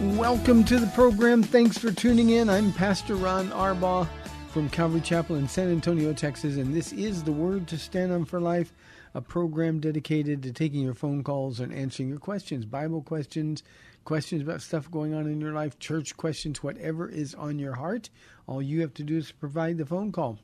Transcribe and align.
Welcome 0.00 0.64
to 0.64 0.78
the 0.78 0.86
program. 0.86 1.42
Thanks 1.42 1.76
for 1.76 1.92
tuning 1.92 2.30
in. 2.30 2.48
I'm 2.48 2.72
Pastor 2.72 3.16
Ron 3.16 3.50
Arbaugh 3.50 4.08
from 4.48 4.70
Calvary 4.70 5.02
Chapel 5.02 5.36
in 5.36 5.46
San 5.46 5.70
Antonio, 5.70 6.14
Texas, 6.14 6.56
and 6.56 6.74
this 6.74 6.94
is 6.94 7.22
the 7.22 7.32
Word 7.32 7.66
to 7.66 7.76
Stand 7.76 8.10
on 8.10 8.24
for 8.24 8.40
Life, 8.40 8.72
a 9.12 9.20
program 9.20 9.78
dedicated 9.78 10.42
to 10.42 10.52
taking 10.52 10.80
your 10.80 10.94
phone 10.94 11.22
calls 11.22 11.60
and 11.60 11.70
answering 11.74 12.08
your 12.08 12.18
questions, 12.18 12.64
Bible 12.64 13.02
questions, 13.02 13.62
questions 14.04 14.40
about 14.40 14.62
stuff 14.62 14.90
going 14.90 15.12
on 15.12 15.26
in 15.26 15.38
your 15.38 15.52
life, 15.52 15.78
church 15.78 16.16
questions, 16.16 16.62
whatever 16.62 17.06
is 17.06 17.34
on 17.34 17.58
your 17.58 17.74
heart. 17.74 18.08
All 18.46 18.62
you 18.62 18.80
have 18.80 18.94
to 18.94 19.02
do 19.02 19.18
is 19.18 19.32
provide 19.32 19.76
the 19.76 19.84
phone 19.84 20.12
call. 20.12 20.38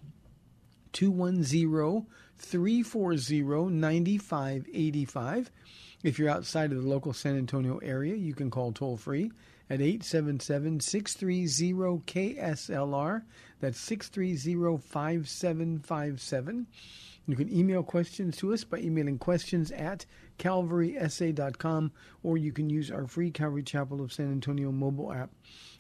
210 0.93 2.07
340 2.37 3.71
9585. 3.71 5.51
If 6.07 6.21
you're 6.21 6.31
outside 6.31 6.71
of 6.71 6.81
the 6.81 6.89
local 6.89 7.13
San 7.13 7.37
Antonio 7.37 7.79
area, 7.79 8.15
you 8.15 8.33
can 8.33 8.49
call 8.49 8.71
toll 8.71 8.97
free 8.97 9.33
at 9.69 9.81
877 9.81 10.79
630 10.79 12.01
KSLR. 12.07 13.23
That's 13.59 13.81
630 13.81 14.79
5757. 14.87 16.67
You 17.27 17.35
can 17.35 17.53
email 17.53 17.83
questions 17.83 18.37
to 18.37 18.55
us 18.55 18.63
by 18.63 18.79
emailing 18.79 19.19
questions 19.19 19.73
at 19.73 20.07
calvarysa.com 20.39 21.91
or 22.23 22.39
you 22.39 22.53
can 22.53 22.71
use 22.71 22.93
our 22.93 23.09
free 23.09 23.33
Calvary 23.33 23.65
Chapel 23.65 24.01
of 24.01 24.13
San 24.13 24.31
Antonio 24.31 24.71
mobile 24.71 25.13
app. 25.13 25.31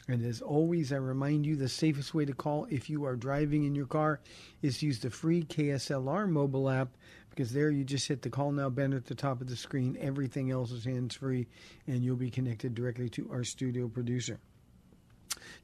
And 0.08 0.24
as 0.24 0.40
always, 0.40 0.92
I 0.92 0.96
remind 0.96 1.46
you 1.46 1.54
the 1.54 1.68
safest 1.68 2.14
way 2.14 2.24
to 2.24 2.32
call 2.32 2.66
if 2.68 2.90
you 2.90 3.04
are 3.04 3.14
driving 3.14 3.62
in 3.62 3.76
your 3.76 3.86
car 3.86 4.18
is 4.60 4.78
to 4.78 4.86
use 4.86 4.98
the 4.98 5.10
free 5.10 5.44
KSLR 5.44 6.28
mobile 6.28 6.68
app 6.68 6.88
because 7.36 7.52
there 7.52 7.70
you 7.70 7.84
just 7.84 8.08
hit 8.08 8.22
the 8.22 8.30
call 8.30 8.50
now 8.50 8.70
button 8.70 8.94
at 8.94 9.04
the 9.04 9.14
top 9.14 9.42
of 9.42 9.46
the 9.46 9.56
screen. 9.56 9.96
Everything 10.00 10.50
else 10.50 10.72
is 10.72 10.86
hands 10.86 11.14
free 11.14 11.46
and 11.86 12.02
you'll 12.02 12.16
be 12.16 12.30
connected 12.30 12.74
directly 12.74 13.10
to 13.10 13.28
our 13.30 13.44
studio 13.44 13.88
producer. 13.88 14.40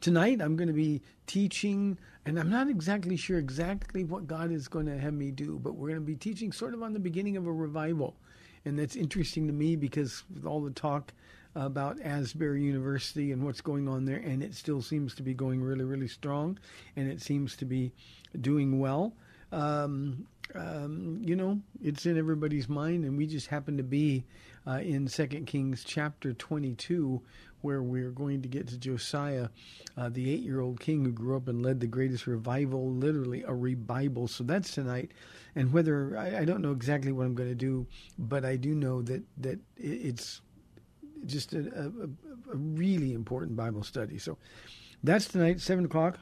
Tonight 0.02 0.42
I'm 0.42 0.54
going 0.54 0.68
to 0.68 0.74
be 0.74 1.00
teaching, 1.26 1.98
and 2.26 2.38
I'm 2.38 2.50
not 2.50 2.68
exactly 2.68 3.16
sure 3.16 3.38
exactly 3.38 4.04
what 4.04 4.26
God 4.26 4.52
is 4.52 4.68
going 4.68 4.84
to 4.84 4.98
have 4.98 5.14
me 5.14 5.30
do, 5.30 5.58
but 5.62 5.74
we're 5.74 5.88
going 5.88 6.00
to 6.00 6.06
be 6.06 6.14
teaching 6.14 6.52
sort 6.52 6.74
of 6.74 6.82
on 6.82 6.92
the 6.92 6.98
beginning 6.98 7.38
of 7.38 7.46
a 7.46 7.52
revival. 7.52 8.16
And 8.66 8.78
that's 8.78 8.94
interesting 8.94 9.46
to 9.46 9.52
me 9.54 9.74
because 9.74 10.24
with 10.32 10.44
all 10.44 10.60
the 10.60 10.70
talk 10.70 11.14
about 11.54 12.00
Asbury 12.02 12.62
University 12.62 13.32
and 13.32 13.42
what's 13.42 13.62
going 13.62 13.88
on 13.88 14.04
there, 14.04 14.18
and 14.18 14.42
it 14.42 14.54
still 14.54 14.82
seems 14.82 15.14
to 15.14 15.22
be 15.22 15.32
going 15.32 15.62
really, 15.62 15.84
really 15.84 16.08
strong, 16.08 16.58
and 16.96 17.10
it 17.10 17.22
seems 17.22 17.56
to 17.56 17.64
be 17.64 17.92
doing 18.40 18.78
well. 18.78 19.14
Um, 19.52 20.26
um, 20.54 21.20
you 21.24 21.36
know, 21.36 21.60
it's 21.82 22.06
in 22.06 22.18
everybody's 22.18 22.68
mind, 22.68 23.04
and 23.04 23.16
we 23.16 23.26
just 23.26 23.46
happen 23.46 23.76
to 23.76 23.82
be 23.82 24.24
uh, 24.66 24.80
in 24.82 25.08
Second 25.08 25.46
Kings 25.46 25.84
chapter 25.84 26.32
22, 26.32 27.20
where 27.62 27.82
we're 27.82 28.10
going 28.10 28.42
to 28.42 28.48
get 28.48 28.68
to 28.68 28.76
Josiah, 28.76 29.48
uh, 29.96 30.08
the 30.08 30.32
eight-year-old 30.32 30.80
king 30.80 31.04
who 31.04 31.12
grew 31.12 31.36
up 31.36 31.48
and 31.48 31.62
led 31.62 31.80
the 31.80 31.86
greatest 31.86 32.26
revival, 32.26 32.90
literally 32.90 33.42
a 33.44 33.54
revival. 33.54 34.28
So 34.28 34.44
that's 34.44 34.72
tonight, 34.72 35.12
and 35.54 35.72
whether 35.72 36.16
I, 36.16 36.40
I 36.40 36.44
don't 36.44 36.62
know 36.62 36.72
exactly 36.72 37.12
what 37.12 37.26
I'm 37.26 37.34
going 37.34 37.48
to 37.48 37.54
do, 37.54 37.86
but 38.18 38.44
I 38.44 38.56
do 38.56 38.74
know 38.74 39.02
that 39.02 39.22
that 39.38 39.58
it's 39.76 40.40
just 41.26 41.52
a, 41.52 41.60
a, 41.76 42.04
a 42.04 42.56
really 42.56 43.14
important 43.14 43.56
Bible 43.56 43.82
study. 43.82 44.18
So 44.18 44.38
that's 45.02 45.26
tonight, 45.26 45.60
seven 45.60 45.84
o'clock. 45.84 46.18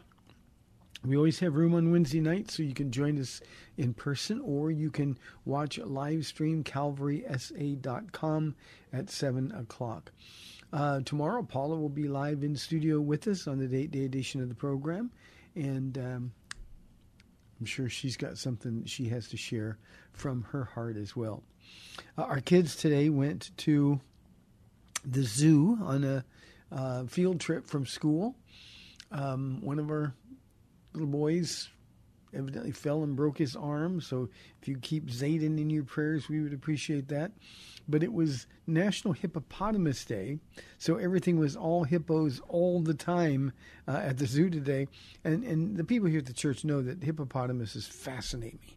We 1.05 1.17
always 1.17 1.39
have 1.39 1.57
room 1.57 1.75
on 1.75 1.91
Wednesday 1.91 2.21
night, 2.21 2.51
so 2.51 2.63
you 2.63 2.75
can 2.75 2.91
join 2.91 3.19
us 3.19 3.41
in 3.79 3.95
person 3.95 4.39
or 4.45 4.71
you 4.71 4.91
can 4.91 5.19
watch 5.47 5.79
live 5.79 6.27
stream 6.27 6.63
calvarysa.com 6.63 8.55
at 8.93 9.09
7 9.09 9.53
o'clock. 9.53 10.13
Uh, 10.75 11.01
tomorrow, 11.01 11.43
Paula 11.43 11.77
will 11.77 11.89
be 11.89 12.07
live 12.07 12.45
in 12.45 12.55
studio 12.55 13.01
with 13.01 13.27
us 13.29 13.49
on 13.49 13.59
the 13.59 13.67
date 13.67 13.91
day 13.91 14.05
edition 14.05 14.43
of 14.43 14.51
the 14.51 14.55
program, 14.55 15.11
and 15.55 15.97
um, 15.97 16.33
I'm 17.59 17.67
sure 17.67 17.89
she's 17.89 18.17
got 18.19 18.37
something 18.37 18.85
she 18.85 19.09
has 19.09 19.29
to 19.31 19.39
share 19.39 19.79
from 20.13 20.43
her 20.51 20.65
heart 20.65 20.97
as 20.97 21.17
well. 21.17 21.43
Uh, 22.19 22.23
our 22.23 22.41
kids 22.41 22.77
today 22.77 23.09
went 23.09 23.51
to 23.59 24.01
the 25.05 25.23
zoo 25.23 25.79
on 25.83 26.05
a 26.05 26.25
uh, 26.71 27.05
field 27.07 27.41
trip 27.41 27.67
from 27.67 27.87
school. 27.87 28.37
Um, 29.11 29.61
one 29.63 29.79
of 29.79 29.91
our 29.91 30.15
little 30.93 31.09
boys 31.09 31.69
evidently 32.35 32.71
fell 32.71 33.03
and 33.03 33.17
broke 33.17 33.39
his 33.39 33.57
arm. 33.57 34.01
So 34.01 34.29
if 34.61 34.69
you 34.69 34.79
keep 34.79 35.09
Zayden 35.09 35.59
in 35.59 35.71
your 35.71 35.85
prayers, 35.85 36.29
we 36.29 36.41
would 36.41 36.53
appreciate 36.53 37.09
that. 37.09 37.33
But 37.89 38.03
it 38.03 38.13
was 38.13 38.47
National 38.67 39.15
Hippopotamus 39.15 40.05
Day, 40.05 40.39
so 40.79 40.97
everything 40.97 41.39
was 41.39 41.57
all 41.57 41.83
hippos 41.83 42.41
all 42.49 42.81
the 42.81 42.95
time 42.95 43.53
uh, 43.89 43.97
at 43.97 44.19
the 44.19 44.27
zoo 44.27 44.49
today. 44.49 44.87
And 45.25 45.43
and 45.43 45.77
the 45.77 45.85
people 45.85 46.09
here 46.09 46.21
at 46.21 46.27
the 46.27 46.33
church 46.33 46.65
know 46.65 46.83
that 46.83 47.03
hippopotamuses 47.03 47.87
fascinate 47.87 48.61
me. 48.61 48.77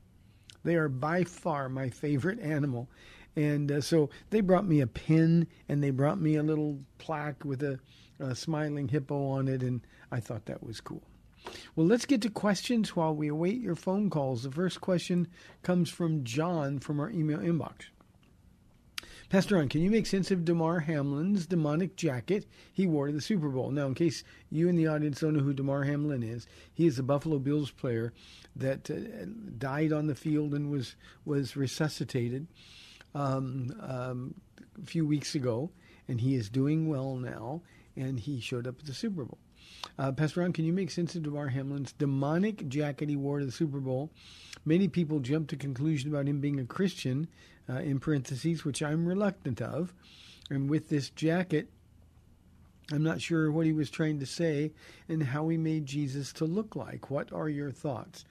They 0.63 0.75
are 0.75 0.89
by 0.89 1.25
far 1.25 1.69
my 1.69 1.89
favorite 1.89 2.39
animal. 2.39 2.89
And 3.35 3.71
uh, 3.71 3.81
so 3.81 4.09
they 4.29 4.41
brought 4.41 4.65
me 4.65 4.81
a 4.81 4.87
pin 4.87 5.47
and 5.67 5.83
they 5.83 5.89
brought 5.89 6.19
me 6.19 6.35
a 6.35 6.43
little 6.43 6.79
plaque 6.99 7.43
with 7.43 7.63
a, 7.63 7.79
a 8.19 8.35
smiling 8.35 8.87
hippo 8.87 9.29
on 9.29 9.47
it, 9.47 9.63
and 9.63 9.81
I 10.11 10.19
thought 10.19 10.45
that 10.45 10.63
was 10.63 10.79
cool. 10.79 11.03
Well, 11.75 11.87
let's 11.87 12.05
get 12.05 12.21
to 12.21 12.29
questions 12.29 12.95
while 12.95 13.15
we 13.15 13.27
await 13.27 13.59
your 13.59 13.75
phone 13.75 14.09
calls. 14.09 14.43
The 14.43 14.51
first 14.51 14.81
question 14.81 15.27
comes 15.61 15.89
from 15.89 16.23
John 16.23 16.79
from 16.79 16.99
our 16.99 17.09
email 17.09 17.39
inbox. 17.39 17.85
Pastor 19.33 19.55
Ron, 19.55 19.67
can 19.67 19.81
you 19.81 19.89
make 19.89 20.05
sense 20.05 20.29
of 20.29 20.45
Damar 20.45 20.81
Hamlin's 20.81 21.47
demonic 21.47 21.95
jacket 21.95 22.45
he 22.71 22.85
wore 22.85 23.07
to 23.07 23.13
the 23.13 23.19
Super 23.19 23.49
Bowl? 23.49 23.71
Now, 23.71 23.87
in 23.87 23.95
case 23.95 24.23
you 24.51 24.69
in 24.69 24.75
the 24.75 24.85
audience 24.85 25.21
don't 25.21 25.33
know 25.33 25.39
who 25.39 25.53
Damar 25.53 25.83
Hamlin 25.85 26.21
is, 26.21 26.45
he 26.71 26.85
is 26.85 26.99
a 26.99 27.03
Buffalo 27.03 27.39
Bills 27.39 27.71
player 27.71 28.13
that 28.55 28.91
uh, 28.91 29.25
died 29.57 29.91
on 29.91 30.05
the 30.05 30.13
field 30.13 30.53
and 30.53 30.69
was 30.69 30.95
was 31.25 31.55
resuscitated 31.55 32.45
um, 33.15 33.73
um, 33.81 34.35
a 34.79 34.85
few 34.85 35.03
weeks 35.03 35.33
ago, 35.33 35.71
and 36.07 36.21
he 36.21 36.35
is 36.35 36.47
doing 36.47 36.87
well 36.87 37.15
now. 37.15 37.63
And 37.95 38.19
he 38.19 38.39
showed 38.39 38.67
up 38.67 38.81
at 38.81 38.85
the 38.85 38.93
Super 38.93 39.23
Bowl. 39.23 39.39
Uh, 39.97 40.11
Pastor 40.11 40.41
Ron, 40.41 40.53
can 40.53 40.65
you 40.65 40.73
make 40.73 40.91
sense 40.91 41.15
of 41.15 41.23
Damar 41.23 41.47
Hamlin's 41.49 41.93
demonic 41.93 42.67
jacket 42.67 43.09
he 43.09 43.15
wore 43.15 43.39
to 43.39 43.45
the 43.45 43.51
Super 43.51 43.79
Bowl? 43.79 44.11
Many 44.65 44.87
people 44.87 45.19
jump 45.19 45.49
to 45.49 45.55
conclusion 45.55 46.09
about 46.09 46.27
him 46.27 46.39
being 46.39 46.59
a 46.59 46.65
Christian, 46.65 47.27
uh, 47.69 47.79
in 47.79 47.99
parentheses, 47.99 48.65
which 48.65 48.81
I'm 48.81 49.05
reluctant 49.05 49.61
of. 49.61 49.93
And 50.49 50.69
with 50.69 50.89
this 50.89 51.09
jacket, 51.09 51.69
I'm 52.91 53.03
not 53.03 53.21
sure 53.21 53.51
what 53.51 53.65
he 53.65 53.71
was 53.71 53.89
trying 53.89 54.19
to 54.19 54.25
say 54.25 54.73
and 55.07 55.23
how 55.23 55.47
he 55.47 55.57
made 55.57 55.85
Jesus 55.85 56.33
to 56.33 56.45
look 56.45 56.75
like. 56.75 57.09
What 57.09 57.31
are 57.31 57.49
your 57.49 57.71
thoughts? 57.71 58.25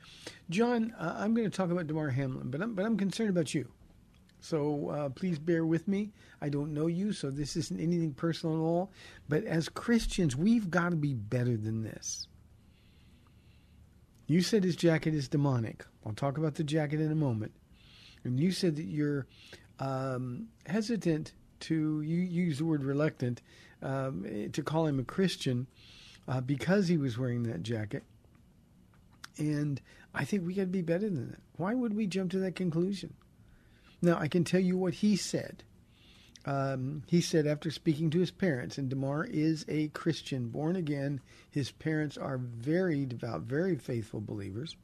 John, 0.50 0.94
uh, 0.98 1.16
I'm 1.18 1.34
going 1.34 1.50
to 1.50 1.56
talk 1.56 1.70
about 1.70 1.86
Damar 1.86 2.10
Hamlin, 2.10 2.50
but 2.50 2.60
I'm, 2.60 2.74
but 2.74 2.84
I'm 2.84 2.98
concerned 2.98 3.30
about 3.30 3.54
you. 3.54 3.68
So 4.42 4.88
uh, 4.88 5.08
please 5.08 5.38
bear 5.38 5.64
with 5.64 5.86
me. 5.86 6.12
I 6.40 6.48
don't 6.48 6.74
know 6.74 6.88
you, 6.88 7.12
so 7.12 7.30
this 7.30 7.56
isn't 7.56 7.80
anything 7.80 8.12
personal 8.12 8.56
at 8.56 8.60
all. 8.60 8.92
But 9.28 9.44
as 9.44 9.68
Christians, 9.68 10.36
we've 10.36 10.68
got 10.68 10.90
to 10.90 10.96
be 10.96 11.14
better 11.14 11.56
than 11.56 11.82
this. 11.82 12.26
You 14.26 14.42
said 14.42 14.64
his 14.64 14.74
jacket 14.74 15.14
is 15.14 15.28
demonic. 15.28 15.84
I'll 16.04 16.12
talk 16.12 16.38
about 16.38 16.56
the 16.56 16.64
jacket 16.64 17.00
in 17.00 17.12
a 17.12 17.16
moment. 17.16 17.52
And 18.24 18.40
you 18.40 18.50
said 18.50 18.74
that 18.76 18.86
you're 18.86 19.28
um, 19.78 20.48
hesitant 20.66 21.34
to, 21.60 22.02
you 22.02 22.18
use 22.18 22.58
the 22.58 22.64
word 22.64 22.82
reluctant, 22.82 23.42
um, 23.80 24.50
to 24.52 24.62
call 24.62 24.86
him 24.86 24.98
a 24.98 25.04
Christian 25.04 25.68
uh, 26.26 26.40
because 26.40 26.88
he 26.88 26.96
was 26.96 27.16
wearing 27.16 27.44
that 27.44 27.62
jacket. 27.62 28.02
And 29.38 29.80
I 30.12 30.24
think 30.24 30.44
we 30.44 30.54
got 30.54 30.62
to 30.62 30.66
be 30.66 30.82
better 30.82 31.08
than 31.08 31.30
that. 31.30 31.40
Why 31.58 31.74
would 31.74 31.94
we 31.94 32.08
jump 32.08 32.32
to 32.32 32.38
that 32.40 32.56
conclusion? 32.56 33.14
Now, 34.02 34.18
I 34.18 34.26
can 34.26 34.42
tell 34.42 34.60
you 34.60 34.76
what 34.76 34.94
he 34.94 35.14
said. 35.14 35.62
Um, 36.44 37.04
he 37.06 37.20
said 37.20 37.46
after 37.46 37.70
speaking 37.70 38.10
to 38.10 38.18
his 38.18 38.32
parents, 38.32 38.76
and 38.76 38.88
Damar 38.88 39.24
is 39.24 39.64
a 39.68 39.88
Christian, 39.88 40.48
born 40.48 40.74
again. 40.74 41.20
His 41.50 41.70
parents 41.70 42.18
are 42.18 42.38
very 42.38 43.06
devout, 43.06 43.42
very 43.42 43.76
faithful 43.76 44.20
believers. 44.20 44.76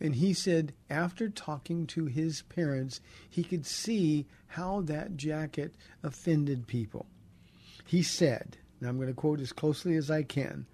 And 0.00 0.14
he 0.14 0.32
said 0.32 0.72
after 0.88 1.28
talking 1.28 1.86
to 1.88 2.06
his 2.06 2.42
parents, 2.42 3.00
he 3.28 3.42
could 3.42 3.66
see 3.66 4.26
how 4.46 4.82
that 4.82 5.16
jacket 5.16 5.74
offended 6.04 6.68
people. 6.68 7.06
He 7.84 8.04
said, 8.04 8.56
and 8.78 8.88
I'm 8.88 8.96
going 8.96 9.08
to 9.08 9.14
quote 9.14 9.40
as 9.40 9.52
closely 9.52 9.96
as 9.96 10.10
I 10.10 10.22
can. 10.22 10.66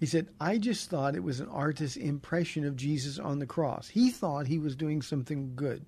He 0.00 0.06
said, 0.06 0.28
I 0.40 0.58
just 0.58 0.90
thought 0.90 1.14
it 1.14 1.22
was 1.22 1.40
an 1.40 1.48
artist's 1.48 1.96
impression 1.96 2.64
of 2.64 2.76
Jesus 2.76 3.18
on 3.18 3.38
the 3.38 3.46
cross. 3.46 3.88
He 3.88 4.10
thought 4.10 4.46
he 4.46 4.58
was 4.58 4.74
doing 4.74 5.02
something 5.02 5.54
good. 5.54 5.84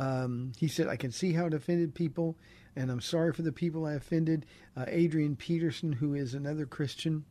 Um, 0.00 0.52
he 0.58 0.66
said, 0.66 0.88
I 0.88 0.96
can 0.96 1.12
see 1.12 1.34
how 1.34 1.44
it 1.44 1.52
offended 1.52 1.94
people, 1.94 2.38
and 2.74 2.90
I'm 2.90 3.02
sorry 3.02 3.34
for 3.34 3.42
the 3.42 3.52
people 3.52 3.84
I 3.84 3.92
offended. 3.92 4.46
Uh, 4.74 4.86
Adrian 4.88 5.36
Peterson, 5.36 5.92
who 5.92 6.14
is 6.14 6.32
another 6.32 6.64
Christian, 6.64 7.22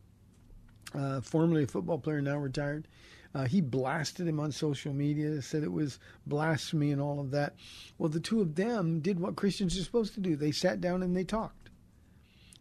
uh, 0.94 1.20
formerly 1.20 1.64
a 1.64 1.66
football 1.66 1.98
player, 1.98 2.22
now 2.22 2.36
retired, 2.36 2.86
uh, 3.34 3.44
he 3.44 3.60
blasted 3.60 4.28
him 4.28 4.38
on 4.38 4.52
social 4.52 4.92
media, 4.92 5.42
said 5.42 5.64
it 5.64 5.72
was 5.72 5.98
blasphemy 6.26 6.92
and 6.92 7.00
all 7.00 7.18
of 7.18 7.32
that. 7.32 7.54
Well, 7.98 8.08
the 8.08 8.20
two 8.20 8.40
of 8.40 8.54
them 8.54 9.00
did 9.00 9.18
what 9.18 9.34
Christians 9.34 9.76
are 9.76 9.82
supposed 9.82 10.14
to 10.14 10.20
do 10.20 10.36
they 10.36 10.52
sat 10.52 10.80
down 10.80 11.02
and 11.02 11.16
they 11.16 11.24
talked. 11.24 11.70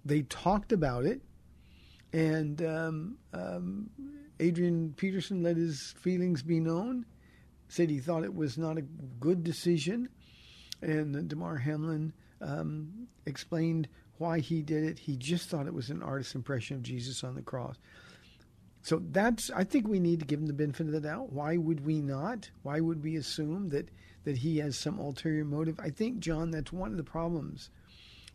They 0.03 0.23
talked 0.23 0.71
about 0.71 1.05
it, 1.05 1.21
and 2.13 2.59
um, 2.63 3.17
um, 3.31 3.91
Adrian 4.39 4.93
Peterson 4.97 5.43
let 5.43 5.57
his 5.57 5.93
feelings 5.99 6.41
be 6.41 6.59
known 6.59 7.05
said 7.69 7.89
he 7.89 7.99
thought 7.99 8.23
it 8.23 8.35
was 8.35 8.57
not 8.57 8.77
a 8.77 8.83
good 9.19 9.43
decision, 9.43 10.09
and 10.81 11.27
Damar 11.29 11.57
Hamlin 11.57 12.13
um, 12.41 13.07
explained 13.25 13.87
why 14.17 14.39
he 14.39 14.61
did 14.61 14.83
it. 14.83 14.99
He 14.99 15.15
just 15.15 15.49
thought 15.49 15.67
it 15.67 15.73
was 15.73 15.89
an 15.89 16.03
artist's 16.03 16.35
impression 16.35 16.77
of 16.77 16.83
Jesus 16.83 17.23
on 17.23 17.35
the 17.35 17.41
cross. 17.41 17.77
So 18.81 19.01
that's 19.11 19.51
I 19.51 19.63
think 19.63 19.87
we 19.87 19.99
need 19.99 20.19
to 20.19 20.25
give 20.25 20.39
him 20.39 20.47
the 20.47 20.53
benefit 20.53 20.87
of 20.87 20.93
the 20.93 21.01
doubt. 21.01 21.31
Why 21.31 21.57
would 21.57 21.85
we 21.85 22.01
not? 22.01 22.49
Why 22.63 22.79
would 22.79 23.03
we 23.03 23.15
assume 23.15 23.69
that 23.69 23.89
that 24.23 24.37
he 24.37 24.57
has 24.57 24.77
some 24.77 24.99
ulterior 24.99 25.45
motive? 25.45 25.79
I 25.79 25.89
think 25.89 26.19
John, 26.19 26.51
that's 26.51 26.73
one 26.73 26.91
of 26.91 26.97
the 26.97 27.03
problems 27.03 27.69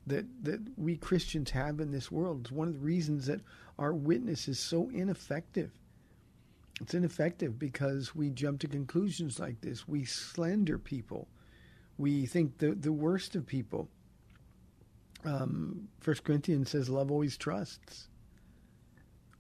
that 0.07 0.27
that 0.45 0.61
we 0.77 0.97
Christians 0.97 1.51
have 1.51 1.81
in 1.81 1.91
this 1.91 2.11
world. 2.11 2.43
It's 2.43 2.53
one 2.53 2.69
of 2.69 2.75
the 2.75 2.81
reasons 2.81 3.27
that 3.27 3.41
our 3.79 3.95
witness 3.95 4.49
is 4.49 4.59
so 4.59 4.91
ineffective 4.91 5.73
it's 6.81 6.95
ineffective 6.95 7.59
because 7.59 8.15
we 8.15 8.31
jump 8.31 8.61
to 8.61 8.69
conclusions 8.69 9.39
like 9.39 9.61
this. 9.61 9.87
We 9.87 10.05
slander 10.05 10.79
people. 10.79 11.29
We 11.99 12.27
think 12.27 12.59
the, 12.59 12.73
the 12.73 12.93
worst 12.93 13.37
of 13.37 13.47
people. 13.47 13.89
Um, 15.25 15.89
First 16.01 16.25
Corinthians 16.25 16.71
says, 16.71 16.89
"Love 16.89 17.11
always 17.11 17.37
trusts." 17.37 18.09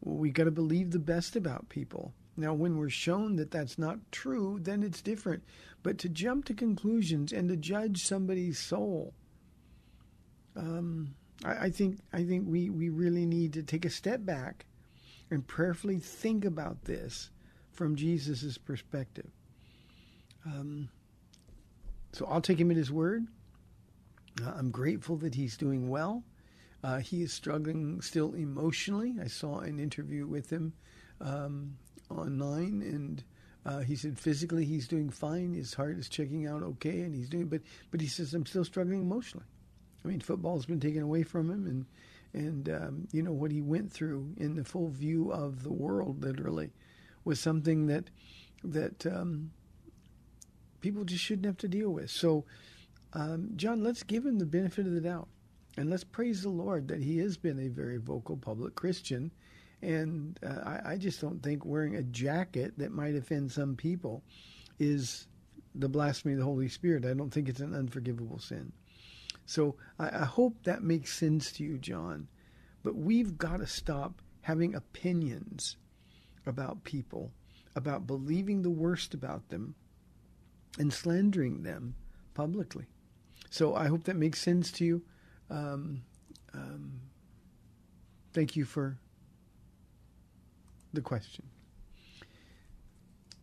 We 0.01 0.31
got 0.31 0.45
to 0.45 0.51
believe 0.51 0.91
the 0.91 0.99
best 0.99 1.35
about 1.35 1.69
people. 1.69 2.15
Now, 2.37 2.53
when 2.53 2.77
we're 2.77 2.91
shown 2.91 3.37
that 3.37 3.51
that's 3.51 3.79
not 3.79 3.99
true, 4.13 4.59
then 4.61 4.83
it's 4.83 5.01
different. 5.01 5.45
But 5.83 5.99
to 5.99 6.09
jump 6.09 6.45
to 6.47 6.55
conclusions 6.55 7.33
and 7.33 7.49
to 7.49 7.57
judge 7.57 8.05
somebody's 8.05 8.59
soul, 8.59 9.15
um, 10.57 11.15
I, 11.45 11.67
I 11.67 11.71
think 11.71 11.99
I 12.13 12.25
think 12.25 12.47
we, 12.49 12.71
we 12.71 12.89
really 12.89 13.27
need 13.27 13.53
to 13.55 13.63
take 13.63 13.85
a 13.85 13.91
step 13.91 14.25
back 14.25 14.67
and 15.31 15.47
prayerfully 15.47 15.99
think 15.99 16.45
about 16.45 16.85
this 16.85 17.31
from 17.73 17.97
Jesus' 17.97 18.59
perspective. 18.59 19.31
Um, 20.47 20.89
so 22.13 22.27
I'll 22.27 22.41
take 22.41 22.61
him 22.61 22.71
at 22.71 22.77
his 22.77 22.93
word. 22.93 23.27
Uh, 24.43 24.53
I'm 24.57 24.71
grateful 24.71 25.17
that 25.19 25.35
he's 25.35 25.57
doing 25.57 25.89
well. 25.89 26.23
Uh, 26.83 26.99
he 26.99 27.23
is 27.23 27.33
struggling 27.33 28.01
still 28.03 28.35
emotionally. 28.35 29.15
I 29.23 29.27
saw 29.27 29.61
an 29.61 29.79
interview 29.79 30.27
with 30.27 30.51
him 30.51 30.75
um, 31.21 31.77
online, 32.11 32.83
and 32.83 33.25
uh, 33.65 33.81
he 33.81 33.97
said 33.97 34.19
physically 34.19 34.65
he's 34.65 34.87
doing 34.87 35.09
fine. 35.09 35.55
His 35.55 35.73
heart 35.73 35.99
is 35.99 36.09
checking 36.09 36.47
out 36.47 36.63
okay, 36.63 37.01
and 37.01 37.15
he's 37.15 37.31
doing. 37.31 37.47
But 37.47 37.63
but 37.91 38.01
he 38.01 38.07
says 38.07 38.35
I'm 38.35 38.45
still 38.45 38.65
struggling 38.65 39.01
emotionally. 39.01 39.47
I 40.05 40.09
mean, 40.09 40.21
football's 40.21 40.67
been 40.67 40.81
taken 40.81 41.03
away 41.03 41.23
from 41.23 41.51
him, 41.51 41.67
and 41.67 41.87
and 42.35 42.69
um, 42.69 43.09
you 43.13 43.23
know 43.23 43.33
what 43.33 43.53
he 43.53 43.63
went 43.63 43.93
through 43.93 44.35
in 44.37 44.57
the 44.57 44.65
full 44.65 44.89
view 44.89 45.33
of 45.33 45.63
the 45.63 45.73
world, 45.73 46.23
literally, 46.23 46.71
was 47.25 47.41
something 47.41 47.87
that 47.87 48.11
that 48.63 49.07
um, 49.07 49.51
people 50.81 51.05
just 51.05 51.23
shouldn't 51.23 51.47
have 51.47 51.57
to 51.59 51.69
deal 51.69 51.91
with. 51.91 52.11
So, 52.11 52.45
um, 53.13 53.51
John, 53.57 53.83
let's 53.83 54.03
give 54.03 54.27
him 54.27 54.39
the 54.39 54.47
benefit 54.47 54.87
of 54.87 54.93
the 54.93 55.01
doubt, 55.01 55.29
and 55.77 55.89
let's 55.89 56.05
praise 56.05 56.43
the 56.43 56.51
Lord 56.51 56.89
that 56.89 57.01
he 57.01 57.19
has 57.19 57.37
been 57.37 57.59
a 57.59 57.69
very 57.69 57.99
vocal 57.99 58.37
public 58.37 58.75
Christian. 58.75 59.31
And 59.81 60.39
uh, 60.45 60.61
I, 60.65 60.93
I 60.93 60.97
just 60.97 61.21
don't 61.21 61.43
think 61.43 61.65
wearing 61.65 61.97
a 61.97 62.03
jacket 62.03 62.73
that 62.79 62.91
might 62.91 63.15
offend 63.15 63.53
some 63.53 63.77
people 63.77 64.23
is 64.79 65.27
the 65.75 65.89
blasphemy 65.89 66.35
of 66.35 66.39
the 66.39 66.45
Holy 66.47 66.69
Spirit. 66.69 67.05
I 67.05 67.13
don't 67.13 67.31
think 67.31 67.49
it's 67.49 67.61
an 67.61 67.75
unforgivable 67.75 68.39
sin. 68.39 68.73
So 69.47 69.77
I, 69.99 70.09
I 70.09 70.25
hope 70.25 70.65
that 70.65 70.83
makes 70.83 71.13
sense 71.13 71.53
to 71.53 71.65
you, 71.65 71.79
John. 71.79 72.29
But 72.83 72.97
we've 72.97 73.39
got 73.39 73.59
to 73.59 73.67
stop 73.67 74.21
having 74.43 74.75
opinions 74.75 75.77
about 76.47 76.85
people, 76.85 77.33
about 77.75 78.07
believing 78.07 78.63
the 78.63 78.71
worst 78.71 79.15
about 79.15 79.49
them, 79.49 79.75
and 80.79 80.93
slandering 80.93 81.63
them 81.63 81.95
publicly. 82.35 82.87
So 83.51 83.75
I 83.75 83.87
hope 83.87 84.05
that 84.05 84.17
makes 84.17 84.41
sense 84.41 84.71
to 84.73 84.85
you. 84.85 85.03
Um, 85.51 86.03
um, 86.53 87.01
thank 88.33 88.57
you 88.57 88.65
for 88.65 88.99
the 90.93 91.01
question. 91.01 91.45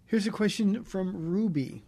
Here's 0.05 0.27
a 0.27 0.31
question 0.31 0.83
from 0.83 1.15
Ruby. 1.15 1.83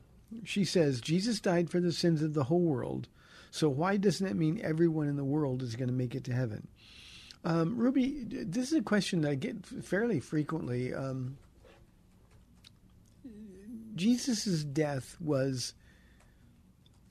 She 0.45 0.63
says, 0.63 1.01
Jesus 1.01 1.39
died 1.39 1.69
for 1.69 1.79
the 1.79 1.91
sins 1.91 2.21
of 2.21 2.33
the 2.33 2.45
whole 2.45 2.61
world, 2.61 3.09
so 3.53 3.69
why 3.69 3.97
doesn't 3.97 4.25
that 4.25 4.35
mean 4.35 4.59
everyone 4.63 5.07
in 5.07 5.15
the 5.15 5.23
world 5.23 5.61
is 5.61 5.75
going 5.75 5.87
to 5.87 5.93
make 5.93 6.15
it 6.15 6.23
to 6.23 6.33
heaven? 6.33 6.67
Um, 7.45 7.77
Ruby, 7.77 8.25
this 8.27 8.71
is 8.71 8.79
a 8.79 8.81
question 8.81 9.21
that 9.21 9.29
I 9.29 9.35
get 9.35 9.63
fairly 9.63 10.19
frequently. 10.19 10.91
Um, 10.91 11.37
Jesus' 13.93 14.63
death 14.63 15.17
was 15.19 15.75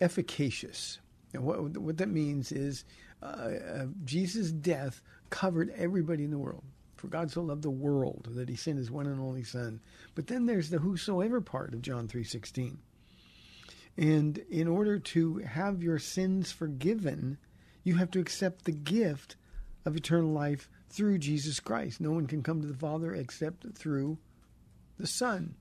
efficacious. 0.01 0.99
And 1.33 1.45
what, 1.45 1.79
what 1.79 1.99
that 1.99 2.09
means 2.09 2.51
is 2.51 2.85
uh, 3.23 3.27
uh, 3.27 3.87
Jesus' 4.05 4.51
death 4.51 5.01
covered 5.31 5.73
everybody 5.77 6.25
in 6.25 6.33
the 6.33 6.39
world. 6.39 6.65
For 6.97 7.07
God 7.07 7.31
so 7.31 7.43
loved 7.43 7.63
the 7.63 7.71
world 7.71 8.27
that 8.33 8.49
he 8.49 8.57
sent 8.57 8.79
his 8.79 8.91
one 8.91 9.07
and 9.07 9.21
only 9.21 9.45
Son. 9.45 9.79
But 10.17 10.27
then 10.27 10.47
there's 10.47 10.71
the 10.71 10.79
whosoever 10.79 11.41
part 11.41 11.73
of 11.73 11.83
John 11.83 12.09
3.16. 12.09 12.79
And 13.97 14.39
in 14.51 14.69
order 14.69 14.99
to 14.99 15.39
have 15.39 15.83
your 15.83 15.99
sins 15.99 16.51
forgiven, 16.51 17.39
you 17.85 17.97
have 17.97 18.11
to 18.13 18.21
accept 18.21 18.65
the 18.65 18.73
gift 18.73 19.37
of 19.85 19.97
eternal 19.97 20.33
life 20.33 20.69
through 20.89 21.19
Jesus 21.19 21.61
Christ. 21.61 22.01
No 22.01 22.13
one 22.13 22.27
can 22.27 22.43
come 22.43 22.61
to 22.61 22.69
the 22.69 22.75
Father 22.75 23.15
except 23.15 23.67
through 23.77 24.19
the 24.99 25.07
Son. 25.07 25.55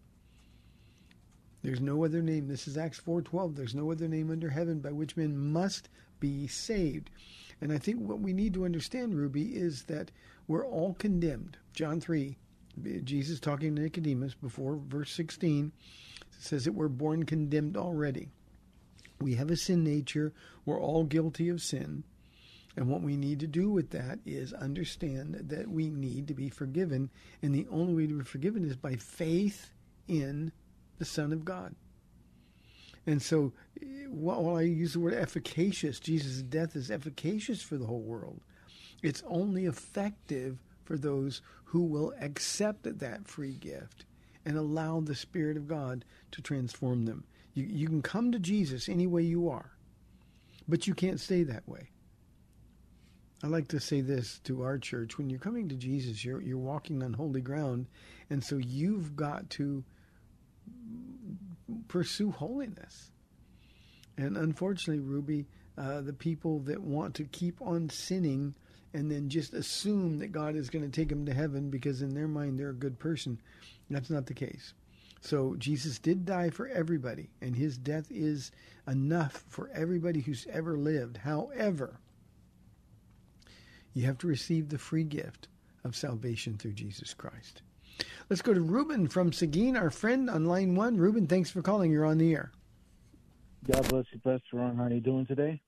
There's 1.64 1.82
no 1.82 2.04
other 2.04 2.22
name. 2.22 2.48
This 2.48 2.68
is 2.68 2.78
Acts 2.78 3.00
4:12. 3.00 3.56
There's 3.56 3.76
no 3.76 3.92
other 3.92 4.08
name 4.08 4.32
under 4.32 4.50
heaven 4.50 4.80
by 4.80 4.92
which 4.92 5.18
men 5.18 5.38
must 5.38 5.90
be 6.20 6.48
saved. 6.48 7.12
And 7.60 7.72
I 7.72 7.78
think 7.78 8.00
what 8.00 8.20
we 8.20 8.34
need 8.34 8.54
to 8.56 8.66
understand, 8.66 9.16
Ruby, 9.16 9.56
is 9.56 9.84
that 9.84 10.12
we're 10.48 10.66
all 10.66 10.96
condemned. 10.96 11.58
John 11.74 12.02
3, 12.02 12.38
Jesus 13.04 13.40
talking 13.40 13.76
to 13.76 13.82
Nicodemus 13.82 14.34
before 14.34 14.78
verse 14.78 15.12
16 15.12 15.72
says 16.42 16.66
that 16.66 16.74
we're 16.74 16.88
born 16.88 17.26
condemned 17.26 17.78
already. 17.78 18.30
We 19.20 19.36
have 19.36 19.52
a 19.52 19.58
sin 19.58 19.84
nature. 19.84 20.34
We're 20.66 20.80
all 20.80 21.04
guilty 21.04 21.50
of 21.50 21.62
sin. 21.62 22.04
And 22.76 22.88
what 22.88 23.02
we 23.02 23.18
need 23.18 23.42
to 23.42 23.48
do 23.48 23.70
with 23.70 23.90
that 23.92 24.20
is 24.26 24.54
understand 24.54 25.36
that 25.50 25.68
we 25.70 25.90
need 25.90 26.28
to 26.30 26.34
be 26.34 26.50
forgiven. 26.50 27.10
And 27.42 27.54
the 27.54 27.68
only 27.70 27.94
way 27.94 28.08
to 28.08 28.20
be 28.20 28.24
forgiven 28.24 28.66
is 28.66 28.76
by 28.76 28.96
faith 28.96 29.72
in 30.08 30.52
the 30.98 31.06
Son 31.06 31.34
of 31.34 31.46
God. 31.46 31.76
And 33.06 33.22
so, 33.22 33.52
while 34.08 34.56
I 34.56 34.62
use 34.62 34.94
the 34.94 35.00
word 35.00 35.16
efficacious, 35.16 36.00
Jesus' 36.00 36.44
death 36.44 36.76
is 36.76 36.92
efficacious 36.92 37.62
for 37.62 37.78
the 37.78 37.88
whole 37.88 38.02
world. 38.02 38.42
It's 39.02 39.24
only 39.28 39.66
effective 39.66 40.60
for 40.86 40.98
those 40.98 41.42
who 41.66 41.84
will 41.84 42.14
accept 42.22 42.84
that 43.00 43.28
free 43.28 43.54
gift 43.54 44.06
and 44.46 44.58
allow 44.58 45.00
the 45.00 45.16
Spirit 45.16 45.58
of 45.58 45.68
God 45.68 46.06
to 46.32 46.42
transform 46.42 47.06
them. 47.06 47.24
You, 47.54 47.66
you 47.66 47.88
can 47.88 48.02
come 48.02 48.32
to 48.32 48.40
Jesus 48.40 48.90
any 48.90 49.08
way 49.08 49.24
you 49.24 49.50
are, 49.50 49.72
but 50.68 50.88
you 50.88 50.94
can't 50.94 51.20
stay 51.20 51.44
that 51.44 51.68
way. 51.68 51.90
I 53.44 53.48
like 53.48 53.70
to 53.70 53.80
say 53.80 54.02
this 54.02 54.40
to 54.44 54.62
our 54.62 54.78
church 54.78 55.18
when 55.18 55.30
you're 55.30 55.40
coming 55.40 55.68
to 55.70 55.76
Jesus, 55.76 56.24
you're, 56.24 56.42
you're 56.42 56.58
walking 56.58 57.02
on 57.02 57.14
holy 57.14 57.42
ground, 57.42 57.88
and 58.30 58.44
so 58.44 58.58
you've 58.58 59.16
got 59.16 59.50
to 59.52 59.84
pursue 61.88 62.32
holiness. 62.32 63.12
And 64.18 64.38
unfortunately, 64.38 65.04
Ruby, 65.04 65.46
uh, 65.78 66.02
the 66.02 66.14
people 66.14 66.60
that 66.60 66.82
want 66.82 67.16
to 67.16 67.24
keep 67.24 67.62
on 67.62 67.90
sinning 67.90 68.54
and 68.94 69.10
then 69.10 69.30
just 69.30 69.54
assume 69.54 70.20
that 70.20 70.32
God 70.32 70.56
is 70.56 70.70
going 70.70 70.90
to 70.90 70.92
take 70.92 71.10
them 71.10 71.26
to 71.26 71.34
heaven 71.34 71.70
because 71.70 72.02
in 72.02 72.14
their 72.14 72.28
mind 72.28 72.60
they're 72.60 72.70
a 72.70 72.74
good 72.74 73.00
person, 73.00 73.40
that's 73.96 74.10
not 74.10 74.26
the 74.26 74.34
case. 74.34 74.74
So 75.22 75.56
Jesus 75.58 76.00
did 76.00 76.26
die 76.26 76.50
for 76.50 76.68
everybody, 76.68 77.30
and 77.42 77.56
his 77.56 77.78
death 77.78 78.08
is 78.10 78.52
enough 78.88 79.44
for 79.50 79.70
everybody 79.74 80.20
who's 80.22 80.48
ever 80.52 80.78
lived. 80.78 81.18
However, 81.18 82.00
you 83.94 84.06
have 84.06 84.18
to 84.20 84.28
receive 84.28 84.70
the 84.70 84.78
free 84.78 85.04
gift 85.04 85.48
of 85.84 85.96
salvation 85.96 86.58
through 86.58 86.74
Jesus 86.74 87.14
Christ. 87.14 87.62
Let's 88.30 88.42
go 88.42 88.54
to 88.54 88.62
Ruben 88.62 89.08
from 89.08 89.32
Seguin, 89.32 89.78
our 89.78 89.90
friend 89.90 90.30
on 90.30 90.46
line 90.46 90.76
one. 90.76 90.98
Ruben, 90.98 91.28
thanks 91.28 91.52
for 91.52 91.62
calling. 91.62 91.92
You're 91.92 92.06
on 92.06 92.18
the 92.18 92.34
air. 92.34 92.52
God 93.70 93.88
bless 93.90 94.06
you, 94.12 94.20
Pastor 94.20 94.58
Ron. 94.58 94.76
How 94.76 94.86
are 94.86 94.92
you 94.92 95.02
doing 95.02 95.26
today? 95.26 95.62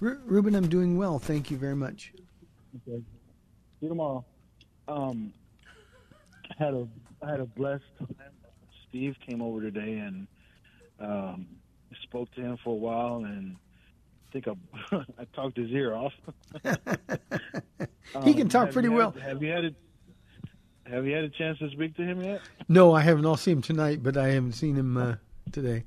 Ru- 0.00 0.20
Ruben, 0.24 0.56
I'm 0.56 0.68
doing 0.68 0.96
well. 0.96 1.20
Thank 1.20 1.50
you 1.50 1.56
very 1.56 1.76
much. 1.76 2.12
Okay. 2.74 2.98
See 2.98 3.04
you 3.80 3.88
tomorrow. 3.90 4.24
Um, 4.88 5.32
I 6.50 6.64
had 6.64 6.74
a 6.74 6.88
I 7.22 7.30
had 7.30 7.40
a 7.40 7.44
blessed 7.46 7.84
time. 7.98 8.08
Steve 8.88 9.16
came 9.26 9.40
over 9.40 9.60
today 9.60 9.98
and 9.98 10.26
um, 11.00 11.46
spoke 12.02 12.30
to 12.34 12.40
him 12.42 12.58
for 12.62 12.70
a 12.70 12.76
while, 12.76 13.24
and 13.24 13.56
I 14.28 14.32
think 14.32 14.48
I, 14.48 14.96
I 15.18 15.24
talked 15.34 15.56
his 15.56 15.70
ear 15.70 15.94
off. 15.94 16.12
he 18.24 18.34
can 18.34 18.42
Um, 18.42 18.48
talk 18.48 18.70
pretty 18.72 18.88
you 18.88 18.94
well. 18.94 19.12
Have 19.12 19.42
you 19.42 19.50
had 19.50 19.64
a 19.64 19.70
Have 20.90 21.06
you 21.06 21.14
had 21.14 21.24
a 21.24 21.30
chance 21.30 21.58
to 21.60 21.70
speak 21.70 21.96
to 21.96 22.02
him 22.02 22.22
yet? 22.22 22.40
No, 22.68 22.92
I 22.92 23.00
haven't. 23.00 23.24
I'll 23.24 23.36
see 23.36 23.52
him 23.52 23.62
tonight, 23.62 24.02
but 24.02 24.16
I 24.16 24.28
haven't 24.28 24.52
seen 24.52 24.74
him 24.76 24.96
uh, 24.96 25.14
today. 25.52 25.84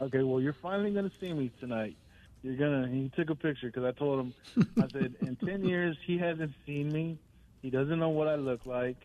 Okay, 0.00 0.22
well, 0.22 0.40
you're 0.40 0.56
finally 0.60 0.90
going 0.92 1.08
to 1.08 1.16
see 1.20 1.32
me 1.32 1.50
tonight. 1.60 1.96
You're 2.42 2.56
gonna. 2.56 2.88
He 2.88 3.10
took 3.16 3.30
a 3.30 3.34
picture 3.34 3.68
because 3.68 3.84
I 3.84 3.92
told 3.92 4.20
him. 4.20 4.34
I 4.82 4.88
said, 4.92 5.14
in 5.22 5.36
ten 5.36 5.64
years, 5.68 5.96
he 6.04 6.18
hasn't 6.18 6.52
seen 6.66 6.92
me. 6.92 7.16
He 7.62 7.70
doesn't 7.70 7.98
know 7.98 8.10
what 8.10 8.28
I 8.28 8.34
look 8.34 8.66
like, 8.66 8.96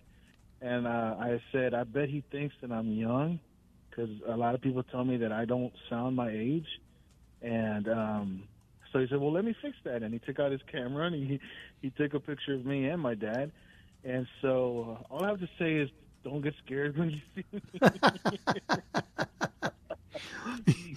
and 0.62 0.88
uh, 0.88 1.16
I 1.20 1.42
said, 1.52 1.74
I 1.74 1.84
bet 1.84 2.10
he 2.10 2.24
thinks 2.32 2.56
that 2.62 2.72
I'm 2.72 2.92
young, 2.92 3.40
because 3.90 4.10
a 4.28 4.36
lot 4.36 4.56
of 4.56 4.62
people 4.62 4.84
tell 4.84 5.04
me 5.04 5.18
that 5.18 5.32
I 5.32 5.46
don't 5.46 5.74
sound 5.90 6.16
my 6.16 6.30
age, 6.30 6.68
and 7.42 7.88
um, 7.88 8.44
so 8.92 9.00
he 9.00 9.08
said, 9.08 9.20
well, 9.20 9.32
let 9.32 9.46
me 9.46 9.56
fix 9.62 9.78
that, 9.86 10.04
and 10.04 10.14
he 10.14 10.20
took 10.20 10.40
out 10.40 10.52
his 10.52 10.62
camera 10.72 11.08
and 11.08 11.16
he 11.16 11.40
he 11.82 11.90
took 11.92 12.14
a 12.14 12.20
picture 12.20 12.54
of 12.54 12.66
me 12.66 12.90
and 12.90 13.02
my 13.02 13.16
dad, 13.16 13.52
and 14.04 14.28
so 14.42 14.98
uh, 15.12 15.14
all 15.14 15.24
I 15.24 15.30
have 15.30 15.40
to 15.40 15.50
say 15.58 15.76
is, 15.76 15.90
don't 16.24 16.42
get 16.42 16.54
scared 16.66 16.98
when 16.98 17.12
you 17.12 17.22
see 17.36 17.44
me. 17.54 17.62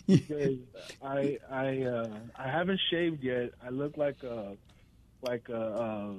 because 0.06 0.58
I 1.02 1.38
I 1.50 1.82
uh, 1.82 2.08
I 2.36 2.48
haven't 2.48 2.80
shaved 2.90 3.22
yet. 3.22 3.50
I 3.64 3.70
look 3.70 3.96
like 3.96 4.22
a 4.22 4.56
like 5.22 5.48
a 5.48 5.62
uh, 5.62 6.12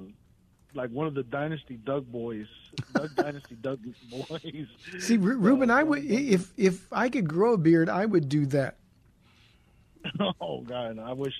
like 0.74 0.90
one 0.90 1.06
of 1.06 1.14
the 1.14 1.22
Dynasty 1.22 1.76
Doug 1.76 2.10
boys, 2.10 2.46
Doug 2.94 3.14
Dynasty 3.16 3.54
Doug 3.56 3.80
boys. 4.10 4.66
See, 4.98 5.16
Ru- 5.16 5.36
uh, 5.36 5.40
Ruben, 5.40 5.70
I 5.70 5.82
would 5.82 6.04
if 6.04 6.52
if 6.56 6.92
I 6.92 7.08
could 7.08 7.28
grow 7.28 7.54
a 7.54 7.58
beard, 7.58 7.88
I 7.88 8.06
would 8.06 8.28
do 8.28 8.46
that. 8.46 8.76
oh 10.40 10.60
God, 10.60 10.98
I 10.98 11.12
wish 11.12 11.34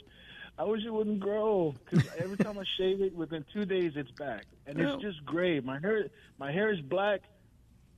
I 0.59 0.64
wish 0.64 0.83
it 0.85 0.91
wouldn't 0.93 1.21
grow 1.21 1.75
because 1.85 2.09
every 2.19 2.37
time 2.37 2.59
I 2.59 2.64
shave 2.79 3.00
it, 3.00 3.14
within 3.14 3.45
two 3.53 3.64
days 3.64 3.93
it's 3.97 4.11
back, 4.12 4.45
and 4.67 4.79
Well- 4.79 4.95
it's 4.95 5.03
just 5.03 5.25
gray. 5.25 5.61
My 5.61 5.79
hair 5.81 6.07
my 6.38 6.53
hair 6.53 6.73
is 6.73 6.81
black, 6.81 7.23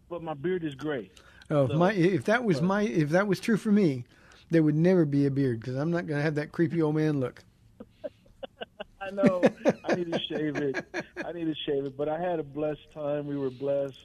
but 0.09 0.23
my 0.23 0.35
beard 0.35 0.65
is 0.65 0.75
gray. 0.75 1.11
Oh, 1.51 1.65
if 1.65 1.73
my 1.73 1.93
if 1.93 2.25
that 2.25 2.45
was 2.45 2.61
my 2.61 2.83
if 2.83 3.11
that 3.11 3.27
was 3.27 3.39
true 3.41 3.57
for 3.57 3.71
me, 3.71 4.05
there 4.51 4.63
would 4.63 4.75
never 4.75 5.05
be 5.05 5.27
a 5.27 5.31
beard 5.31 5.61
because 5.61 5.77
I'm 5.77 5.91
not 5.91 6.07
going 6.07 6.19
to 6.19 6.23
have 6.23 6.37
that 6.37 6.53
creepy 6.53 6.83
old 6.83 6.97
man 6.97 7.21
look. 7.21 7.45
I 9.07 9.11
know. 9.11 9.43
I 9.85 9.95
need 9.95 10.13
to 10.13 10.19
shave 10.29 10.57
it. 10.57 10.85
I 11.25 11.33
need 11.33 11.45
to 11.45 11.55
shave 11.67 11.85
it. 11.85 11.97
But 11.97 12.09
I 12.09 12.19
had 12.19 12.41
a 12.41 12.43
blessed 12.43 12.93
time. 12.93 13.27
We 13.27 13.37
were 13.37 13.51
blessed 13.51 13.99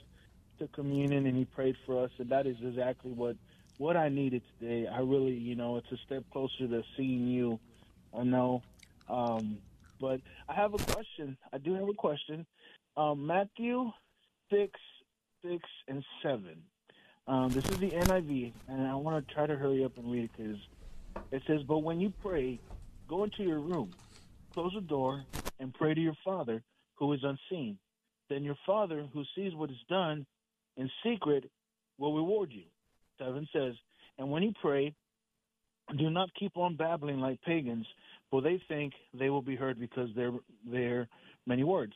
to 0.60 0.68
communion, 0.68 1.26
and 1.26 1.36
he 1.36 1.46
prayed 1.46 1.76
for 1.86 2.04
us, 2.04 2.12
and 2.20 2.30
that 2.30 2.46
is 2.46 2.58
exactly 2.62 3.12
what 3.12 3.36
what 3.78 3.98
I 3.98 4.10
needed 4.10 4.44
today. 4.60 4.88
I 4.88 5.00
really, 5.00 5.34
you 5.34 5.56
know, 5.56 5.78
it's 5.78 5.92
a 5.92 5.98
step 6.06 6.24
closer 6.32 6.68
to 6.68 6.84
seeing 6.96 7.28
you. 7.28 7.60
I 8.16 8.24
know. 8.24 8.62
Um, 9.10 9.58
but 10.00 10.22
I 10.48 10.54
have 10.54 10.74
a 10.74 10.78
question. 10.78 11.38
I 11.52 11.58
do 11.58 11.74
have 11.74 11.90
a 11.90 11.94
question. 11.94 12.46
Um, 12.96 13.26
Matthew 13.26 13.92
six, 14.52 14.80
six, 15.44 15.64
and 15.88 16.04
seven. 16.22 16.62
Um, 17.28 17.50
this 17.50 17.68
is 17.70 17.78
the 17.78 17.90
NIV, 17.90 18.52
and 18.68 18.88
I 18.88 18.96
want 18.96 19.28
to 19.28 19.34
try 19.34 19.48
to 19.48 19.56
hurry 19.56 19.84
up 19.84 19.98
and 19.98 20.12
read 20.12 20.26
it 20.26 20.32
because 20.38 20.58
it 21.32 21.42
says, 21.48 21.64
"But 21.64 21.80
when 21.80 22.00
you 22.00 22.14
pray, 22.22 22.60
go 23.08 23.24
into 23.24 23.44
your 23.44 23.60
room." 23.60 23.92
Close 24.54 24.74
the 24.74 24.82
door 24.82 25.24
and 25.60 25.74
pray 25.74 25.94
to 25.94 26.02
your 26.02 26.16
Father 26.24 26.62
who 26.96 27.14
is 27.14 27.22
unseen. 27.24 27.78
Then 28.30 28.44
your 28.44 28.58
Father 28.66 29.08
who 29.14 29.24
sees 29.36 29.54
what 29.56 29.70
is 29.70 29.78
done 29.90 30.26
in 30.78 30.90
secret 31.04 31.50
will 31.98 32.16
reward 32.16 32.52
you. 32.52 32.64
7 33.20 33.48
says, 33.54 33.74
And 34.18 34.32
when 34.32 34.44
you 34.44 34.54
pray, 34.62 34.94
do 35.98 36.10
not 36.10 36.30
keep 36.40 36.58
on 36.58 36.76
babbling 36.76 37.20
like 37.20 37.42
pagans, 37.42 37.86
for 38.30 38.42
they 38.42 38.62
think 38.68 38.94
they 39.14 39.30
will 39.30 39.42
be 39.42 39.56
heard 39.56 39.80
because 39.80 40.10
they're, 40.16 40.32
they're 40.66 41.08
many 41.46 41.64
words. 41.64 41.94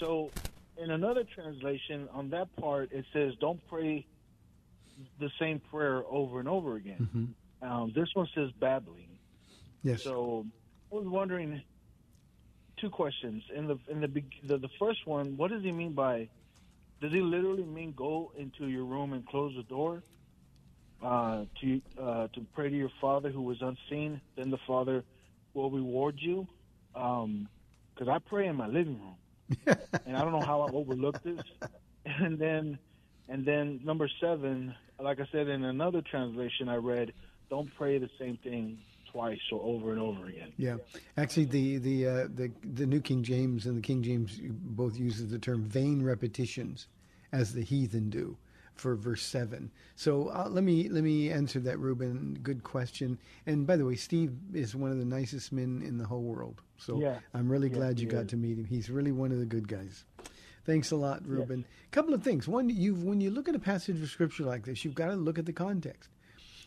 So, 0.00 0.30
in 0.78 0.90
another 0.90 1.24
translation, 1.24 2.08
on 2.12 2.30
that 2.30 2.54
part, 2.56 2.92
it 2.92 3.04
says, 3.12 3.32
Don't 3.40 3.60
pray 3.68 4.06
the 5.20 5.30
same 5.38 5.60
prayer 5.70 6.02
over 6.08 6.40
and 6.40 6.48
over 6.48 6.76
again. 6.76 7.34
Um, 7.62 7.92
this 7.94 8.08
one 8.14 8.28
says 8.34 8.50
babbling. 8.60 9.08
Yes. 9.82 10.02
So 10.02 10.46
I 10.92 10.94
was 10.94 11.06
wondering 11.06 11.62
two 12.76 12.90
questions. 12.90 13.42
In 13.54 13.66
the 13.66 13.78
in 13.88 14.00
the 14.00 14.22
the, 14.44 14.58
the 14.58 14.68
first 14.78 15.06
one, 15.06 15.36
what 15.36 15.50
does 15.50 15.62
he 15.62 15.72
mean 15.72 15.92
by? 15.92 16.28
Does 17.00 17.12
he 17.12 17.20
literally 17.20 17.64
mean 17.64 17.92
go 17.96 18.32
into 18.36 18.66
your 18.68 18.84
room 18.84 19.12
and 19.12 19.26
close 19.26 19.54
the 19.54 19.62
door 19.62 20.02
uh, 21.02 21.44
to 21.60 21.80
uh, 22.00 22.28
to 22.28 22.46
pray 22.54 22.70
to 22.70 22.76
your 22.76 22.90
Father 23.00 23.30
who 23.30 23.42
was 23.42 23.60
unseen? 23.60 24.20
Then 24.36 24.50
the 24.50 24.58
Father 24.66 25.04
will 25.54 25.70
reward 25.70 26.16
you. 26.18 26.46
Because 26.92 28.08
I 28.08 28.18
pray 28.18 28.46
in 28.46 28.56
my 28.56 28.66
living 28.66 29.00
room, 29.00 29.76
and 30.06 30.16
I 30.16 30.22
don't 30.22 30.32
know 30.32 30.46
how 30.46 30.62
I 30.62 30.70
overlooked 30.70 31.24
this. 31.24 31.42
And 32.06 32.38
then 32.38 32.78
and 33.28 33.44
then 33.44 33.80
number 33.84 34.08
seven, 34.20 34.74
like 34.98 35.20
I 35.20 35.26
said 35.32 35.48
in 35.48 35.64
another 35.64 36.00
translation 36.00 36.68
I 36.68 36.76
read, 36.76 37.12
don't 37.50 37.72
pray 37.76 37.98
the 37.98 38.10
same 38.18 38.36
thing 38.38 38.78
twice 39.16 39.40
or 39.50 39.60
over 39.62 39.92
and 39.92 40.00
over 40.00 40.26
again. 40.26 40.52
Yeah, 40.58 40.76
actually, 41.16 41.46
the 41.46 41.78
the 41.78 42.06
uh, 42.06 42.28
the 42.34 42.52
the 42.62 42.86
New 42.86 43.00
King 43.00 43.22
James 43.22 43.66
and 43.66 43.76
the 43.76 43.80
King 43.82 44.02
James 44.02 44.38
both 44.42 44.98
uses 44.98 45.30
the 45.30 45.38
term 45.38 45.64
vain 45.64 46.02
repetitions, 46.02 46.86
as 47.32 47.52
the 47.54 47.62
heathen 47.62 48.10
do, 48.10 48.36
for 48.74 48.94
verse 48.94 49.22
seven. 49.22 49.70
So 49.94 50.28
uh, 50.28 50.48
let 50.50 50.64
me 50.64 50.88
let 50.88 51.02
me 51.02 51.30
answer 51.30 51.60
that, 51.60 51.78
Ruben. 51.78 52.38
Good 52.42 52.62
question. 52.62 53.18
And 53.46 53.66
by 53.66 53.76
the 53.76 53.84
way, 53.86 53.94
Steve 53.96 54.32
is 54.52 54.76
one 54.76 54.90
of 54.90 54.98
the 54.98 55.04
nicest 55.04 55.50
men 55.52 55.82
in 55.84 55.96
the 55.98 56.04
whole 56.06 56.22
world. 56.22 56.60
So 56.76 57.00
Yeah. 57.00 57.18
I'm 57.32 57.48
really 57.50 57.68
Yes, 57.68 57.76
glad 57.78 57.98
you 58.00 58.06
got 58.08 58.24
is. 58.24 58.30
to 58.30 58.36
meet 58.36 58.58
him. 58.58 58.64
He's 58.66 58.90
really 58.90 59.12
one 59.12 59.32
of 59.32 59.38
the 59.38 59.46
good 59.46 59.66
guys. 59.66 60.04
Thanks 60.66 60.90
a 60.90 60.96
lot, 60.96 61.24
Ruben. 61.26 61.64
A 61.86 61.90
couple 61.90 62.12
of 62.12 62.22
things. 62.22 62.46
One, 62.48 62.68
you 62.68 62.94
when 62.96 63.20
you 63.20 63.30
look 63.30 63.48
at 63.48 63.54
a 63.54 63.58
passage 63.60 64.02
of 64.02 64.08
scripture 64.10 64.44
like 64.44 64.66
this, 64.66 64.84
you've 64.84 64.94
got 64.94 65.06
to 65.08 65.16
look 65.16 65.38
at 65.38 65.46
the 65.46 65.52
context. 65.54 66.10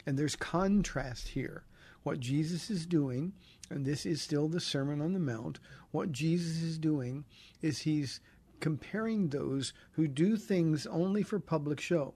And 0.06 0.18
there's 0.18 0.36
contrast 0.38 1.28
here. 1.28 1.64
What 2.04 2.20
Jesus 2.20 2.70
is 2.70 2.86
doing, 2.86 3.34
and 3.70 3.86
this 3.86 4.06
is 4.06 4.22
still 4.22 4.48
the 4.48 4.60
Sermon 4.60 5.02
on 5.02 5.14
the 5.14 5.20
Mount, 5.20 5.60
what 5.92 6.12
Jesus 6.12 6.62
is 6.62 6.78
doing 6.78 7.26
is 7.62 7.80
he's 7.80 8.20
comparing 8.60 9.30
those 9.30 9.74
who 9.92 10.08
do 10.08 10.38
things 10.38 10.86
only 10.88 11.24
for 11.24 11.40
public 11.40 11.80
show. 11.80 12.14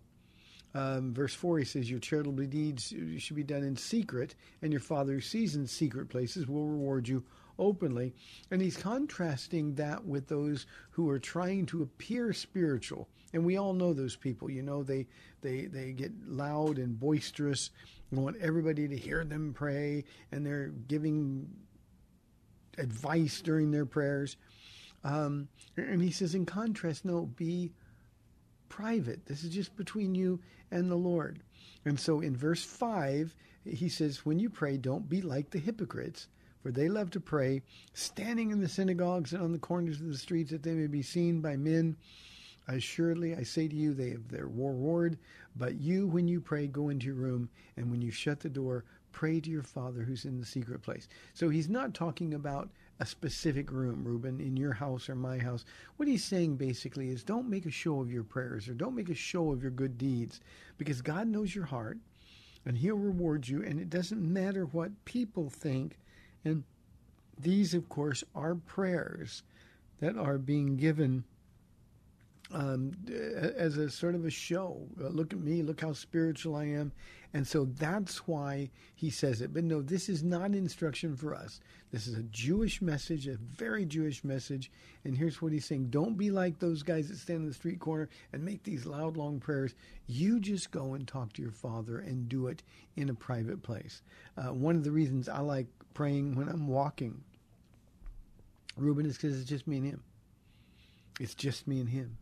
Um, 0.76 1.14
verse 1.14 1.36
4, 1.36 1.60
he 1.60 1.66
says, 1.66 1.90
Your 1.90 2.00
charitable 2.00 2.46
deeds 2.46 2.94
should 3.20 3.36
be 3.36 3.44
done 3.44 3.64
in 3.64 3.78
secret, 3.78 4.36
and 4.62 4.72
your 4.72 4.82
Father 4.82 5.14
who 5.14 5.22
sees 5.22 5.56
in 5.56 5.68
secret 5.68 6.10
places 6.10 6.48
will 6.48 6.68
reward 6.68 7.08
you 7.08 7.24
openly. 7.60 8.14
And 8.52 8.62
he's 8.62 8.78
contrasting 8.78 9.76
that 9.76 10.06
with 10.06 10.28
those 10.28 10.66
who 10.92 11.10
are 11.10 11.20
trying 11.20 11.66
to 11.68 11.84
appear 11.84 12.34
spiritual. 12.34 13.08
And 13.34 13.46
we 13.46 13.58
all 13.58 13.74
know 13.74 13.94
those 13.94 14.16
people. 14.16 14.50
You 14.50 14.62
know, 14.62 14.84
they 14.84 15.08
they 15.42 15.66
they 15.66 15.92
get 15.92 16.12
loud 16.28 16.78
and 16.78 17.00
boisterous 17.00 17.72
and 18.12 18.24
want 18.24 18.38
everybody 18.42 18.88
to 18.88 18.98
hear 18.98 19.24
them 19.24 19.54
pray, 19.54 20.06
and 20.32 20.46
they're 20.46 20.68
giving 20.68 21.50
advice 22.78 23.42
during 23.42 23.72
their 23.72 23.86
prayers. 23.86 24.38
Um, 25.04 25.50
and 25.76 26.02
he 26.02 26.12
says, 26.12 26.36
in 26.36 26.46
contrast, 26.46 27.06
no, 27.06 27.26
be 27.26 27.72
private. 28.70 29.26
This 29.26 29.44
is 29.44 29.50
just 29.50 29.76
between 29.76 30.16
you 30.16 30.40
and 30.72 30.90
the 30.90 30.96
Lord. 30.96 31.42
And 31.86 32.00
so 32.00 32.22
in 32.22 32.36
verse 32.36 32.64
5, 32.64 33.36
he 33.66 33.90
says, 33.90 34.26
When 34.26 34.40
you 34.40 34.50
pray, 34.50 34.78
don't 34.78 35.10
be 35.10 35.22
like 35.22 35.50
the 35.50 35.60
hypocrites, 35.60 36.28
for 36.64 36.72
they 36.72 36.88
love 36.88 37.12
to 37.12 37.20
pray, 37.20 37.62
standing 37.94 38.50
in 38.50 38.62
the 38.62 38.70
synagogues 38.70 39.34
and 39.34 39.44
on 39.44 39.52
the 39.52 39.60
corners 39.60 40.00
of 40.00 40.08
the 40.08 40.18
streets, 40.18 40.50
that 40.52 40.64
they 40.64 40.74
may 40.74 40.88
be 40.88 41.04
seen 41.04 41.42
by 41.42 41.58
men. 41.58 41.98
Assuredly, 42.68 43.36
I 43.36 43.44
say 43.44 43.68
to 43.68 43.76
you, 43.76 43.94
they 43.94 44.12
have 44.12 44.30
their 44.30 44.48
reward. 44.48 45.18
But 45.58 45.82
you, 45.82 46.08
when 46.08 46.28
you 46.30 46.40
pray, 46.40 46.68
go 46.68 46.88
into 46.88 47.08
your 47.08 47.16
room, 47.16 47.50
and 47.76 47.92
when 47.92 48.02
you 48.02 48.10
shut 48.10 48.40
the 48.40 48.50
door, 48.50 48.86
pray 49.12 49.42
to 49.42 49.50
your 49.50 49.62
Father 49.62 50.04
who's 50.04 50.24
in 50.24 50.40
the 50.40 50.46
secret 50.46 50.82
place. 50.82 51.10
So 51.34 51.50
he's 51.50 51.70
not 51.70 51.94
talking 51.94 52.34
about 52.34 52.70
a 53.00 53.06
specific 53.06 53.72
room, 53.72 54.04
Ruben, 54.04 54.40
in 54.40 54.56
your 54.56 54.74
house 54.74 55.10
or 55.10 55.16
my 55.16 55.38
house. 55.38 55.66
What 55.98 56.08
he's 56.08 56.24
saying 56.24 56.56
basically 56.56 57.10
is 57.10 57.24
don't 57.24 57.50
make 57.50 57.66
a 57.66 57.72
show 57.72 58.00
of 58.00 58.12
your 58.12 58.24
prayers 58.24 58.70
or 58.70 58.74
don't 58.74 58.96
make 58.96 59.10
a 59.10 59.16
show 59.16 59.52
of 59.52 59.62
your 59.62 59.72
good 59.72 59.98
deeds 59.98 60.40
because 60.78 61.02
God 61.02 61.28
knows 61.28 61.54
your 61.54 61.66
heart 61.66 61.98
and 62.66 62.78
he'll 62.78 62.98
reward 62.98 63.48
you 63.48 63.64
and 63.64 63.80
it 63.80 63.90
doesn't 63.90 64.22
matter 64.22 64.66
what 64.66 65.06
people 65.06 65.50
think. 65.50 65.98
And 66.44 66.64
these, 67.40 67.74
of 67.74 67.90
course, 67.90 68.24
are 68.36 68.56
prayers 68.56 69.44
that 70.00 70.18
are 70.18 70.38
being 70.38 70.76
given 70.76 71.24
um, 72.52 72.92
as 73.58 73.78
a 73.78 73.90
sort 73.90 74.16
of 74.16 74.26
a 74.26 74.30
show. 74.30 74.86
Uh, 75.02 75.08
look 75.08 75.34
at 75.34 75.40
me, 75.40 75.64
look 75.64 75.82
how 75.82 75.94
spiritual 75.94 76.56
I 76.56 76.66
am. 76.66 76.92
And 77.36 77.48
so 77.48 77.66
that's 77.66 78.28
why 78.28 78.70
he 78.94 79.10
says 79.10 79.42
it. 79.42 79.54
But 79.54 79.64
no, 79.64 79.82
this 79.82 80.08
is 80.08 80.22
not 80.22 80.54
instruction 80.54 81.16
for 81.16 81.34
us. 81.34 81.62
This 81.92 82.06
is 82.06 82.16
a 82.16 82.24
Jewish 82.24 82.80
message, 82.80 83.28
a 83.28 83.38
very 83.38 83.86
Jewish 83.86 84.24
message. 84.24 84.72
And 85.04 85.18
here's 85.18 85.42
what 85.42 85.52
he's 85.52 85.66
saying 85.66 85.88
Don't 85.90 86.16
be 86.16 86.30
like 86.30 86.60
those 86.60 86.84
guys 86.84 87.10
that 87.10 87.18
stand 87.18 87.42
in 87.42 87.48
the 87.48 87.54
street 87.54 87.80
corner 87.80 88.08
and 88.34 88.46
make 88.46 88.62
these 88.64 88.86
loud, 88.86 89.18
long 89.18 89.40
prayers. 89.40 89.74
You 90.06 90.40
just 90.40 90.70
go 90.70 90.94
and 90.94 91.08
talk 91.08 91.34
to 91.34 91.42
your 91.42 91.52
father 91.52 92.00
and 92.00 92.30
do 92.30 92.48
it 92.48 92.62
in 92.96 93.10
a 93.10 93.16
private 93.16 93.64
place. 93.64 94.04
Uh, 94.38 94.54
one 94.54 94.76
of 94.76 94.84
the 94.84 94.92
reasons 94.92 95.28
I 95.28 95.40
like 95.40 95.68
praying 95.94 96.36
when 96.36 96.50
I'm 96.50 96.68
walking, 96.68 97.24
Ruben, 98.78 99.06
is 99.06 99.18
because 99.18 99.40
it's 99.40 99.50
just 99.50 99.68
me 99.68 99.78
and 99.78 99.86
him. 99.86 100.04
It's 101.20 101.36
just 101.36 101.68
me 101.68 101.80
and 101.80 101.90
him 101.90 102.18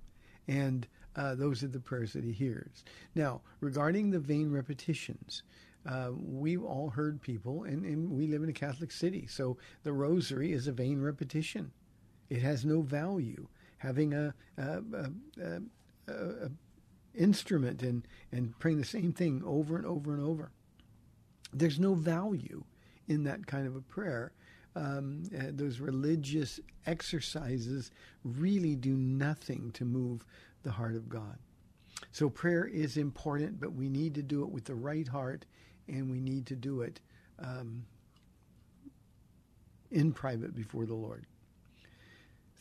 and 0.48 0.88
uh, 1.16 1.36
those 1.36 1.64
are 1.64 1.68
the 1.68 1.80
prayers 1.80 2.14
that 2.14 2.24
he 2.24 2.32
hears. 2.32 2.84
Now, 3.16 3.42
regarding 3.60 4.12
the 4.12 4.20
vain 4.20 4.52
repetitions, 4.52 5.44
uh, 5.88 6.10
we've 6.14 6.64
all 6.64 6.90
heard 6.90 7.22
people, 7.22 7.64
and, 7.64 7.86
and, 7.86 8.12
we 8.12 8.28
live 8.28 8.44
in 8.44 8.50
a 8.50 8.54
Catholic 8.54 8.92
city, 8.92 9.26
so 9.28 9.58
the 9.84 9.94
rosary 9.94 10.52
is 10.52 10.68
a 10.68 10.72
vain 10.72 11.02
repetition. 11.02 11.72
It 12.30 12.42
has 12.42 12.64
no 12.64 12.82
value. 12.82 13.48
Having 13.80 14.14
a, 14.14 14.34
a, 14.58 14.82
a, 15.42 15.62
a 16.08 16.52
instrument 17.16 17.82
and, 17.82 18.08
and 18.32 18.58
praying 18.60 18.78
the 18.78 18.86
same 18.86 19.12
thing 19.12 19.42
over 19.44 19.76
and 19.76 19.86
over 19.86 20.14
and 20.14 20.24
over, 20.24 20.52
there's 21.52 21.80
no 21.80 21.96
value 21.96 22.64
in 23.12 23.24
that 23.26 23.46
kind 23.46 23.68
of 23.68 23.76
a 23.76 23.82
prayer. 23.82 24.32
Um, 24.74 25.24
uh, 25.38 25.48
those 25.50 25.82
religious 25.82 26.62
exercises 26.86 27.92
really 28.24 28.76
do 28.76 28.96
nothing 28.96 29.72
to 29.74 29.84
move 29.84 30.26
the 30.64 30.72
heart 30.72 30.96
of 30.96 31.10
God. 31.10 31.38
So 32.12 32.30
prayer 32.30 32.66
is 32.66 32.96
important, 32.96 33.60
but 33.60 33.74
we 33.74 33.90
need 33.90 34.16
to 34.16 34.24
do 34.24 34.44
it 34.44 34.50
with 34.50 34.64
the 34.64 34.76
right 34.76 35.08
heart, 35.08 35.46
and 35.88 36.10
we 36.10 36.22
need 36.22 36.46
to 36.48 36.56
do 36.56 36.82
it 36.82 37.02
um, 37.38 37.86
in 39.92 40.14
private 40.14 40.56
before 40.56 40.86
the 40.86 40.96
Lord. 40.96 41.26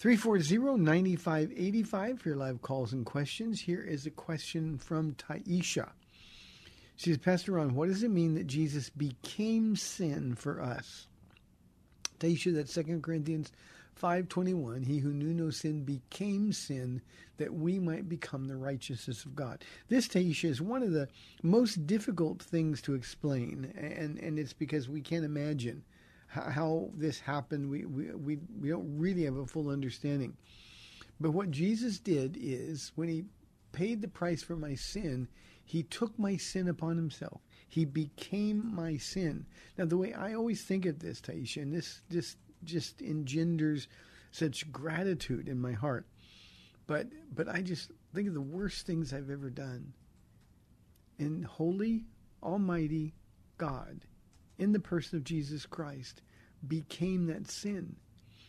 340-9585 0.03 2.19
for 2.19 2.29
your 2.31 2.39
live 2.39 2.61
calls 2.61 2.93
and 2.93 3.07
questions. 3.07 3.61
Here 3.61 3.83
is 3.83 4.07
a 4.07 4.11
question 4.11 4.79
from 4.79 5.15
Taisha. 5.15 5.91
She 7.01 7.09
says, 7.09 7.19
Pastor 7.19 7.53
Ron, 7.53 7.75
what 7.75 7.89
does 7.89 8.03
it 8.03 8.11
mean 8.11 8.35
that 8.35 8.47
Jesus 8.47 8.91
became 8.91 9.75
sin 9.75 10.35
for 10.35 10.61
us? 10.61 11.07
Taisha, 12.19 12.55
that's 12.55 12.75
2 12.75 13.01
Corinthians 13.01 13.53
5:21 13.99 14.85
He 14.85 14.99
who 14.99 15.15
knew 15.15 15.33
no 15.33 15.49
sin 15.49 15.83
became 15.83 16.53
sin 16.53 17.01
that 17.39 17.55
we 17.55 17.79
might 17.79 18.07
become 18.07 18.49
the 18.49 18.57
righteousness 18.59 19.25
of 19.25 19.35
God. 19.35 19.65
This 19.89 20.09
Taisha 20.09 20.51
is 20.51 20.61
one 20.61 20.83
of 20.83 20.93
the 20.93 21.09
most 21.43 21.87
difficult 21.87 22.43
things 22.43 22.83
to 22.83 22.93
explain 22.93 23.73
and 23.79 24.19
and 24.19 24.39
it's 24.39 24.53
because 24.53 24.87
we 24.87 25.01
can't 25.01 25.25
imagine 25.25 25.83
how, 26.27 26.51
how 26.51 26.91
this 26.95 27.19
happened. 27.19 27.71
We, 27.71 27.87
we 27.87 28.11
we 28.15 28.39
we 28.61 28.69
don't 28.69 28.99
really 28.99 29.25
have 29.25 29.39
a 29.39 29.47
full 29.47 29.71
understanding. 29.71 30.37
But 31.19 31.31
what 31.31 31.51
Jesus 31.51 31.99
did 31.99 32.37
is 32.39 32.93
when 32.95 33.09
he 33.09 33.25
paid 33.73 34.03
the 34.03 34.09
price 34.09 34.43
for 34.43 34.57
my 34.57 34.75
sin, 34.75 35.29
he 35.71 35.85
took 35.85 36.19
my 36.19 36.37
sin 36.37 36.67
upon 36.67 36.97
himself. 36.97 37.43
He 37.69 37.85
became 37.85 38.75
my 38.75 38.97
sin. 38.97 39.47
Now, 39.79 39.85
the 39.85 39.97
way 39.97 40.13
I 40.13 40.35
always 40.35 40.65
think 40.65 40.85
of 40.85 40.99
this, 40.99 41.21
Taisha, 41.21 41.63
and 41.63 41.73
this 41.73 42.03
just 42.11 42.39
just 42.65 43.01
engenders 43.01 43.87
such 44.33 44.73
gratitude 44.73 45.49
in 45.49 45.61
my 45.61 45.71
heart. 45.71 46.09
But 46.89 47.07
but 47.33 47.49
I 47.49 47.63
just 47.63 47.93
think 48.13 48.27
of 48.27 48.35
the 48.35 48.41
worst 48.41 48.85
things 48.85 49.13
I've 49.13 49.31
ever 49.31 49.49
done. 49.49 49.93
And 51.21 51.45
holy, 51.45 52.03
almighty 52.43 53.15
God, 53.57 54.07
in 54.59 54.73
the 54.73 54.81
person 54.81 55.19
of 55.19 55.25
Jesus 55.25 55.67
Christ, 55.67 56.21
became 56.67 57.27
that 57.27 57.49
sin. 57.49 57.95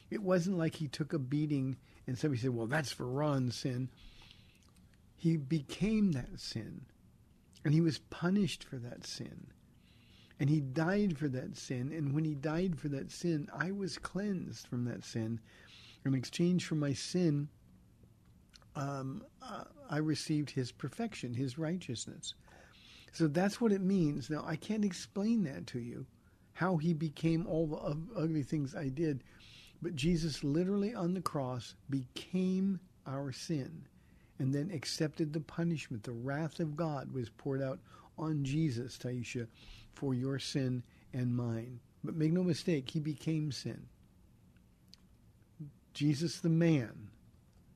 It 0.10 0.24
wasn't 0.24 0.58
like 0.58 0.74
he 0.74 0.88
took 0.88 1.14
a 1.14 1.20
beating 1.20 1.78
and 2.08 2.18
somebody 2.18 2.42
said, 2.42 2.56
Well, 2.56 2.66
that's 2.66 2.92
for 2.92 3.06
Ron's 3.06 3.56
sin. 3.56 3.90
He 5.16 5.38
became 5.38 6.14
that 6.14 6.40
sin. 6.40 6.88
And 7.64 7.74
he 7.74 7.82
was 7.82 8.00
punished 8.00 8.64
for 8.64 8.78
that 8.78 9.06
sin. 9.06 9.48
And 10.40 10.50
he 10.50 10.60
died 10.60 11.18
for 11.18 11.28
that 11.30 11.56
sin. 11.56 11.92
And 11.92 12.14
when 12.14 12.26
he 12.26 12.34
died 12.34 12.80
for 12.80 12.90
that 12.90 13.12
sin, 13.12 13.48
I 13.54 13.72
was 13.72 13.98
cleansed 13.98 14.68
from 14.68 14.86
that 14.86 15.04
sin. 15.04 15.40
In 16.04 16.16
exchange 16.16 16.66
for 16.66 16.76
my 16.76 16.94
sin, 16.94 17.48
um, 18.76 19.24
uh, 19.42 19.66
I 19.90 19.98
received 19.98 20.50
his 20.50 20.72
perfection, 20.72 21.34
his 21.34 21.60
righteousness. 21.60 22.34
So 23.12 23.28
that's 23.28 23.62
what 23.62 23.72
it 23.72 23.82
means. 23.82 24.30
Now, 24.30 24.44
I 24.48 24.56
can't 24.56 24.86
explain 24.86 25.44
that 25.44 25.68
to 25.68 25.80
you, 25.80 26.08
how 26.54 26.78
he 26.78 26.94
became 26.94 27.46
all 27.46 27.68
the 27.68 28.20
ugly 28.20 28.42
things 28.42 28.74
I 28.74 28.88
did. 28.88 29.24
But 29.82 29.96
Jesus 29.96 30.44
literally 30.44 30.96
on 30.96 31.14
the 31.14 31.22
cross 31.22 31.76
became 31.90 32.80
our 33.06 33.32
sin 33.32 33.86
and 34.42 34.52
then 34.52 34.72
accepted 34.74 35.32
the 35.32 35.40
punishment. 35.40 36.02
The 36.02 36.12
wrath 36.12 36.60
of 36.60 36.76
God 36.76 37.14
was 37.14 37.30
poured 37.30 37.62
out 37.62 37.78
on 38.18 38.44
Jesus, 38.44 38.98
Taisha, 38.98 39.46
for 39.94 40.16
your 40.16 40.40
sin 40.40 40.82
and 41.14 41.38
mine. 41.38 41.80
But 42.04 42.16
make 42.16 42.32
no 42.32 42.44
mistake, 42.44 42.90
he 42.90 43.00
became 43.00 43.52
sin. 43.52 43.86
Jesus 45.94 46.40
the 46.40 46.50
man, 46.50 47.12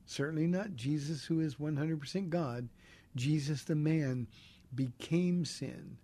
certainly 0.06 0.48
not 0.48 0.74
Jesus 0.74 1.24
who 1.24 1.38
is 1.38 1.54
100% 1.54 2.30
God, 2.30 2.68
Jesus 3.14 3.62
the 3.62 3.76
man 3.76 4.26
became 4.74 5.44
sin, 5.44 5.96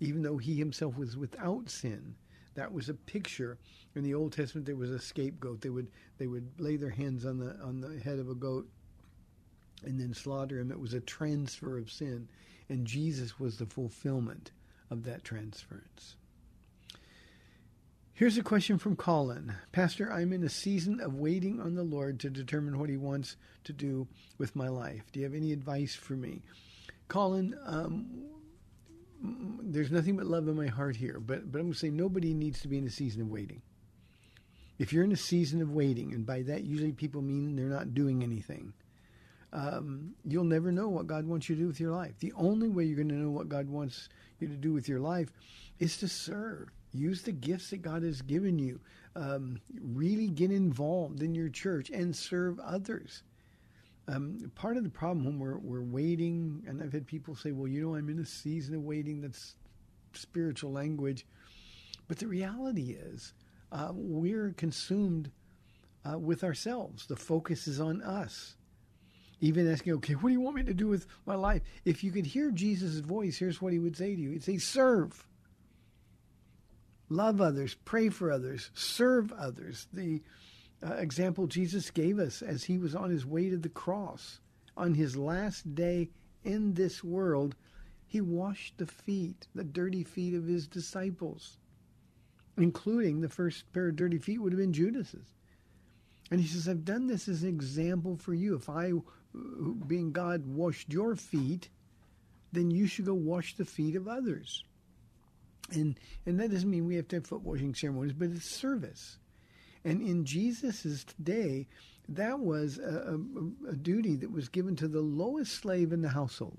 even 0.00 0.22
though 0.22 0.38
he 0.38 0.54
himself 0.54 0.96
was 0.96 1.18
without 1.18 1.68
sin. 1.68 2.14
That 2.54 2.72
was 2.72 2.88
a 2.88 2.94
picture. 2.94 3.58
In 3.94 4.02
the 4.02 4.14
Old 4.14 4.32
Testament, 4.32 4.66
there 4.66 4.76
was 4.76 4.90
a 4.90 4.98
scapegoat. 4.98 5.60
They 5.60 5.68
would 5.68 5.88
they 6.16 6.26
would 6.26 6.48
lay 6.58 6.76
their 6.76 6.90
hands 6.90 7.26
on 7.26 7.38
the 7.38 7.54
on 7.62 7.82
the 7.82 8.00
head 8.00 8.18
of 8.18 8.30
a 8.30 8.34
goat 8.34 8.66
and 9.84 10.00
then 10.00 10.14
slaughter 10.14 10.58
him. 10.58 10.70
It 10.70 10.80
was 10.80 10.94
a 10.94 11.00
transfer 11.00 11.78
of 11.78 11.90
sin, 11.90 12.28
and 12.68 12.86
Jesus 12.86 13.38
was 13.38 13.56
the 13.56 13.66
fulfillment 13.66 14.52
of 14.90 15.04
that 15.04 15.24
transference. 15.24 16.16
Here's 18.12 18.36
a 18.36 18.42
question 18.42 18.76
from 18.76 18.96
Colin. 18.96 19.54
Pastor, 19.72 20.12
I'm 20.12 20.34
in 20.34 20.44
a 20.44 20.50
season 20.50 21.00
of 21.00 21.14
waiting 21.14 21.58
on 21.58 21.74
the 21.74 21.82
Lord 21.82 22.20
to 22.20 22.28
determine 22.28 22.78
what 22.78 22.90
he 22.90 22.98
wants 22.98 23.36
to 23.64 23.72
do 23.72 24.06
with 24.36 24.54
my 24.54 24.68
life. 24.68 25.04
Do 25.10 25.20
you 25.20 25.24
have 25.24 25.34
any 25.34 25.52
advice 25.52 25.94
for 25.94 26.12
me? 26.12 26.42
Colin, 27.08 27.56
um, 27.64 28.26
there's 29.62 29.90
nothing 29.90 30.16
but 30.16 30.26
love 30.26 30.48
in 30.48 30.56
my 30.56 30.66
heart 30.66 30.96
here, 30.96 31.18
but, 31.18 31.50
but 31.50 31.58
I'm 31.58 31.66
going 31.66 31.72
to 31.72 31.78
say 31.78 31.88
nobody 31.88 32.34
needs 32.34 32.60
to 32.60 32.68
be 32.68 32.76
in 32.76 32.86
a 32.86 32.90
season 32.90 33.22
of 33.22 33.30
waiting. 33.30 33.62
If 34.78 34.92
you're 34.92 35.04
in 35.04 35.12
a 35.12 35.16
season 35.16 35.60
of 35.60 35.72
waiting, 35.72 36.12
and 36.12 36.24
by 36.24 36.42
that 36.42 36.64
usually 36.64 36.92
people 36.92 37.22
mean 37.22 37.56
they're 37.56 37.66
not 37.66 37.94
doing 37.94 38.22
anything, 38.22 38.72
um, 39.52 40.14
you'll 40.24 40.44
never 40.44 40.70
know 40.70 40.88
what 40.88 41.06
God 41.06 41.26
wants 41.26 41.48
you 41.48 41.56
to 41.56 41.62
do 41.62 41.66
with 41.66 41.80
your 41.80 41.92
life. 41.92 42.12
The 42.20 42.32
only 42.36 42.68
way 42.68 42.84
you're 42.84 42.96
going 42.96 43.08
to 43.08 43.14
know 43.14 43.30
what 43.30 43.48
God 43.48 43.68
wants 43.68 44.08
you 44.38 44.48
to 44.48 44.54
do 44.54 44.72
with 44.72 44.88
your 44.88 45.00
life 45.00 45.30
is 45.78 45.96
to 45.98 46.08
serve. 46.08 46.68
Use 46.92 47.22
the 47.22 47.32
gifts 47.32 47.70
that 47.70 47.82
God 47.82 48.02
has 48.02 48.22
given 48.22 48.58
you. 48.58 48.80
Um, 49.16 49.60
really 49.80 50.28
get 50.28 50.50
involved 50.50 51.22
in 51.22 51.34
your 51.34 51.48
church 51.48 51.90
and 51.90 52.14
serve 52.14 52.58
others. 52.60 53.22
Um, 54.08 54.50
part 54.54 54.76
of 54.76 54.84
the 54.84 54.90
problem 54.90 55.24
when 55.24 55.38
we're, 55.38 55.58
we're 55.58 55.82
waiting, 55.82 56.64
and 56.66 56.82
I've 56.82 56.92
had 56.92 57.06
people 57.06 57.34
say, 57.34 57.52
well, 57.52 57.68
you 57.68 57.82
know, 57.82 57.94
I'm 57.94 58.08
in 58.08 58.18
a 58.18 58.26
season 58.26 58.74
of 58.74 58.82
waiting. 58.82 59.20
That's 59.20 59.54
spiritual 60.12 60.72
language. 60.72 61.26
But 62.08 62.18
the 62.18 62.26
reality 62.26 62.96
is, 62.98 63.34
uh, 63.70 63.90
we're 63.92 64.52
consumed 64.56 65.30
uh, 66.04 66.18
with 66.18 66.42
ourselves. 66.42 67.06
The 67.06 67.16
focus 67.16 67.68
is 67.68 67.80
on 67.80 68.02
us. 68.02 68.56
Even 69.40 69.70
asking, 69.70 69.94
okay, 69.94 70.14
what 70.14 70.28
do 70.28 70.34
you 70.34 70.40
want 70.40 70.56
me 70.56 70.62
to 70.64 70.74
do 70.74 70.86
with 70.86 71.06
my 71.24 71.34
life? 71.34 71.62
If 71.84 72.04
you 72.04 72.12
could 72.12 72.26
hear 72.26 72.50
Jesus' 72.50 72.98
voice, 72.98 73.38
here's 73.38 73.62
what 73.62 73.72
he 73.72 73.78
would 73.78 73.96
say 73.96 74.14
to 74.14 74.20
you 74.20 74.30
He'd 74.30 74.44
say, 74.44 74.58
serve. 74.58 75.26
Love 77.08 77.40
others, 77.40 77.74
pray 77.84 78.08
for 78.08 78.30
others, 78.30 78.70
serve 78.74 79.32
others. 79.32 79.88
The 79.92 80.22
uh, 80.86 80.94
example 80.94 81.46
Jesus 81.46 81.90
gave 81.90 82.18
us 82.18 82.40
as 82.42 82.64
he 82.64 82.78
was 82.78 82.94
on 82.94 83.10
his 83.10 83.26
way 83.26 83.48
to 83.50 83.56
the 83.56 83.68
cross 83.68 84.40
on 84.76 84.94
his 84.94 85.16
last 85.16 85.74
day 85.74 86.08
in 86.42 86.72
this 86.74 87.04
world, 87.04 87.54
he 88.06 88.20
washed 88.20 88.78
the 88.78 88.86
feet, 88.86 89.46
the 89.54 89.62
dirty 89.62 90.02
feet 90.04 90.34
of 90.34 90.46
his 90.46 90.66
disciples, 90.66 91.58
including 92.56 93.20
the 93.20 93.28
first 93.28 93.70
pair 93.72 93.88
of 93.88 93.96
dirty 93.96 94.18
feet 94.18 94.40
would 94.40 94.52
have 94.52 94.60
been 94.60 94.72
Judas's. 94.72 95.34
And 96.30 96.40
he 96.40 96.46
says, 96.46 96.68
I've 96.68 96.84
done 96.84 97.06
this 97.08 97.28
as 97.28 97.42
an 97.42 97.48
example 97.48 98.16
for 98.16 98.32
you. 98.32 98.54
If 98.54 98.68
I, 98.68 98.92
being 99.86 100.12
God, 100.12 100.46
washed 100.46 100.92
your 100.92 101.16
feet, 101.16 101.68
then 102.52 102.70
you 102.70 102.86
should 102.86 103.06
go 103.06 103.14
wash 103.14 103.54
the 103.56 103.64
feet 103.64 103.96
of 103.96 104.08
others. 104.08 104.64
And 105.72 105.98
and 106.26 106.40
that 106.40 106.50
doesn't 106.50 106.70
mean 106.70 106.86
we 106.86 106.96
have 106.96 107.08
to 107.08 107.16
have 107.16 107.26
foot 107.26 107.42
washing 107.42 107.74
ceremonies, 107.74 108.12
but 108.12 108.30
it's 108.30 108.50
service. 108.50 109.18
And 109.84 110.02
in 110.02 110.24
Jesus's 110.24 111.06
day, 111.22 111.66
that 112.08 112.40
was 112.40 112.78
a, 112.78 113.14
a, 113.14 113.70
a, 113.70 113.76
duty 113.76 114.16
that 114.16 114.30
was 114.30 114.48
given 114.48 114.76
to 114.76 114.88
the 114.88 115.00
lowest 115.00 115.52
slave 115.52 115.92
in 115.92 116.02
the 116.02 116.08
household. 116.08 116.58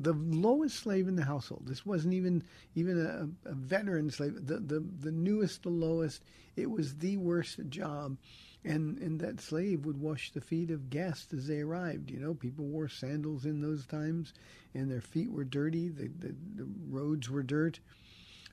The 0.00 0.14
lowest 0.14 0.76
slave 0.76 1.06
in 1.06 1.14
the 1.14 1.24
household. 1.24 1.64
This 1.66 1.86
wasn't 1.86 2.14
even 2.14 2.42
even 2.74 2.98
a, 3.44 3.50
a 3.50 3.54
veteran 3.54 4.10
slave. 4.10 4.46
The, 4.46 4.58
the 4.58 4.84
the 5.00 5.12
newest, 5.12 5.62
the 5.62 5.68
lowest. 5.68 6.22
It 6.56 6.70
was 6.70 6.96
the 6.96 7.16
worst 7.18 7.60
job. 7.68 8.16
And 8.64 8.98
and 8.98 9.20
that 9.20 9.40
slave 9.40 9.84
would 9.84 10.00
wash 10.00 10.32
the 10.32 10.40
feet 10.40 10.70
of 10.70 10.88
guests 10.88 11.34
as 11.34 11.46
they 11.46 11.60
arrived. 11.60 12.10
You 12.10 12.18
know, 12.18 12.34
people 12.34 12.64
wore 12.64 12.88
sandals 12.88 13.44
in 13.44 13.60
those 13.60 13.86
times, 13.86 14.32
and 14.72 14.90
their 14.90 15.02
feet 15.02 15.30
were 15.30 15.44
dirty. 15.44 15.88
The 15.88 16.08
the, 16.18 16.34
the 16.56 16.66
roads 16.88 17.28
were 17.28 17.42
dirt, 17.42 17.80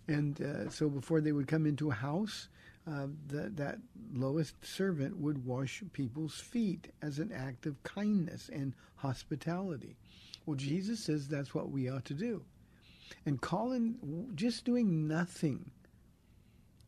and 0.08 0.42
uh, 0.42 0.70
so 0.70 0.90
before 0.90 1.22
they 1.22 1.32
would 1.32 1.48
come 1.48 1.66
into 1.66 1.92
a 1.92 1.96
house, 1.96 2.50
uh, 2.88 3.08
that 3.28 3.78
lowest 4.14 4.56
servant 4.66 5.16
would 5.18 5.46
wash 5.46 5.84
people's 5.94 6.40
feet 6.40 6.92
as 7.02 7.20
an 7.20 7.32
act 7.32 7.66
of 7.66 7.82
kindness 7.84 8.50
and 8.52 8.74
hospitality. 8.96 9.96
Well, 10.46 10.56
Jesus 10.56 11.00
says 11.00 11.28
that's 11.28 11.54
what 11.54 11.70
we 11.72 11.90
ought 11.90 12.06
to 12.06 12.14
do. 12.14 12.44
And 13.26 13.40
Colin, 13.40 14.32
just 14.36 14.66
doing 14.66 15.08
nothing 15.08 15.72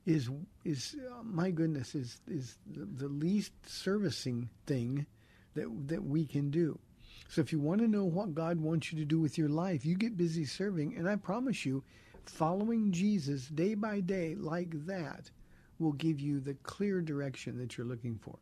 is 0.05 0.29
is 0.65 0.95
uh, 1.09 1.23
my 1.23 1.51
goodness 1.51 1.95
is 1.95 2.19
is 2.27 2.57
the, 2.67 3.07
least 3.07 3.53
servicing 3.65 4.49
thing 4.65 5.05
that 5.55 5.67
that 5.87 6.03
we 6.03 6.25
can 6.25 6.49
do. 6.49 6.77
So 7.29 7.41
if 7.41 7.51
you 7.51 7.59
want 7.59 7.81
to 7.81 7.87
know 7.87 8.05
what 8.05 8.35
God 8.35 8.59
wants 8.59 8.91
you 8.91 8.99
to 8.99 9.05
do 9.05 9.19
with 9.19 9.37
your 9.37 9.49
life, 9.49 9.85
you 9.85 9.95
get 9.95 10.17
busy 10.17 10.45
serving, 10.45 10.95
and 10.97 11.07
I 11.09 11.15
promise 11.15 11.65
you, 11.65 11.83
following 12.25 12.91
Jesus 12.91 13.47
day 13.47 13.75
by 13.75 14.01
day 14.01 14.35
like 14.35 14.85
that 14.85 15.31
will 15.79 15.93
give 15.93 16.19
you 16.19 16.39
the 16.39 16.53
clear 16.55 17.01
direction 17.01 17.57
that 17.57 17.77
you're 17.77 17.87
looking 17.87 18.19
for. 18.21 18.37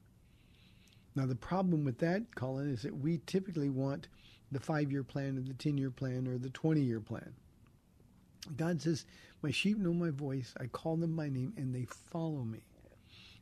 Now, 1.15 1.25
the 1.25 1.35
problem 1.35 1.83
with 1.83 1.97
that, 1.99 2.35
Colin, 2.35 2.69
is 2.69 2.83
that 2.83 2.95
we 2.95 3.19
typically 3.25 3.69
want 3.69 4.07
the 4.51 4.59
five 4.59 4.91
year 4.91 5.03
plan 5.03 5.37
or 5.37 5.41
the 5.41 5.53
10 5.53 5.77
year 5.77 5.91
plan 5.91 6.27
or 6.27 6.37
the 6.37 6.49
20 6.49 6.81
year 6.81 6.99
plan. 6.99 7.33
God 8.55 8.81
says, 8.81 9.05
My 9.41 9.51
sheep 9.51 9.77
know 9.77 9.93
my 9.93 10.11
voice, 10.11 10.53
I 10.59 10.67
call 10.67 10.97
them 10.97 11.15
by 11.15 11.29
name, 11.29 11.53
and 11.57 11.73
they 11.73 11.85
follow 11.85 12.43
me. 12.43 12.59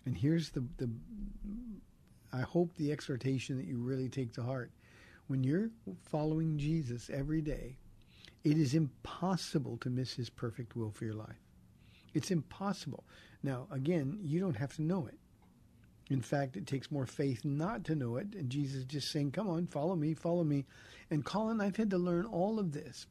And 0.06 0.18
here's 0.18 0.50
the, 0.50 0.64
the 0.78 0.90
I 2.32 2.42
hope 2.42 2.76
the 2.76 2.92
exhortation 2.92 3.58
that 3.58 3.68
you 3.68 3.78
really 3.78 4.08
take 4.08 4.34
to 4.34 4.44
heart. 4.44 4.72
When 5.28 5.44
you're 5.44 5.70
following 6.10 6.58
Jesus 6.58 7.10
every 7.10 7.42
day, 7.42 7.76
it 8.44 8.58
is 8.58 8.74
impossible 8.74 9.78
to 9.78 9.90
miss 9.90 10.14
his 10.14 10.30
perfect 10.30 10.76
will 10.76 10.92
for 10.92 11.06
your 11.06 11.16
life. 11.16 11.42
It's 12.14 12.32
impossible. 12.32 13.04
Now, 13.44 13.68
again, 13.72 14.20
you 14.24 14.40
don't 14.40 14.56
have 14.56 14.76
to 14.76 14.82
know 14.82 15.08
it. 15.08 15.18
In 16.10 16.22
fact, 16.22 16.58
it 16.58 16.66
takes 16.66 16.92
more 16.92 17.06
faith 17.06 17.46
not 17.46 17.84
to 17.86 17.96
know 17.96 18.16
it. 18.16 18.34
And 18.34 18.50
Jesus 18.50 18.80
is 18.80 18.86
just 18.86 19.12
saying, 19.12 19.32
Come 19.32 19.48
on, 19.48 19.68
follow 19.68 19.96
me, 19.96 20.14
follow 20.14 20.44
me. 20.44 20.66
And 21.12 21.24
Colin, 21.24 21.62
I've 21.62 21.78
had 21.78 21.92
to 21.92 21.98
learn 21.98 22.26
all 22.26 22.58
of 22.60 22.72
this 22.72 23.06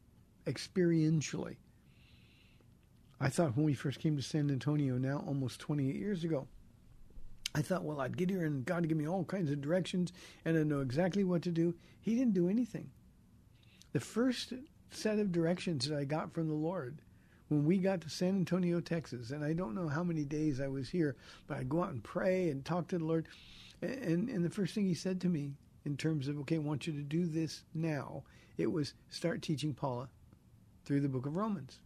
experientially. 0.46 1.56
I 3.20 3.28
thought 3.28 3.56
when 3.56 3.66
we 3.66 3.74
first 3.74 3.98
came 3.98 4.16
to 4.16 4.22
San 4.22 4.50
Antonio 4.50 4.96
now 4.96 5.24
almost 5.26 5.60
28 5.60 5.96
years 5.96 6.22
ago, 6.22 6.46
I 7.54 7.62
thought, 7.62 7.82
well, 7.82 8.00
I'd 8.00 8.16
get 8.16 8.30
here 8.30 8.44
and 8.44 8.64
God 8.64 8.82
would 8.82 8.88
give 8.88 8.98
me 8.98 9.08
all 9.08 9.24
kinds 9.24 9.50
of 9.50 9.60
directions 9.60 10.12
and 10.44 10.56
I'd 10.56 10.66
know 10.66 10.80
exactly 10.80 11.24
what 11.24 11.42
to 11.42 11.50
do. 11.50 11.74
He 12.00 12.14
didn't 12.14 12.34
do 12.34 12.48
anything. 12.48 12.90
The 13.92 14.00
first 14.00 14.52
set 14.90 15.18
of 15.18 15.32
directions 15.32 15.88
that 15.88 15.98
I 15.98 16.04
got 16.04 16.32
from 16.32 16.48
the 16.48 16.54
Lord 16.54 16.98
when 17.48 17.64
we 17.64 17.78
got 17.78 18.02
to 18.02 18.10
San 18.10 18.36
Antonio, 18.36 18.80
Texas, 18.80 19.30
and 19.30 19.42
I 19.42 19.54
don't 19.54 19.74
know 19.74 19.88
how 19.88 20.04
many 20.04 20.24
days 20.24 20.60
I 20.60 20.68
was 20.68 20.90
here, 20.90 21.16
but 21.46 21.56
I'd 21.56 21.68
go 21.68 21.82
out 21.82 21.92
and 21.92 22.04
pray 22.04 22.50
and 22.50 22.64
talk 22.64 22.88
to 22.88 22.98
the 22.98 23.04
Lord. 23.04 23.26
And, 23.80 24.28
and 24.28 24.44
the 24.44 24.50
first 24.50 24.74
thing 24.74 24.86
he 24.86 24.94
said 24.94 25.20
to 25.22 25.28
me 25.28 25.52
in 25.84 25.96
terms 25.96 26.28
of, 26.28 26.38
okay, 26.40 26.56
I 26.56 26.58
want 26.58 26.86
you 26.86 26.92
to 26.92 27.02
do 27.02 27.26
this 27.26 27.62
now, 27.74 28.22
it 28.58 28.70
was 28.70 28.92
start 29.08 29.40
teaching 29.40 29.72
Paula 29.72 30.08
through 30.84 31.00
the 31.00 31.08
book 31.08 31.26
of 31.26 31.36
Romans. 31.36 31.80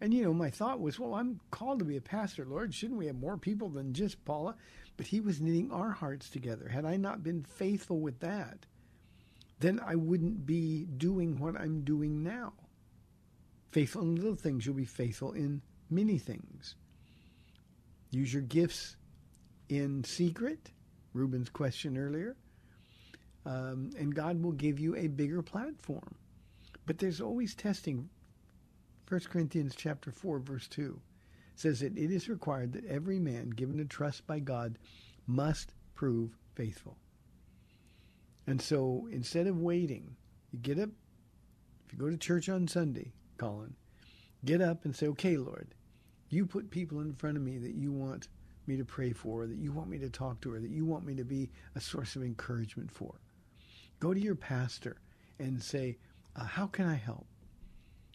And, 0.00 0.14
you 0.14 0.24
know, 0.24 0.32
my 0.32 0.48
thought 0.48 0.80
was, 0.80 0.98
well, 0.98 1.14
I'm 1.14 1.40
called 1.50 1.78
to 1.80 1.84
be 1.84 1.96
a 1.98 2.00
pastor, 2.00 2.46
Lord. 2.46 2.72
Shouldn't 2.72 2.98
we 2.98 3.06
have 3.06 3.16
more 3.16 3.36
people 3.36 3.68
than 3.68 3.92
just 3.92 4.24
Paula? 4.24 4.54
But 4.96 5.06
he 5.06 5.20
was 5.20 5.40
knitting 5.40 5.70
our 5.70 5.90
hearts 5.90 6.30
together. 6.30 6.68
Had 6.68 6.86
I 6.86 6.96
not 6.96 7.22
been 7.22 7.42
faithful 7.42 8.00
with 8.00 8.20
that, 8.20 8.66
then 9.58 9.78
I 9.84 9.96
wouldn't 9.96 10.46
be 10.46 10.86
doing 10.96 11.38
what 11.38 11.54
I'm 11.54 11.82
doing 11.82 12.22
now. 12.22 12.54
Faithful 13.72 14.02
in 14.02 14.16
little 14.16 14.34
things, 14.34 14.64
you'll 14.64 14.74
be 14.74 14.84
faithful 14.86 15.32
in 15.32 15.60
many 15.90 16.18
things. 16.18 16.76
Use 18.10 18.32
your 18.32 18.42
gifts 18.42 18.96
in 19.68 20.02
secret, 20.02 20.70
Ruben's 21.12 21.48
question 21.48 21.96
earlier, 21.96 22.36
um, 23.46 23.90
and 23.98 24.14
God 24.14 24.42
will 24.42 24.52
give 24.52 24.80
you 24.80 24.96
a 24.96 25.06
bigger 25.06 25.42
platform. 25.42 26.14
But 26.86 26.98
there's 26.98 27.20
always 27.20 27.54
testing. 27.54 28.08
1 29.10 29.20
Corinthians 29.28 29.74
chapter 29.76 30.12
4, 30.12 30.38
verse 30.38 30.68
2 30.68 31.00
says 31.56 31.80
that 31.80 31.98
it 31.98 32.12
is 32.12 32.28
required 32.28 32.72
that 32.72 32.86
every 32.86 33.18
man 33.18 33.50
given 33.50 33.80
a 33.80 33.84
trust 33.84 34.24
by 34.24 34.38
God 34.38 34.78
must 35.26 35.74
prove 35.96 36.38
faithful. 36.54 36.96
And 38.46 38.62
so 38.62 39.08
instead 39.10 39.48
of 39.48 39.58
waiting, 39.58 40.14
you 40.52 40.60
get 40.60 40.78
up, 40.78 40.90
if 41.84 41.92
you 41.92 41.98
go 41.98 42.08
to 42.08 42.16
church 42.16 42.48
on 42.48 42.68
Sunday, 42.68 43.10
Colin, 43.36 43.74
get 44.44 44.62
up 44.62 44.84
and 44.84 44.94
say, 44.94 45.08
okay, 45.08 45.36
Lord, 45.36 45.74
you 46.28 46.46
put 46.46 46.70
people 46.70 47.00
in 47.00 47.12
front 47.14 47.36
of 47.36 47.42
me 47.42 47.58
that 47.58 47.74
you 47.74 47.90
want 47.90 48.28
me 48.68 48.76
to 48.76 48.84
pray 48.84 49.12
for, 49.12 49.48
that 49.48 49.58
you 49.58 49.72
want 49.72 49.90
me 49.90 49.98
to 49.98 50.08
talk 50.08 50.40
to, 50.42 50.54
or 50.54 50.60
that 50.60 50.70
you 50.70 50.84
want 50.84 51.04
me 51.04 51.16
to 51.16 51.24
be 51.24 51.50
a 51.74 51.80
source 51.80 52.14
of 52.14 52.22
encouragement 52.22 52.92
for. 52.92 53.20
Go 53.98 54.14
to 54.14 54.20
your 54.20 54.36
pastor 54.36 54.98
and 55.40 55.60
say, 55.60 55.98
uh, 56.36 56.44
how 56.44 56.68
can 56.68 56.86
I 56.86 56.94
help? 56.94 57.26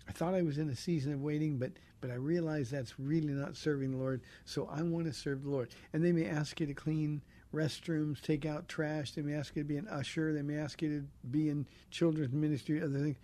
I 0.08 0.12
thought 0.12 0.34
I 0.34 0.42
was 0.42 0.58
in 0.58 0.70
a 0.70 0.76
season 0.76 1.14
of 1.14 1.22
waiting, 1.22 1.58
but 1.58 1.72
but 2.02 2.12
I 2.12 2.16
realize 2.16 2.70
that's 2.70 3.00
really 3.00 3.34
not 3.34 3.56
serving 3.56 3.92
the 3.92 3.98
Lord. 3.98 4.22
So 4.44 4.70
I 4.72 4.84
want 4.84 5.08
to 5.08 5.14
serve 5.14 5.44
the 5.44 5.50
Lord. 5.50 5.70
And 5.92 6.06
they 6.06 6.12
may 6.12 6.28
ask 6.28 6.60
you 6.60 6.68
to 6.68 6.74
clean 6.74 7.20
restrooms, 7.52 8.22
take 8.22 8.46
out 8.46 8.68
trash. 8.68 9.14
They 9.14 9.24
may 9.24 9.34
ask 9.34 9.56
you 9.56 9.64
to 9.64 9.68
be 9.68 9.78
an 9.78 9.88
usher. 9.88 10.32
They 10.32 10.44
may 10.44 10.58
ask 10.58 10.84
you 10.84 11.00
to 11.00 11.08
be 11.32 11.50
in 11.50 11.66
children's 11.90 12.34
ministry, 12.34 12.80
other 12.80 13.00
things 13.00 13.18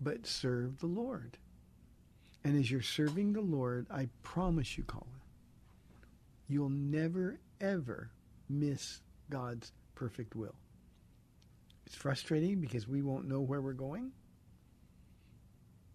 but 0.00 0.26
serve 0.26 0.78
the 0.78 0.86
Lord. 0.86 1.36
And 2.44 2.58
as 2.58 2.70
you're 2.70 2.82
serving 2.82 3.32
the 3.32 3.40
Lord, 3.40 3.86
I 3.90 4.08
promise 4.22 4.78
you, 4.78 4.84
Colin, 4.84 5.06
you'll 6.48 6.68
never, 6.70 7.38
ever 7.60 8.10
miss 8.48 9.00
God's 9.28 9.72
perfect 9.94 10.36
will. 10.36 10.54
It's 11.86 11.96
frustrating 11.96 12.60
because 12.60 12.86
we 12.86 13.02
won't 13.02 13.26
know 13.26 13.40
where 13.40 13.60
we're 13.60 13.72
going. 13.72 14.12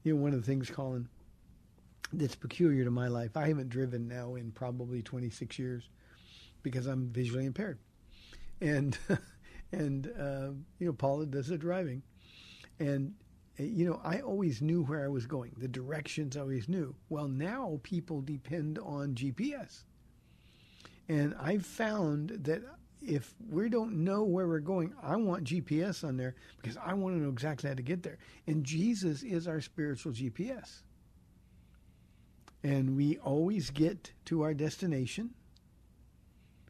You 0.04 0.16
know, 0.16 0.22
one 0.22 0.34
of 0.34 0.42
the 0.42 0.46
things, 0.46 0.70
Colin, 0.70 1.08
that's 2.12 2.36
peculiar 2.36 2.84
to 2.84 2.92
my 2.92 3.08
life, 3.08 3.36
I 3.36 3.48
haven't 3.48 3.70
driven 3.70 4.08
now 4.08 4.36
in 4.36 4.52
probably 4.52 5.02
26 5.02 5.58
years 5.58 5.90
because 6.62 6.86
I'm 6.86 7.10
visually 7.10 7.46
impaired. 7.46 7.80
And, 8.62 8.98
and 9.72 10.08
uh, 10.20 10.50
you 10.80 10.88
know, 10.88 10.94
Paula 10.94 11.26
does 11.26 11.48
the 11.48 11.58
driving. 11.58 12.04
And 12.80 13.14
uh, 13.60 13.64
you 13.64 13.86
know, 13.86 14.02
I 14.04 14.20
always 14.20 14.62
knew 14.62 14.84
where 14.84 15.04
I 15.04 15.08
was 15.08 15.26
going, 15.26 15.54
the 15.58 15.68
directions 15.68 16.36
I 16.38 16.42
always 16.42 16.68
knew. 16.68 16.96
Well, 17.10 17.28
now 17.28 17.80
people 17.84 18.22
depend 18.22 18.80
on 18.80 19.16
GPS. 19.16 19.84
And 21.10 21.36
I've 21.40 21.66
found 21.66 22.30
that 22.44 22.64
if 23.06 23.34
we 23.50 23.70
don't 23.70 24.04
know 24.04 24.24
where 24.24 24.48
we're 24.48 24.60
going, 24.60 24.94
I 25.02 25.16
want 25.16 25.46
GPS 25.46 26.04
on 26.04 26.18
there 26.18 26.36
because 26.62 26.78
I 26.78 26.94
want 26.94 27.16
to 27.16 27.22
know 27.22 27.30
exactly 27.30 27.70
how 27.70 27.76
to 27.76 27.82
get 27.82 28.04
there. 28.04 28.18
And 28.48 28.64
Jesus 28.64 29.24
is 29.24 29.48
our 29.48 29.62
spiritual 29.62 30.14
GPS. 30.14 30.82
And 32.64 32.96
we 32.96 33.18
always 33.18 33.70
get 33.70 34.14
to 34.26 34.42
our 34.44 34.54
destination. 34.54 35.32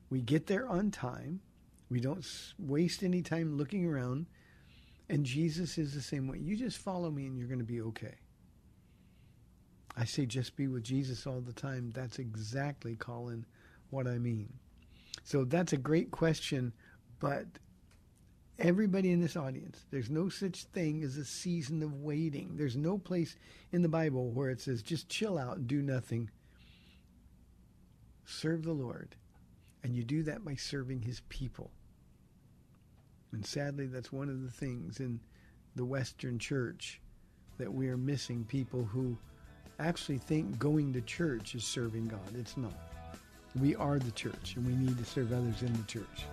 We 0.10 0.22
get 0.22 0.48
there 0.48 0.68
on 0.68 0.92
time. 0.92 1.42
We 1.90 2.00
don't 2.00 2.26
waste 2.58 3.04
any 3.04 3.22
time 3.22 3.58
looking 3.58 3.86
around. 3.86 4.26
And 5.10 5.26
Jesus 5.26 5.78
is 5.78 5.94
the 5.94 6.02
same 6.02 6.28
way. 6.28 6.40
You 6.40 6.56
just 6.56 6.80
follow 6.80 7.12
me 7.12 7.28
and 7.28 7.38
you're 7.38 7.48
going 7.48 7.60
to 7.60 7.66
be 7.66 7.82
okay. 7.82 8.16
I 9.96 10.06
say 10.06 10.26
just 10.26 10.56
be 10.56 10.68
with 10.68 10.84
Jesus 10.84 11.28
all 11.28 11.42
the 11.42 11.54
time. 11.54 11.92
That's 11.94 12.18
exactly, 12.18 12.96
Colin, 12.96 13.46
what 13.92 14.08
I 14.08 14.18
mean. 14.18 14.52
So 15.24 15.46
that's 15.46 15.74
a 15.74 15.78
great 15.78 16.12
question, 16.12 16.74
but 17.20 17.46
everybody 18.60 19.12
in 19.12 19.22
this 19.22 19.38
audience, 19.38 19.86
there's 19.92 20.10
no 20.10 20.30
such 20.30 20.66
thing 20.66 21.04
as 21.04 21.18
a 21.18 21.26
season 21.26 21.84
of 21.84 22.02
waiting. 22.02 22.56
There's 22.56 22.76
no 22.76 22.98
place 22.98 23.36
in 23.72 23.82
the 23.82 23.90
Bible 23.90 24.32
where 24.32 24.50
it 24.50 24.62
says 24.62 24.82
just 24.82 25.10
chill 25.10 25.38
out 25.38 25.58
and 25.58 25.68
do 25.68 25.82
nothing. 25.82 26.30
Serve 28.26 28.64
the 28.64 28.74
Lord. 28.74 29.16
And 29.84 29.96
you 29.96 30.04
do 30.04 30.24
that 30.24 30.46
by 30.46 30.56
serving 30.56 31.02
his 31.02 31.22
people. 31.30 31.72
And 33.34 33.46
sadly, 33.46 33.88
that's 33.88 34.14
one 34.14 34.30
of 34.30 34.44
the 34.44 34.52
things 34.52 35.00
in 35.00 35.20
the 35.76 35.84
Western 35.84 36.40
church 36.40 37.02
that 37.58 37.74
we 37.74 37.90
are 37.90 37.98
missing 37.98 38.46
people 38.46 38.86
who 38.86 39.18
actually 39.80 40.20
think 40.20 40.58
going 40.60 40.94
to 40.94 41.02
church 41.02 41.56
is 41.56 41.64
serving 41.64 42.08
God. 42.08 42.36
It's 42.38 42.56
not. 42.56 42.93
We 43.60 43.76
are 43.76 44.00
the 44.00 44.12
church, 44.12 44.56
and 44.56 44.66
we 44.66 44.74
need 44.74 44.98
to 44.98 45.06
serve 45.06 45.32
others 45.32 45.62
in 45.62 45.72
the 45.74 45.84
church. 45.84 46.26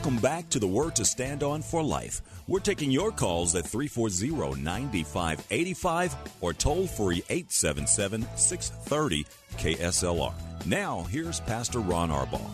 Welcome 0.10 0.24
back 0.24 0.50
to 0.50 0.58
the 0.58 0.66
Word 0.66 0.96
to 0.96 1.06
Stand 1.06 1.44
On 1.44 1.62
for 1.62 1.84
Life. 1.84 2.24
We're 2.48 2.62
taking 2.62 2.90
your 2.90 3.12
calls 3.12 3.54
at 3.54 3.68
340 3.68 4.60
9585 4.60 6.16
or 6.42 6.52
toll 6.52 6.88
free 6.88 7.22
877 7.30 8.26
630 8.36 9.28
KSLR. 9.58 10.34
Now, 10.66 11.04
here's 11.04 11.42
Pastor 11.42 11.78
Ron 11.78 12.10
Arbaugh. 12.10 12.50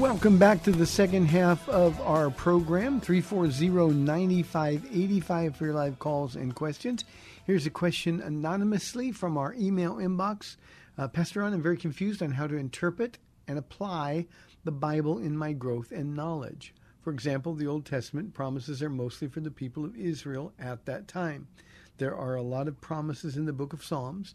Welcome 0.00 0.36
back 0.36 0.64
to 0.64 0.72
the 0.72 0.84
second 0.84 1.26
half 1.26 1.68
of 1.68 2.00
our 2.00 2.28
program, 2.28 3.00
340-9585 3.00 5.54
for 5.54 5.66
your 5.66 5.74
live 5.74 6.00
calls 6.00 6.34
and 6.34 6.56
questions. 6.56 7.04
Here's 7.46 7.66
a 7.66 7.70
question 7.70 8.20
anonymously 8.20 9.12
from 9.12 9.38
our 9.38 9.54
email 9.54 9.94
inbox. 9.94 10.56
Uh, 10.98 11.06
Pastor 11.06 11.38
Ron, 11.38 11.54
I'm 11.54 11.62
very 11.62 11.76
confused 11.76 12.20
on 12.20 12.32
how 12.32 12.48
to 12.48 12.56
interpret 12.56 13.18
and 13.46 13.60
apply 13.60 14.26
the 14.64 14.72
Bible 14.72 15.18
in 15.18 15.36
my 15.36 15.52
growth 15.52 15.92
and 15.92 16.14
knowledge. 16.14 16.74
For 17.00 17.12
example, 17.12 17.54
the 17.54 17.66
Old 17.66 17.84
Testament 17.84 18.32
promises 18.32 18.82
are 18.82 18.90
mostly 18.90 19.28
for 19.28 19.40
the 19.40 19.50
people 19.50 19.84
of 19.84 19.96
Israel 19.96 20.52
at 20.58 20.86
that 20.86 21.08
time. 21.08 21.48
There 21.98 22.16
are 22.16 22.36
a 22.36 22.42
lot 22.42 22.68
of 22.68 22.80
promises 22.80 23.36
in 23.36 23.44
the 23.44 23.52
book 23.52 23.72
of 23.72 23.84
Psalms, 23.84 24.34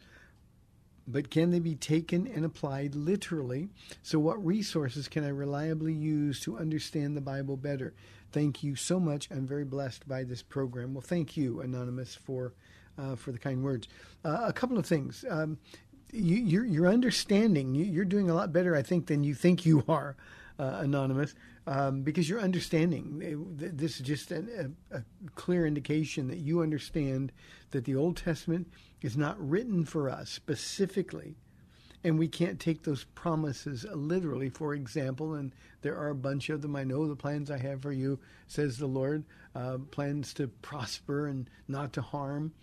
but 1.07 1.29
can 1.29 1.51
they 1.51 1.59
be 1.59 1.75
taken 1.75 2.27
and 2.27 2.43
applied 2.43 2.93
literally? 2.93 3.69
So, 4.03 4.19
what 4.19 4.45
resources 4.45 5.07
can 5.07 5.23
I 5.23 5.29
reliably 5.29 5.93
use 5.93 6.41
to 6.41 6.57
understand 6.57 7.15
the 7.15 7.21
Bible 7.21 7.55
better? 7.55 7.93
Thank 8.33 8.61
you 8.61 8.75
so 8.75 8.99
much. 8.99 9.29
I'm 9.31 9.47
very 9.47 9.63
blessed 9.63 10.07
by 10.07 10.25
this 10.25 10.41
program. 10.41 10.93
Well, 10.93 11.01
thank 11.01 11.37
you, 11.37 11.61
Anonymous, 11.61 12.15
for 12.15 12.53
uh, 12.97 13.15
for 13.15 13.31
the 13.31 13.37
kind 13.37 13.63
words. 13.63 13.87
Uh, 14.25 14.41
a 14.43 14.53
couple 14.53 14.77
of 14.77 14.85
things. 14.85 15.23
Um, 15.29 15.57
you, 16.11 16.37
your 16.37 16.65
your 16.65 16.87
understanding, 16.87 17.75
you, 17.75 17.85
you're 17.85 18.05
doing 18.05 18.29
a 18.29 18.33
lot 18.33 18.53
better, 18.53 18.75
I 18.75 18.81
think, 18.81 19.07
than 19.07 19.23
you 19.23 19.33
think 19.33 19.65
you 19.65 19.83
are, 19.87 20.15
uh, 20.59 20.79
Anonymous, 20.79 21.35
um, 21.65 22.01
because 22.01 22.29
you're 22.29 22.39
understanding. 22.39 23.55
This 23.57 23.99
is 23.99 24.01
just 24.01 24.31
a, 24.31 24.71
a, 24.91 24.97
a 24.97 25.03
clear 25.35 25.65
indication 25.65 26.27
that 26.29 26.37
you 26.37 26.61
understand 26.61 27.31
that 27.71 27.85
the 27.85 27.95
Old 27.95 28.17
Testament 28.17 28.71
is 29.01 29.17
not 29.17 29.37
written 29.39 29.85
for 29.85 30.09
us 30.09 30.29
specifically, 30.29 31.35
and 32.07 32.17
we 32.17 32.27
can't 32.27 32.59
take 32.59 32.83
those 32.83 33.05
promises 33.15 33.85
literally. 33.93 34.49
For 34.49 34.73
example, 34.73 35.35
and 35.35 35.51
there 35.81 35.97
are 35.97 36.09
a 36.09 36.15
bunch 36.15 36.49
of 36.49 36.61
them. 36.61 36.75
I 36.75 36.83
know 36.83 37.07
the 37.07 37.15
plans 37.15 37.51
I 37.51 37.57
have 37.57 37.81
for 37.81 37.91
you, 37.91 38.19
says 38.47 38.77
the 38.77 38.87
Lord, 38.87 39.23
uh, 39.53 39.77
plans 39.91 40.33
to 40.35 40.47
prosper 40.61 41.27
and 41.27 41.49
not 41.67 41.93
to 41.93 42.01
harm. 42.01 42.53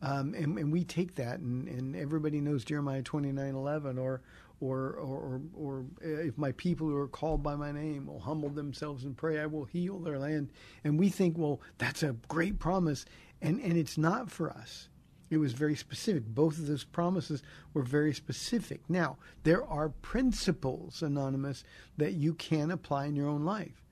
Um, 0.00 0.34
and, 0.34 0.58
and 0.58 0.72
we 0.72 0.84
take 0.84 1.14
that, 1.16 1.38
and, 1.40 1.68
and 1.68 1.96
everybody 1.96 2.40
knows 2.40 2.64
Jeremiah 2.64 3.02
twenty 3.02 3.32
nine 3.32 3.54
eleven, 3.54 3.98
or 3.98 4.20
or, 4.60 4.92
or, 4.92 5.18
or, 5.18 5.40
or 5.54 5.84
if 6.00 6.38
my 6.38 6.52
people 6.52 6.86
who 6.88 6.96
are 6.96 7.08
called 7.08 7.42
by 7.42 7.56
my 7.56 7.72
name 7.72 8.06
will 8.06 8.20
humble 8.20 8.48
themselves 8.48 9.04
and 9.04 9.16
pray, 9.16 9.40
I 9.40 9.46
will 9.46 9.64
heal 9.64 9.98
their 9.98 10.18
land. 10.18 10.50
And 10.84 10.98
we 10.98 11.08
think, 11.10 11.36
well, 11.36 11.60
that's 11.76 12.02
a 12.02 12.16
great 12.28 12.58
promise, 12.58 13.04
and, 13.42 13.60
and 13.60 13.76
it's 13.76 13.98
not 13.98 14.30
for 14.30 14.50
us. 14.50 14.88
It 15.34 15.38
was 15.38 15.52
very 15.52 15.74
specific. 15.74 16.24
Both 16.26 16.58
of 16.58 16.68
those 16.68 16.84
promises 16.84 17.42
were 17.72 17.82
very 17.82 18.14
specific. 18.14 18.80
Now, 18.88 19.16
there 19.42 19.64
are 19.64 19.88
principles, 19.88 21.02
Anonymous, 21.02 21.64
that 21.96 22.12
you 22.12 22.34
can 22.34 22.70
apply 22.70 23.06
in 23.06 23.16
your 23.16 23.28
own 23.28 23.44
life. 23.44 23.82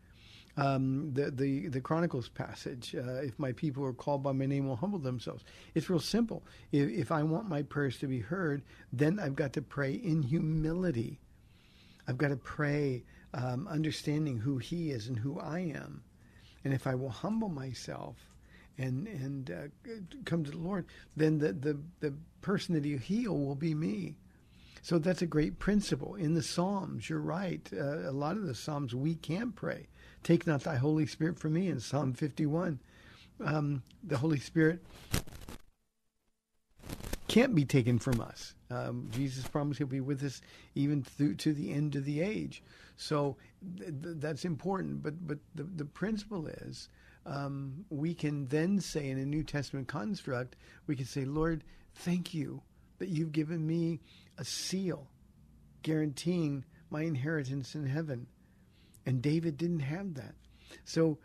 Um, 0.57 1.13
the, 1.15 1.33
the, 1.33 1.69
the 1.69 1.81
Chronicles 1.81 2.29
passage, 2.29 2.95
uh, 2.95 3.23
if 3.23 3.37
my 3.39 3.53
people 3.53 3.85
are 3.85 3.93
called 3.93 4.23
by 4.23 4.33
my 4.33 4.47
name 4.47 4.69
will 4.69 4.77
humble 4.77 5.01
themselves. 5.01 5.45
It's 5.75 5.91
real 5.91 5.99
simple. 5.99 6.45
If, 6.71 6.89
if 6.91 7.11
I 7.11 7.25
want 7.25 7.49
my 7.49 7.63
prayers 7.63 7.99
to 7.99 8.07
be 8.07 8.21
heard, 8.21 8.63
then 8.93 9.19
I've 9.19 9.35
got 9.35 9.53
to 9.55 9.63
pray 9.63 9.95
in 9.95 10.23
humility. 10.23 11.19
I've 12.07 12.19
got 12.19 12.29
to 12.29 12.37
pray 12.37 13.03
um, 13.35 13.67
understanding 13.67 14.39
who 14.39 14.59
He 14.59 14.91
is 14.91 15.09
and 15.09 15.19
who 15.19 15.41
I 15.41 15.61
am. 15.61 16.05
And 16.65 16.73
if 16.73 16.87
I 16.87 16.95
will 16.95 17.11
humble 17.11 17.49
myself 17.49 18.17
and 18.79 19.07
and 19.07 19.51
uh, 19.51 19.91
come 20.25 20.45
to 20.45 20.51
the 20.51 20.59
Lord, 20.59 20.87
then 21.17 21.39
the, 21.39 21.53
the, 21.53 21.79
the 22.01 22.15
person 22.41 22.75
that 22.75 22.85
you 22.85 22.99
heal 22.99 23.37
will 23.37 23.55
be 23.55 23.75
me. 23.75 24.17
So 24.83 24.99
that's 24.99 25.23
a 25.23 25.27
great 25.27 25.59
principle. 25.59 26.17
In 26.17 26.35
the 26.35 26.43
Psalms, 26.43 27.09
you're 27.09 27.21
right. 27.21 27.69
Uh, 27.73 28.09
a 28.09 28.11
lot 28.11 28.37
of 28.37 28.47
the 28.47 28.55
Psalms 28.55 28.95
we 28.95 29.15
can't 29.15 29.55
pray. 29.55 29.87
Take 30.25 30.47
not 30.47 30.63
thy 30.63 30.77
Holy 30.77 31.07
Spirit 31.07 31.39
from 31.39 31.53
me 31.53 31.69
in 31.69 31.79
Psalm 31.79 32.13
51. 32.15 32.81
Um, 33.45 33.83
the 34.03 34.19
Holy 34.19 34.41
Spirit 34.41 34.85
can't 37.29 37.55
be 37.55 37.65
taken 37.65 37.99
from 37.99 38.21
us. 38.21 38.55
Um, 38.71 39.09
Jesus 39.13 39.47
promised 39.47 39.79
he'll 39.79 39.87
be 39.87 40.01
with 40.01 40.23
us 40.23 40.41
even 40.75 41.03
through 41.03 41.35
to 41.37 41.53
the 41.53 41.73
end 41.73 41.95
of 41.95 42.05
the 42.05 42.21
age. 42.21 42.63
So 42.97 43.37
th- 43.79 43.91
th- 44.03 44.17
that's 44.19 44.45
important. 44.45 45.03
But 45.03 45.27
but 45.27 45.39
the, 45.55 45.63
the 45.63 45.85
principle 45.85 46.47
is 46.47 46.89
um, 47.27 47.85
we 47.91 48.15
can 48.15 48.47
then 48.47 48.81
say 48.81 49.09
in 49.09 49.19
a 49.19 49.25
New 49.25 49.45
Testament 49.45 49.89
construct, 49.89 50.57
we 50.87 50.97
can 50.97 51.07
say, 51.07 51.25
Lord, 51.25 51.65
thank 51.95 52.35
you 52.35 52.63
that 52.99 53.09
you've 53.09 53.33
given 53.33 53.67
me 53.67 54.01
a 54.39 54.45
seal 54.45 55.09
guaranteeing 55.83 56.65
my 56.91 57.03
inheritance 57.03 57.75
in 57.75 57.87
heaven. 57.87 58.27
And 59.07 59.21
David 59.21 59.57
didn't 59.57 59.81
have 59.81 60.15
that. 60.15 60.35
So 60.85 61.19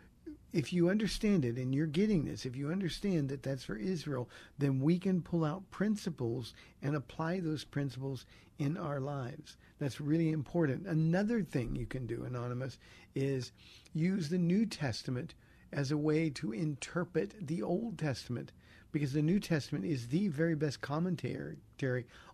if 0.52 0.72
you 0.72 0.88
understand 0.88 1.44
it 1.44 1.56
and 1.56 1.74
you're 1.74 1.86
getting 1.86 2.24
this, 2.24 2.46
if 2.46 2.56
you 2.56 2.70
understand 2.70 3.28
that 3.28 3.42
that's 3.42 3.64
for 3.64 3.76
Israel, 3.76 4.28
then 4.56 4.80
we 4.80 4.98
can 4.98 5.22
pull 5.22 5.44
out 5.44 5.70
principles 5.70 6.54
and 6.82 6.96
apply 6.96 7.40
those 7.40 7.64
principles 7.64 8.24
in 8.58 8.76
our 8.76 8.98
lives. 8.98 9.56
That's 9.78 10.00
really 10.00 10.30
important. 10.30 10.86
Another 10.86 11.42
thing 11.42 11.76
you 11.76 11.86
can 11.86 12.06
do, 12.06 12.24
Anonymous, 12.24 12.78
is 13.14 13.52
use 13.94 14.28
the 14.28 14.38
New 14.38 14.66
Testament 14.66 15.34
as 15.72 15.90
a 15.90 15.96
way 15.96 16.30
to 16.30 16.52
interpret 16.52 17.34
the 17.46 17.62
Old 17.62 17.98
Testament 17.98 18.52
because 18.92 19.12
the 19.12 19.22
New 19.22 19.38
Testament 19.38 19.84
is 19.84 20.08
the 20.08 20.28
very 20.28 20.54
best 20.54 20.80
commentary 20.80 21.58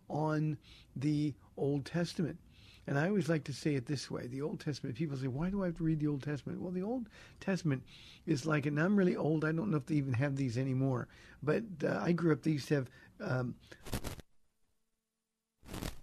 on 0.09 0.57
the 0.97 1.35
Old 1.57 1.85
Testament. 1.85 2.39
And 2.87 2.99
I 2.99 3.09
always 3.09 3.29
like 3.29 3.45
to 3.45 3.53
say 3.53 3.75
it 3.75 3.87
this 3.87 4.11
way 4.11 4.27
the 4.27 4.43
Old 4.43 4.61
Testament, 4.61 4.97
people 4.97 5.17
say, 5.17 5.27
why 5.27 5.51
do 5.51 5.63
I 5.63 5.67
have 5.67 5.77
to 5.79 5.85
read 5.85 6.01
the 6.01 6.09
Old 6.09 6.23
Testament? 6.23 6.61
Well, 6.61 6.71
the 6.71 6.83
Old 6.83 7.09
Testament 7.41 7.83
is 8.27 8.45
like, 8.45 8.67
and 8.67 8.79
I'm 8.79 8.97
really 8.97 9.17
old, 9.17 9.45
I 9.45 9.53
don't 9.53 9.71
know 9.71 9.79
if 9.79 9.87
they 9.87 9.95
even 9.95 10.13
have 10.15 10.37
these 10.37 10.59
anymore, 10.59 11.09
but 11.43 11.63
uh, 11.83 11.99
I 12.03 12.13
grew 12.13 12.33
up, 12.33 12.43
they 12.43 12.53
used 12.53 12.69
to 12.69 12.75
have 12.75 12.91
um, 13.21 13.55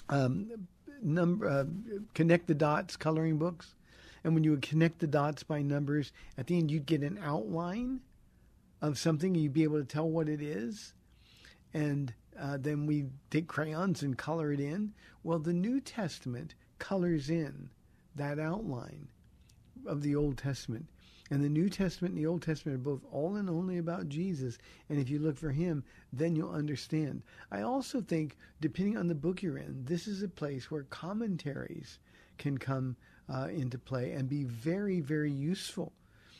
um, 0.09 0.67
number 1.01 1.47
uh, 1.47 1.65
connect 2.13 2.47
the 2.47 2.55
dots 2.55 2.97
coloring 2.97 3.37
books, 3.37 3.75
and 4.23 4.33
when 4.33 4.43
you 4.43 4.51
would 4.51 4.61
connect 4.61 4.99
the 4.99 5.07
dots 5.07 5.43
by 5.43 5.61
numbers, 5.61 6.11
at 6.37 6.47
the 6.47 6.57
end 6.57 6.71
you'd 6.71 6.85
get 6.85 7.01
an 7.01 7.19
outline 7.23 8.01
of 8.81 8.97
something, 8.97 9.33
and 9.33 9.43
you'd 9.43 9.53
be 9.53 9.63
able 9.63 9.79
to 9.79 9.85
tell 9.85 10.09
what 10.09 10.29
it 10.29 10.41
is, 10.41 10.93
and 11.73 12.13
uh, 12.39 12.57
then 12.59 12.85
we 12.85 13.05
take 13.29 13.47
crayons 13.47 14.03
and 14.03 14.17
color 14.17 14.51
it 14.51 14.59
in. 14.59 14.93
Well, 15.23 15.39
the 15.39 15.53
New 15.53 15.79
Testament 15.79 16.55
colors 16.79 17.29
in 17.29 17.69
that 18.15 18.39
outline 18.39 19.07
of 19.85 20.01
the 20.01 20.15
Old 20.15 20.37
Testament. 20.37 20.87
And 21.29 21.41
the 21.41 21.49
New 21.49 21.69
Testament 21.69 22.13
and 22.13 22.21
the 22.21 22.27
Old 22.27 22.41
Testament 22.41 22.75
are 22.75 22.83
both 22.83 23.05
all 23.09 23.37
and 23.37 23.49
only 23.49 23.77
about 23.77 24.09
Jesus. 24.09 24.57
And 24.89 24.99
if 24.99 25.09
you 25.09 25.19
look 25.19 25.37
for 25.37 25.51
him, 25.51 25.83
then 26.11 26.35
you'll 26.35 26.51
understand. 26.51 27.21
I 27.51 27.61
also 27.61 28.01
think, 28.01 28.37
depending 28.59 28.97
on 28.97 29.07
the 29.07 29.15
book 29.15 29.41
you're 29.41 29.57
in, 29.57 29.85
this 29.85 30.07
is 30.07 30.23
a 30.23 30.27
place 30.27 30.69
where 30.69 30.83
commentaries 30.83 31.99
can 32.37 32.57
come 32.57 32.97
uh, 33.31 33.47
into 33.47 33.77
play 33.77 34.11
and 34.11 34.27
be 34.27 34.43
very, 34.43 34.99
very 34.99 35.31
useful. 35.31 35.93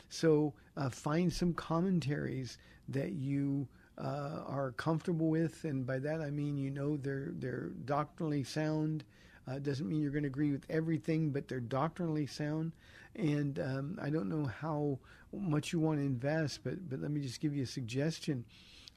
So 0.09 0.53
uh, 0.75 0.89
find 0.89 1.31
some 1.31 1.53
commentaries 1.53 2.57
that 2.89 3.13
you 3.13 3.67
uh, 3.97 4.43
are 4.45 4.73
comfortable 4.73 5.29
with, 5.29 5.63
and 5.63 5.85
by 5.85 5.99
that 5.99 6.21
I 6.21 6.29
mean 6.29 6.57
you 6.57 6.69
know 6.69 6.97
they're 6.97 7.31
they're 7.35 7.69
doctrinally 7.85 8.43
sound. 8.43 9.03
Uh, 9.47 9.59
doesn't 9.59 9.87
mean 9.87 10.01
you're 10.01 10.11
going 10.11 10.23
to 10.23 10.27
agree 10.27 10.51
with 10.51 10.65
everything, 10.69 11.31
but 11.31 11.47
they're 11.47 11.59
doctrinally 11.59 12.27
sound. 12.27 12.71
And 13.15 13.59
um, 13.59 13.99
I 14.01 14.09
don't 14.09 14.29
know 14.29 14.45
how 14.45 14.99
much 15.33 15.73
you 15.73 15.79
want 15.79 15.99
to 15.99 16.05
invest, 16.05 16.63
but 16.63 16.89
but 16.89 16.99
let 16.99 17.11
me 17.11 17.21
just 17.21 17.39
give 17.39 17.55
you 17.55 17.63
a 17.63 17.67
suggestion. 17.67 18.43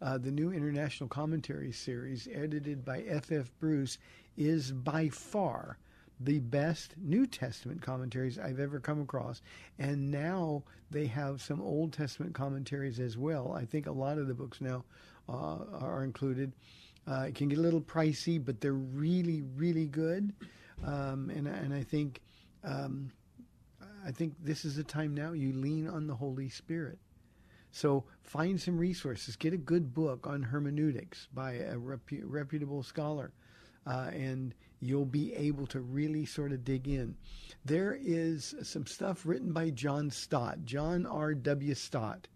Uh, 0.03 0.19
the 0.19 0.31
new 0.31 0.53
International 0.53 1.09
Commentary 1.09 1.73
series, 1.73 2.29
edited 2.33 2.85
by 2.85 3.01
F. 3.03 3.31
F. 3.31 3.51
Bruce, 3.61 3.99
is 4.37 4.73
by 4.73 5.09
far 5.09 5.79
the 6.25 6.41
best 6.41 6.95
New 6.97 7.27
Testament 7.27 7.83
commentaries 7.83 8.39
I've 8.39 8.61
ever 8.61 8.81
come 8.81 9.01
across. 9.01 9.43
And 9.79 10.11
now 10.11 10.63
they 10.91 11.07
have 11.07 11.43
some 11.43 11.61
Old 11.61 11.93
Testament 11.93 12.35
commentaries 12.35 12.99
as 13.01 13.19
well. 13.19 13.53
I 13.53 13.65
think 13.65 13.87
a 13.87 13.93
lot 13.93 14.19
of 14.19 14.27
the 14.27 14.35
books 14.35 14.61
now 14.61 14.85
uh, 15.29 15.59
are 15.81 16.05
included. 16.05 16.53
Uh, 17.07 17.27
it 17.29 17.35
can 17.35 17.49
get 17.49 17.59
a 17.59 17.63
little 17.63 17.81
pricey, 17.81 18.43
but 18.43 18.61
they're 18.61 18.73
really, 18.73 19.43
really 19.57 19.87
good. 19.87 20.33
Um, 20.85 21.31
and 21.31 21.47
and 21.47 21.73
I 21.73 21.83
think 21.83 22.21
um, 22.63 23.13
I 24.05 24.11
think 24.11 24.35
this 24.43 24.65
is 24.65 24.77
the 24.77 24.85
time 24.85 25.15
now 25.15 25.33
you 25.33 25.53
lean 25.53 25.89
on 25.89 26.07
the 26.07 26.15
Holy 26.15 26.49
Spirit. 26.49 26.99
So 27.71 28.05
find 28.23 28.61
some 28.61 28.79
resources. 28.79 29.37
Get 29.37 29.53
a 29.53 29.59
good 29.59 29.93
book 29.93 30.27
on 30.27 30.43
hermeneutics 30.43 31.29
by 31.35 31.55
a 31.55 31.75
repu- 31.75 32.23
reputable 32.25 32.83
scholar, 32.83 33.33
uh, 33.87 34.11
and 34.13 34.55
you'll 34.85 35.05
be 35.05 35.35
able 35.35 35.67
to 35.69 35.81
really 35.81 36.27
sort 36.27 36.53
of 36.53 36.65
dig 36.65 36.89
in. 36.89 37.17
There 37.65 37.99
is 38.01 38.55
some 38.63 38.87
stuff 38.87 39.25
written 39.25 39.53
by 39.53 39.71
John 39.71 40.11
Stott, 40.11 40.65
John 40.65 41.07
R. 41.07 41.35
W. 41.35 41.75
Stott, 41.75 42.29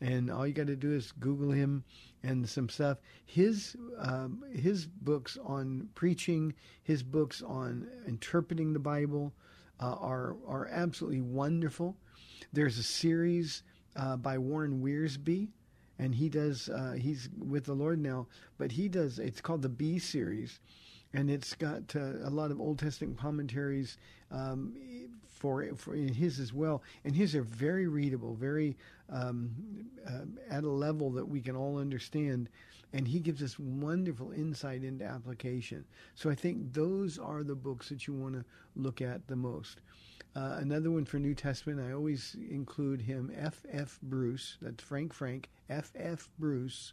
and 0.00 0.30
all 0.30 0.46
you 0.46 0.52
got 0.52 0.66
to 0.66 0.76
do 0.76 0.92
is 0.92 1.12
Google 1.12 1.52
him 1.52 1.84
and 2.22 2.48
some 2.48 2.68
stuff. 2.68 2.98
His 3.24 3.76
um, 3.98 4.44
his 4.52 4.86
books 4.86 5.38
on 5.44 5.88
preaching, 5.94 6.54
his 6.82 7.02
books 7.02 7.42
on 7.42 7.86
interpreting 8.06 8.72
the 8.72 8.78
Bible, 8.78 9.32
uh, 9.80 9.94
are 9.94 10.36
are 10.46 10.66
absolutely 10.66 11.20
wonderful. 11.20 11.96
There's 12.52 12.78
a 12.78 12.82
series 12.82 13.62
uh, 13.94 14.16
by 14.16 14.38
Warren 14.38 14.82
Wiersbe, 14.82 15.48
and 15.98 16.14
he 16.14 16.28
does 16.28 16.68
uh, 16.68 16.96
he's 16.98 17.28
with 17.38 17.64
the 17.64 17.74
Lord 17.74 18.00
now, 18.00 18.26
but 18.58 18.72
he 18.72 18.88
does 18.88 19.18
it's 19.18 19.40
called 19.40 19.62
the 19.62 19.68
Be 19.68 19.98
series, 19.98 20.58
and 21.14 21.30
it's 21.30 21.54
got 21.54 21.94
uh, 21.96 22.24
a 22.24 22.30
lot 22.30 22.50
of 22.50 22.60
Old 22.60 22.78
Testament 22.78 23.18
commentaries 23.18 23.98
um, 24.30 24.74
for 25.26 25.64
for 25.76 25.94
his 25.94 26.40
as 26.40 26.52
well, 26.52 26.82
and 27.04 27.14
his 27.14 27.34
are 27.34 27.42
very 27.42 27.86
readable, 27.86 28.34
very 28.34 28.76
um, 29.10 29.50
uh, 30.06 30.24
at 30.50 30.64
a 30.64 30.70
level 30.70 31.10
that 31.10 31.26
we 31.26 31.40
can 31.40 31.56
all 31.56 31.78
understand. 31.78 32.48
And 32.92 33.06
he 33.06 33.18
gives 33.20 33.42
us 33.42 33.58
wonderful 33.58 34.30
insight 34.32 34.84
into 34.84 35.04
application. 35.04 35.84
So 36.14 36.30
I 36.30 36.34
think 36.34 36.72
those 36.72 37.18
are 37.18 37.42
the 37.42 37.54
books 37.54 37.88
that 37.88 38.06
you 38.06 38.14
want 38.14 38.34
to 38.34 38.44
look 38.74 39.02
at 39.02 39.26
the 39.26 39.36
most. 39.36 39.80
Uh, 40.36 40.56
another 40.60 40.90
one 40.90 41.04
for 41.04 41.18
New 41.18 41.34
Testament, 41.34 41.80
I 41.80 41.92
always 41.92 42.36
include 42.50 43.00
him, 43.00 43.32
F. 43.36 43.64
F. 43.70 43.98
Bruce. 44.02 44.56
That's 44.62 44.82
Frank 44.82 45.12
Frank, 45.12 45.48
F. 45.68 45.92
F. 45.96 46.28
Bruce. 46.38 46.92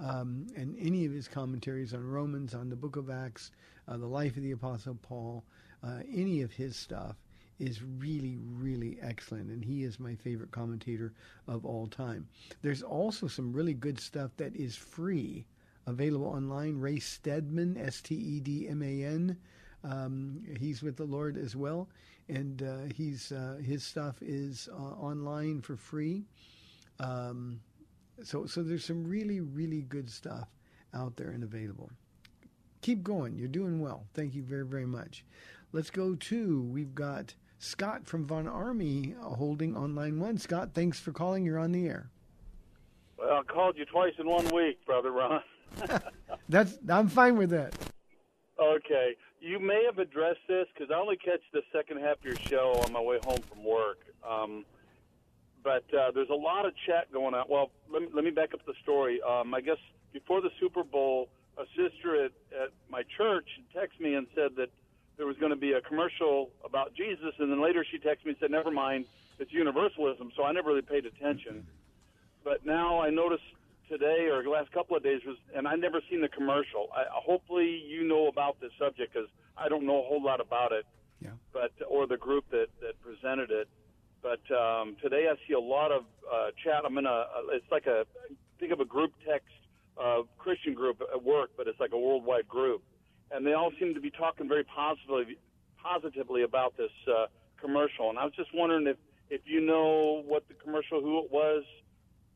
Um, 0.00 0.46
and 0.56 0.76
any 0.78 1.04
of 1.04 1.12
his 1.12 1.26
commentaries 1.28 1.92
on 1.92 2.04
Romans, 2.06 2.54
on 2.54 2.70
the 2.70 2.76
book 2.76 2.96
of 2.96 3.10
Acts, 3.10 3.50
uh, 3.88 3.96
the 3.96 4.06
life 4.06 4.36
of 4.36 4.42
the 4.42 4.52
Apostle 4.52 4.98
Paul, 5.02 5.44
uh, 5.82 6.00
any 6.12 6.42
of 6.42 6.52
his 6.52 6.76
stuff 6.76 7.16
is 7.58 7.82
really, 7.82 8.38
really 8.40 8.98
excellent, 9.02 9.50
and 9.50 9.64
he 9.64 9.82
is 9.82 9.98
my 9.98 10.14
favorite 10.14 10.52
commentator 10.52 11.12
of 11.48 11.64
all 11.64 11.88
time. 11.88 12.28
There's 12.62 12.82
also 12.82 13.26
some 13.26 13.52
really 13.52 13.74
good 13.74 13.98
stuff 13.98 14.30
that 14.36 14.54
is 14.54 14.76
free, 14.76 15.44
available 15.86 16.26
online. 16.26 16.78
Ray 16.78 17.00
Stedman, 17.00 17.76
S 17.76 18.00
T 18.00 18.14
E 18.14 18.40
D 18.40 18.68
M 18.68 18.82
A 18.82 19.04
N, 19.04 19.36
um, 19.84 20.42
he's 20.58 20.82
with 20.82 20.96
the 20.96 21.04
Lord 21.04 21.36
as 21.36 21.56
well, 21.56 21.88
and 22.28 22.62
uh, 22.62 22.94
he's 22.94 23.32
uh, 23.32 23.58
his 23.64 23.82
stuff 23.82 24.16
is 24.22 24.68
uh, 24.72 24.76
online 24.76 25.60
for 25.60 25.76
free. 25.76 26.24
Um, 27.00 27.60
so, 28.22 28.46
so 28.46 28.62
there's 28.62 28.84
some 28.84 29.06
really, 29.06 29.40
really 29.40 29.82
good 29.82 30.10
stuff 30.10 30.48
out 30.94 31.16
there 31.16 31.30
and 31.30 31.44
available. 31.44 31.90
Keep 32.80 33.02
going. 33.02 33.36
You're 33.36 33.48
doing 33.48 33.80
well. 33.80 34.06
Thank 34.14 34.34
you 34.34 34.42
very, 34.42 34.64
very 34.64 34.86
much. 34.86 35.24
Let's 35.72 35.90
go 35.90 36.14
to 36.14 36.62
we've 36.62 36.94
got 36.94 37.34
Scott 37.58 38.06
from 38.06 38.24
Von 38.24 38.46
Ormy 38.46 39.16
holding 39.20 39.76
on 39.76 39.94
line 39.94 40.18
one. 40.20 40.38
Scott, 40.38 40.70
thanks 40.74 40.98
for 40.98 41.12
calling. 41.12 41.44
You're 41.44 41.58
on 41.58 41.72
the 41.72 41.86
air. 41.86 42.10
Well, 43.18 43.38
I 43.38 43.42
called 43.42 43.76
you 43.76 43.84
twice 43.84 44.12
in 44.18 44.28
one 44.28 44.48
week, 44.48 44.84
brother 44.86 45.10
Ron. 45.10 45.42
That's 46.48 46.78
I'm 46.88 47.08
fine 47.08 47.36
with 47.36 47.50
that. 47.50 47.74
Okay, 48.60 49.14
you 49.40 49.58
may 49.58 49.84
have 49.84 49.98
addressed 49.98 50.40
this 50.48 50.66
because 50.72 50.90
I 50.92 50.98
only 50.98 51.16
catch 51.16 51.40
the 51.52 51.62
second 51.72 52.00
half 52.00 52.18
of 52.18 52.24
your 52.24 52.36
show 52.36 52.80
on 52.84 52.92
my 52.92 53.00
way 53.00 53.18
home 53.24 53.40
from 53.48 53.64
work. 53.64 53.98
Um, 54.28 54.64
but 55.68 55.84
uh, 55.94 56.10
there's 56.14 56.30
a 56.30 56.34
lot 56.34 56.64
of 56.64 56.72
chat 56.86 57.12
going 57.12 57.34
on. 57.34 57.44
Well, 57.46 57.70
let 57.92 58.00
me, 58.00 58.08
let 58.14 58.24
me 58.24 58.30
back 58.30 58.54
up 58.54 58.64
the 58.64 58.72
story. 58.82 59.20
Um, 59.20 59.52
I 59.52 59.60
guess 59.60 59.76
before 60.14 60.40
the 60.40 60.48
Super 60.58 60.82
Bowl, 60.82 61.28
a 61.58 61.64
sister 61.76 62.24
at, 62.24 62.32
at 62.56 62.70
my 62.88 63.02
church 63.18 63.46
texted 63.76 64.00
me 64.00 64.14
and 64.14 64.26
said 64.34 64.56
that 64.56 64.70
there 65.18 65.26
was 65.26 65.36
going 65.36 65.50
to 65.50 65.60
be 65.60 65.72
a 65.72 65.82
commercial 65.82 66.48
about 66.64 66.94
Jesus, 66.94 67.34
and 67.38 67.52
then 67.52 67.60
later 67.62 67.84
she 67.84 67.98
texted 67.98 68.24
me 68.24 68.30
and 68.30 68.36
said, 68.40 68.50
"Never 68.50 68.70
mind, 68.70 69.04
it's 69.38 69.52
universalism." 69.52 70.32
So 70.36 70.44
I 70.44 70.52
never 70.52 70.70
really 70.70 70.88
paid 70.88 71.04
attention. 71.04 71.66
But 72.44 72.64
now 72.64 73.02
I 73.02 73.10
noticed 73.10 73.44
today 73.90 74.28
or 74.32 74.42
the 74.42 74.48
last 74.48 74.72
couple 74.72 74.96
of 74.96 75.02
days 75.02 75.20
was, 75.26 75.36
and 75.54 75.68
I 75.68 75.74
never 75.74 76.00
seen 76.08 76.22
the 76.22 76.28
commercial. 76.28 76.88
I, 76.96 77.04
hopefully 77.12 77.84
you 77.86 78.08
know 78.08 78.28
about 78.28 78.58
this 78.58 78.70
subject 78.78 79.12
because 79.12 79.28
I 79.54 79.68
don't 79.68 79.84
know 79.84 80.00
a 80.00 80.06
whole 80.08 80.24
lot 80.24 80.40
about 80.40 80.72
it. 80.72 80.86
Yeah. 81.20 81.36
But 81.52 81.72
or 81.90 82.06
the 82.06 82.16
group 82.16 82.44
that 82.52 82.68
that 82.80 82.94
presented 83.02 83.50
it. 83.50 83.68
But 84.22 84.40
um, 84.54 84.96
today 85.02 85.26
I 85.30 85.36
see 85.46 85.54
a 85.54 85.60
lot 85.60 85.92
of 85.92 86.02
uh, 86.30 86.48
chat. 86.62 86.82
I'm 86.84 86.98
in 86.98 87.06
a. 87.06 87.24
It's 87.52 87.70
like 87.70 87.86
a 87.86 88.04
think 88.58 88.72
of 88.72 88.80
a 88.80 88.84
group 88.84 89.12
text 89.26 89.48
uh, 90.02 90.22
Christian 90.38 90.74
group 90.74 91.00
at 91.00 91.22
work, 91.22 91.50
but 91.56 91.68
it's 91.68 91.78
like 91.80 91.92
a 91.92 91.98
worldwide 91.98 92.48
group 92.48 92.82
and 93.30 93.46
they 93.46 93.52
all 93.52 93.70
seem 93.78 93.94
to 93.94 94.00
be 94.00 94.10
talking 94.10 94.48
very 94.48 94.64
positively 94.64 95.36
positively 95.82 96.42
about 96.42 96.76
this 96.76 96.90
uh, 97.08 97.26
commercial. 97.60 98.10
And 98.10 98.18
I 98.18 98.24
was 98.24 98.34
just 98.34 98.50
wondering 98.54 98.86
if 98.86 98.96
if 99.30 99.42
you 99.44 99.60
know 99.60 100.22
what 100.26 100.48
the 100.48 100.54
commercial, 100.54 101.02
who 101.02 101.18
it 101.24 101.30
was, 101.30 101.62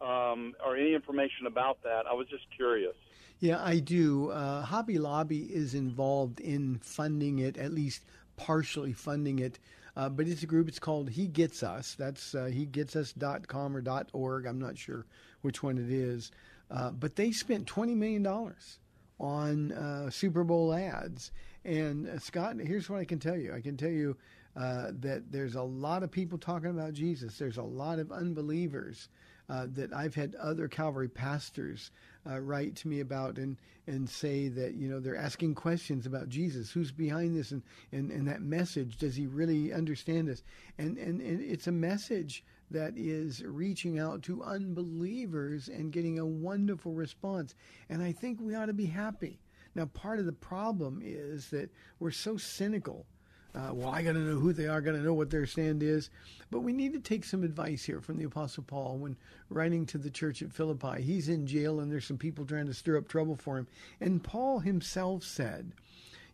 um, 0.01 0.55
or 0.65 0.77
any 0.77 0.95
information 0.95 1.47
about 1.47 1.83
that. 1.85 2.05
I 2.09 2.13
was 2.13 2.27
just 2.29 2.45
curious. 2.55 2.95
Yeah, 3.41 3.63
I 3.65 3.79
do. 3.79 4.31
Uh, 4.31 4.63
Hobby 4.63 4.99
Lobby 4.99 5.45
is 5.45 5.75
involved 5.75 6.39
in 6.39 6.79
funding 6.83 7.39
it, 7.39 7.57
at 7.57 7.73
least 7.73 8.05
partially 8.37 8.93
funding 8.93 9.39
it. 9.39 9.59
Uh, 9.97 10.09
but 10.09 10.27
it's 10.27 10.43
a 10.43 10.47
group. 10.47 10.69
It's 10.69 10.79
called 10.79 11.11
He 11.11 11.27
Gets 11.27 11.63
Us. 11.63 11.95
That's 11.99 12.35
uh, 12.35 12.51
hegetsus.com 12.53 13.77
or 13.77 14.05
.org. 14.13 14.47
I'm 14.47 14.59
not 14.59 14.79
sure 14.79 15.07
which 15.43 15.63
one 15.63 15.79
it 15.79 15.91
is. 15.91 16.31
Uh, 16.71 16.91
but 16.91 17.17
they 17.17 17.33
spent 17.33 17.67
$20 17.67 17.95
million 17.95 18.27
on 19.21 19.73
uh, 19.73 20.11
Super 20.11 20.45
Bowl 20.45 20.73
ads. 20.73 21.31
And 21.65 22.09
uh, 22.09 22.19
Scott, 22.19 22.57
here's 22.59 22.89
what 22.89 23.01
I 23.01 23.05
can 23.05 23.19
tell 23.19 23.37
you. 23.37 23.55
I 23.55 23.61
can 23.61 23.77
tell 23.77 23.91
you 23.91 24.17
uh, 24.57 24.93
that 25.01 25.31
there's 25.31 25.55
a 25.55 25.63
lot 25.63 26.03
of 26.03 26.11
people 26.11 26.39
talking 26.39 26.71
about 26.71 26.95
Jesus. 26.95 27.39
There's 27.39 27.59
a 27.59 27.63
lot 27.63 27.99
of 27.99 28.11
unbelievers 28.11 29.09
uh, 29.49 29.67
that 29.75 29.93
I've 29.93 30.15
had 30.15 30.35
other 30.37 30.69
Calvary 30.69 31.09
pastors 31.09 31.91
uh, 32.29 32.41
write 32.41 32.77
to 32.77 32.89
me 32.89 33.01
about 33.01 33.37
and 33.39 33.57
and 33.87 34.09
say 34.09 34.49
that 34.49 34.75
you 34.75 34.89
know 34.89 35.01
they're 35.01 35.17
asking 35.17 35.55
questions 35.55 36.07
about 36.07 36.29
Jesus, 36.29 36.71
who's 36.71 36.93
behind 36.93 37.37
this, 37.37 37.51
and 37.51 37.63
and, 37.91 38.11
and 38.11 38.29
that 38.29 38.43
message. 38.43 38.97
Does 38.97 39.17
he 39.17 39.27
really 39.27 39.73
understand 39.73 40.29
this? 40.29 40.43
And, 40.79 40.97
and 40.99 41.21
and 41.21 41.41
it's 41.41 41.67
a 41.67 41.73
message 41.73 42.45
that 42.71 42.95
is 42.97 43.43
reaching 43.45 43.99
out 43.99 44.23
to 44.23 44.43
unbelievers 44.43 45.69
and 45.69 45.93
getting 45.93 46.19
a 46.19 46.27
wonderful 46.27 46.93
response. 46.93 47.55
And 47.89 48.03
I 48.03 48.13
think 48.13 48.41
we 48.41 48.55
ought 48.55 48.67
to 48.67 48.73
be 48.73 48.87
happy. 48.87 49.41
Now, 49.75 49.87
part 49.87 50.19
of 50.19 50.27
the 50.27 50.33
problem 50.33 51.01
is 51.03 51.49
that 51.51 51.71
we're 51.99 52.11
so 52.11 52.37
cynical. 52.37 53.07
Uh, 53.55 53.71
well, 53.73 53.91
I 53.91 54.03
got 54.03 54.13
to 54.13 54.19
know 54.19 54.39
who 54.39 54.53
they 54.53 54.67
are, 54.67 54.81
got 54.81 54.93
to 54.93 54.99
know 54.99 55.13
what 55.13 55.31
their 55.31 55.47
stand 55.47 55.83
is. 55.83 56.09
But 56.51 56.61
we 56.61 56.73
need 56.73 56.93
to 56.95 57.01
take 57.01 57.25
some 57.25 57.45
advice 57.45 57.85
here 57.85 58.01
from 58.01 58.17
the 58.17 58.25
Apostle 58.25 58.65
Paul 58.67 58.97
when 58.97 59.17
writing 59.51 59.85
to 59.87 59.99
the 59.99 60.11
church 60.11 60.43
at 60.43 60.53
Philippi. 60.53 61.03
He's 61.03 61.29
in 61.29 61.47
jail 61.47 61.81
and 61.81 61.93
there's 61.93 62.07
some 62.07 62.19
people 62.19 62.47
trying 62.47 62.67
to 62.67 62.75
stir 62.75 62.97
up 62.97 63.09
trouble 63.09 63.37
for 63.37 63.59
him. 63.59 63.67
And 64.01 64.23
Paul 64.23 64.61
himself 64.61 65.23
said, 65.23 65.73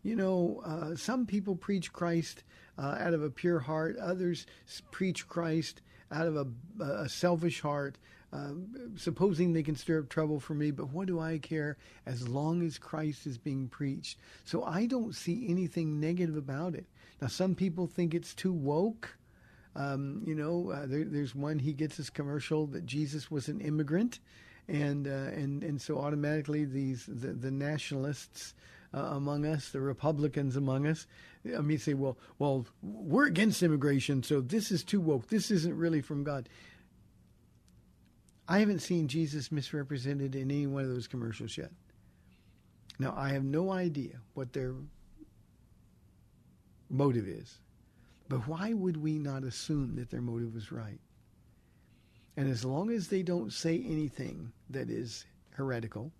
you 0.03 0.15
know, 0.15 0.61
uh, 0.65 0.95
some 0.95 1.25
people 1.25 1.55
preach 1.55 1.91
Christ 1.91 2.43
uh, 2.77 2.95
out 2.99 3.13
of 3.13 3.21
a 3.21 3.29
pure 3.29 3.59
heart, 3.59 3.97
others 3.97 4.45
preach 4.91 5.27
Christ 5.27 5.81
out 6.11 6.25
of 6.25 6.37
a, 6.37 6.83
a 6.83 7.09
selfish 7.09 7.59
heart, 7.59 7.97
uh, 8.31 8.51
supposing 8.95 9.51
they 9.51 9.63
can 9.63 9.75
stir 9.75 9.99
up 9.99 10.09
trouble 10.09 10.39
for 10.39 10.53
me. 10.53 10.71
But 10.71 10.91
what 10.91 11.07
do 11.07 11.19
I 11.19 11.37
care 11.37 11.77
as 12.05 12.27
long 12.27 12.61
as 12.61 12.77
Christ 12.77 13.27
is 13.27 13.37
being 13.37 13.67
preached? 13.67 14.19
So 14.45 14.63
I 14.63 14.85
don't 14.85 15.13
see 15.13 15.47
anything 15.49 15.99
negative 15.99 16.37
about 16.37 16.75
it. 16.75 16.85
Now, 17.21 17.27
some 17.27 17.55
people 17.55 17.87
think 17.87 18.13
it's 18.13 18.33
too 18.33 18.53
woke. 18.53 19.17
Um, 19.75 20.23
you 20.25 20.35
know, 20.35 20.71
uh, 20.71 20.85
there, 20.85 21.05
there's 21.05 21.35
one 21.35 21.59
He 21.59 21.73
Gets 21.73 21.99
Us 21.99 22.09
commercial 22.09 22.65
that 22.67 22.85
Jesus 22.85 23.29
was 23.29 23.47
an 23.47 23.61
immigrant, 23.61 24.19
and 24.67 25.07
uh, 25.07 25.31
and 25.33 25.63
and 25.63 25.81
so 25.81 25.99
automatically 25.99 26.65
these 26.65 27.05
the, 27.07 27.33
the 27.33 27.51
nationalists 27.51 28.53
uh, 28.93 28.99
among 28.99 29.45
us, 29.45 29.69
the 29.69 29.79
Republicans 29.79 30.55
among 30.55 30.87
us, 30.87 31.05
I 31.45 31.61
mean, 31.61 31.77
say, 31.77 31.93
well, 31.93 32.17
well, 32.37 32.65
we're 32.81 33.27
against 33.27 33.63
immigration, 33.63 34.23
so 34.23 34.41
this 34.41 34.71
is 34.71 34.83
too 34.83 34.99
woke. 34.99 35.27
This 35.27 35.51
isn't 35.51 35.77
really 35.77 36.01
from 36.01 36.23
God. 36.23 36.49
I 38.47 38.59
haven't 38.59 38.79
seen 38.79 39.07
Jesus 39.07 39.51
misrepresented 39.51 40.35
in 40.35 40.49
any 40.49 40.65
one 40.67 40.83
of 40.83 40.89
those 40.89 41.07
commercials 41.07 41.55
yet. 41.57 41.71
Now, 42.97 43.13
I 43.15 43.29
have 43.29 43.43
no 43.43 43.71
idea 43.71 44.19
what 44.33 44.53
their 44.53 44.73
motive 46.89 47.27
is, 47.27 47.59
but 48.27 48.47
why 48.47 48.73
would 48.73 48.97
we 48.97 49.17
not 49.17 49.43
assume 49.43 49.95
that 49.95 50.09
their 50.09 50.21
motive 50.21 50.53
was 50.53 50.71
right? 50.71 50.99
And 52.37 52.49
as 52.49 52.63
long 52.63 52.89
as 52.89 53.07
they 53.07 53.23
don't 53.23 53.51
say 53.51 53.83
anything 53.85 54.51
that 54.69 54.89
is 54.89 55.25
heretical, 55.51 56.11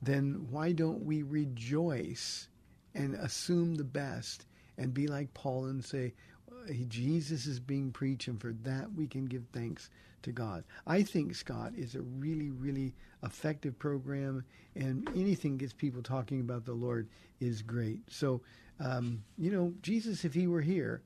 then 0.00 0.46
why 0.50 0.72
don't 0.72 1.04
we 1.04 1.22
rejoice 1.22 2.48
and 2.94 3.14
assume 3.14 3.74
the 3.74 3.84
best 3.84 4.46
and 4.78 4.94
be 4.94 5.06
like 5.06 5.34
Paul 5.34 5.66
and 5.66 5.84
say, 5.84 6.14
Jesus 6.88 7.46
is 7.46 7.60
being 7.60 7.92
preached, 7.92 8.28
and 8.28 8.40
for 8.40 8.52
that 8.62 8.92
we 8.94 9.06
can 9.06 9.26
give 9.26 9.44
thanks 9.52 9.90
to 10.22 10.32
God. 10.32 10.64
I 10.86 11.02
think 11.02 11.34
Scott 11.34 11.72
is 11.76 11.94
a 11.94 12.00
really, 12.00 12.50
really 12.50 12.94
effective 13.22 13.78
program, 13.78 14.44
and 14.74 15.08
anything 15.14 15.58
gets 15.58 15.74
people 15.74 16.02
talking 16.02 16.40
about 16.40 16.64
the 16.64 16.72
Lord 16.72 17.08
is 17.40 17.60
great. 17.60 18.00
So, 18.08 18.40
um, 18.80 19.22
you 19.38 19.50
know, 19.50 19.72
Jesus, 19.82 20.24
if 20.24 20.34
he 20.34 20.46
were 20.46 20.60
here, 20.60 21.02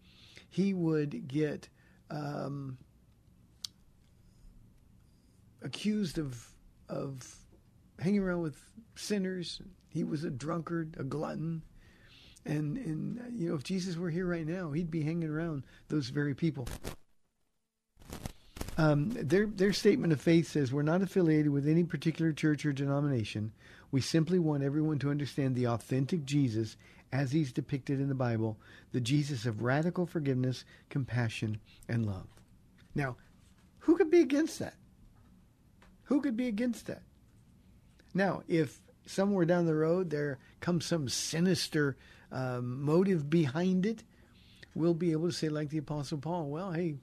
he 0.51 0.75
would 0.75 1.29
get 1.29 1.69
um, 2.11 2.79
accused 5.63 6.19
of 6.19 6.47
of 6.89 7.23
hanging 7.99 8.21
around 8.21 8.43
with 8.43 8.57
sinners. 8.95 9.61
He 9.91 10.05
was 10.05 10.25
a 10.25 10.31
drunkard, 10.31 10.97
a 10.99 11.05
glutton. 11.05 11.63
And, 12.47 12.79
and 12.79 13.21
you 13.39 13.49
know, 13.51 13.55
if 13.57 13.63
Jesus 13.63 13.97
were 13.97 14.11
here 14.11 14.27
right 14.27 14.47
now, 14.47 14.71
he'd 14.71 14.91
be 14.91 15.03
hanging 15.03 15.29
around 15.29 15.65
those 15.89 16.09
very 16.09 16.35
people. 16.35 16.67
Um, 18.79 19.11
their 19.11 19.47
their 19.47 19.73
statement 19.73 20.13
of 20.13 20.21
faith 20.21 20.49
says 20.49 20.73
we're 20.73 20.83
not 20.83 21.03
affiliated 21.03 21.51
with 21.51 21.67
any 21.67 21.83
particular 21.83 22.33
church 22.33 22.65
or 22.65 22.73
denomination. 22.73 23.53
We 23.91 24.01
simply 24.01 24.39
want 24.39 24.63
everyone 24.63 25.01
to 25.01 25.11
understand 25.11 25.57
the 25.57 25.67
authentic 25.67 26.25
Jesus 26.25 26.77
as 27.13 27.33
he's 27.33 27.53
depicted 27.53 28.01
in 28.01 28.09
the 28.09 28.15
Bible, 28.15 28.57
the 28.93 29.01
Jesus 29.01 29.47
of 29.47 29.63
radical 29.63 30.07
forgiveness, 30.07 30.65
compassion, 30.91 31.59
and 31.89 32.07
love. 32.07 32.29
Now, 32.95 33.17
who 33.81 33.97
could 33.97 34.11
be 34.11 34.21
against 34.21 34.61
that? 34.61 34.75
Who 36.05 36.21
could 36.21 36.37
be 36.37 36.47
against 36.47 36.87
that? 36.87 37.03
Now, 38.15 38.43
if 38.47 38.79
somewhere 39.07 39.45
down 39.45 39.67
the 39.67 39.75
road 39.75 40.11
there 40.11 40.39
comes 40.61 40.85
some 40.85 41.09
sinister 41.09 41.97
um, 42.31 42.83
motive 42.83 43.29
behind 43.29 43.87
it, 43.87 44.05
we'll 44.75 44.95
be 44.95 45.13
able 45.13 45.29
to 45.29 45.35
say, 45.35 45.49
like 45.49 45.71
the 45.71 45.79
Apostle 45.79 46.19
Paul, 46.19 46.49
well, 46.49 46.73
hey, 46.73 46.97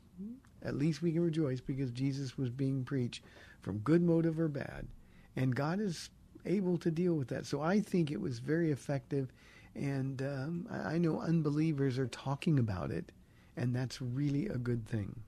at 0.65 0.75
least 0.75 1.01
we 1.01 1.11
can 1.11 1.21
rejoice 1.21 1.61
because 1.61 1.91
Jesus 1.91 2.37
was 2.37 2.49
being 2.49 2.83
preached 2.83 3.23
from 3.61 3.79
good 3.79 4.01
motive 4.01 4.39
or 4.39 4.47
bad. 4.47 4.87
And 5.35 5.55
God 5.55 5.79
is 5.79 6.09
able 6.45 6.77
to 6.79 6.91
deal 6.91 7.13
with 7.15 7.27
that. 7.29 7.45
So 7.45 7.61
I 7.61 7.79
think 7.79 8.11
it 8.11 8.19
was 8.19 8.39
very 8.39 8.71
effective. 8.71 9.31
And 9.75 10.21
um, 10.21 10.67
I 10.71 10.97
know 10.97 11.19
unbelievers 11.19 11.99
are 11.99 12.07
talking 12.07 12.59
about 12.59 12.91
it, 12.91 13.11
and 13.57 13.75
that's 13.75 14.01
really 14.01 14.47
a 14.47 14.57
good 14.57 14.87
thing. 14.87 15.19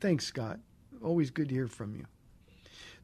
Thanks, 0.00 0.26
Scott. 0.26 0.58
Always 1.02 1.30
good 1.30 1.48
to 1.48 1.54
hear 1.54 1.68
from 1.68 1.94
you. 1.94 2.06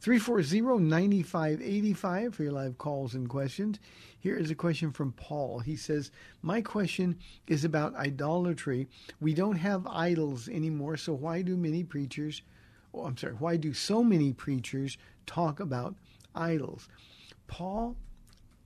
340-9585 0.03 2.35
for 2.35 2.43
your 2.45 2.53
live 2.53 2.79
calls 2.79 3.15
and 3.15 3.29
questions. 3.29 3.79
Here 4.19 4.37
is 4.37 4.51
a 4.51 4.55
question 4.55 4.93
from 4.93 5.13
Paul. 5.13 5.59
He 5.61 5.77
says, 5.77 6.11
"My 6.41 6.63
question 6.63 7.19
is 7.47 7.65
about 7.65 7.95
idolatry. 7.97 8.89
We 9.21 9.35
don't 9.35 9.57
have 9.57 9.87
idols 9.87 10.49
anymore, 10.49 10.97
so 10.97 11.13
why 11.15 11.43
do 11.43 11.57
many 11.57 11.85
preachers 11.85 12.43
oh, 12.95 13.05
I'm 13.05 13.17
sorry, 13.17 13.35
why 13.35 13.57
do 13.57 13.75
so 13.75 14.03
many 14.03 14.33
preachers 14.33 14.97
talk 15.27 15.61
about 15.61 15.97
idols?" 16.35 16.89
Paul, 17.47 17.97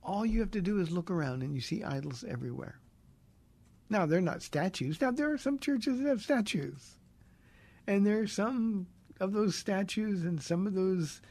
all 0.03 0.25
you 0.25 0.39
have 0.41 0.51
to 0.51 0.61
do 0.61 0.79
is 0.79 0.91
look 0.91 1.09
around 1.09 1.41
and 1.41 1.55
you 1.55 1.61
see 1.61 1.83
idols 1.83 2.23
everywhere. 2.27 2.79
Now, 3.89 4.05
they're 4.05 4.21
not 4.21 4.41
statues. 4.41 4.99
Now, 4.99 5.11
there 5.11 5.31
are 5.31 5.37
some 5.37 5.59
churches 5.59 5.99
that 5.99 6.07
have 6.07 6.21
statues. 6.21 6.97
And 7.85 8.05
there 8.05 8.19
are 8.19 8.27
some 8.27 8.87
of 9.19 9.33
those 9.33 9.55
statues 9.55 10.23
and 10.23 10.41
some 10.41 10.67
of 10.67 10.73
those 10.73 11.21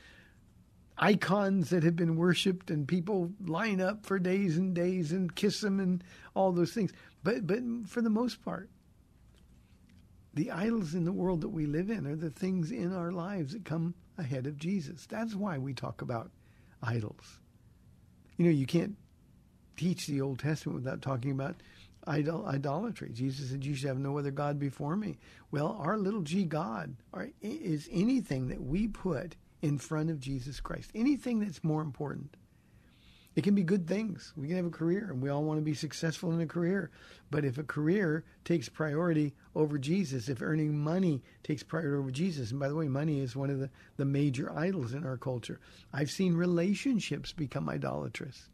icons 0.99 1.71
that 1.71 1.83
have 1.83 1.97
been 1.97 2.17
worshipped 2.17 2.71
and 2.71 2.87
people 2.87 3.33
line 3.45 3.81
up 3.81 4.07
for 4.07 4.19
days 4.19 4.57
and 4.57 4.75
days 4.75 5.13
and 5.13 5.35
kiss 5.35 5.61
them 5.61 5.81
and 5.81 6.05
all 6.35 6.53
those 6.53 6.73
things. 6.73 6.93
But 7.23 7.47
but 7.47 7.61
for 7.87 8.03
the 8.03 8.11
most 8.11 8.43
part, 8.45 8.69
the 10.35 10.51
idols 10.51 10.95
in 10.95 11.05
the 11.05 11.13
world 11.13 11.41
that 11.43 11.49
we 11.49 11.67
live 11.67 11.91
in 11.91 12.07
are 12.07 12.17
the 12.17 12.31
things 12.31 12.71
in 12.71 12.95
our 12.95 13.13
lives 13.13 13.53
that 13.53 13.65
come 13.65 13.95
ahead 14.19 14.47
of 14.47 14.59
Jesus. 14.59 15.07
That's 15.07 15.35
why 15.35 15.59
we 15.59 15.75
talk 15.75 16.03
about 16.03 16.31
idols. 16.83 17.41
You 18.37 18.47
know, 18.47 18.51
you 18.51 18.67
can't 18.67 18.97
teach 19.77 20.07
the 20.07 20.21
Old 20.21 20.39
Testament 20.39 20.83
without 20.83 21.03
talking 21.03 21.33
about 21.33 21.57
idol, 22.07 22.47
idolatry. 22.47 23.11
Jesus 23.13 23.51
said, 23.51 23.65
You 23.65 23.75
should 23.75 23.89
have 23.89 23.99
no 23.99 24.19
other 24.19 24.31
God 24.31 24.59
before 24.59 24.97
me. 24.97 25.19
Well, 25.51 25.77
our 25.79 25.99
little 25.99 26.23
g 26.23 26.45
God 26.45 26.97
is 27.41 27.89
anything 27.93 28.49
that 28.49 28.63
we 28.63 28.89
put 28.89 29.37
in 29.61 29.79
front 29.79 30.11
of 30.11 30.21
Jesus 30.21 30.61
Christ, 30.61 30.91
anything 30.95 31.41
that's 31.41 31.63
more 31.63 31.83
important. 31.83 32.37
It 33.35 33.45
can 33.45 33.55
be 33.55 33.63
good 33.63 33.87
things. 33.87 34.33
We 34.37 34.49
can 34.49 34.57
have 34.57 34.67
a 34.67 34.71
career, 34.71 35.09
and 35.11 35.23
we 35.23 35.31
all 35.31 35.45
want 35.45 35.59
to 35.59 35.65
be 35.65 35.73
successful 35.73 36.33
in 36.33 36.41
a 36.43 36.47
career. 36.47 36.91
But 37.31 37.47
if 37.47 37.57
a 37.57 37.63
career 37.63 38.25
takes 38.45 38.69
priority 38.69 39.35
over 39.55 39.79
Jesus, 39.79 40.29
if 40.29 40.43
earning 40.43 40.79
money 40.79 41.23
takes 41.43 41.63
priority 41.63 41.97
over 41.97 42.11
Jesus, 42.11 42.51
and 42.51 42.61
by 42.61 42.69
the 42.69 42.75
way, 42.75 42.89
money 42.89 43.21
is 43.21 43.35
one 43.35 43.49
of 43.49 43.59
the, 43.59 43.71
the 43.97 44.05
major 44.05 44.53
idols 44.53 44.93
in 44.93 45.07
our 45.07 45.17
culture, 45.17 45.61
I've 45.95 46.11
seen 46.11 46.35
relationships 46.35 47.33
become 47.33 47.71
idolatrous 47.71 48.51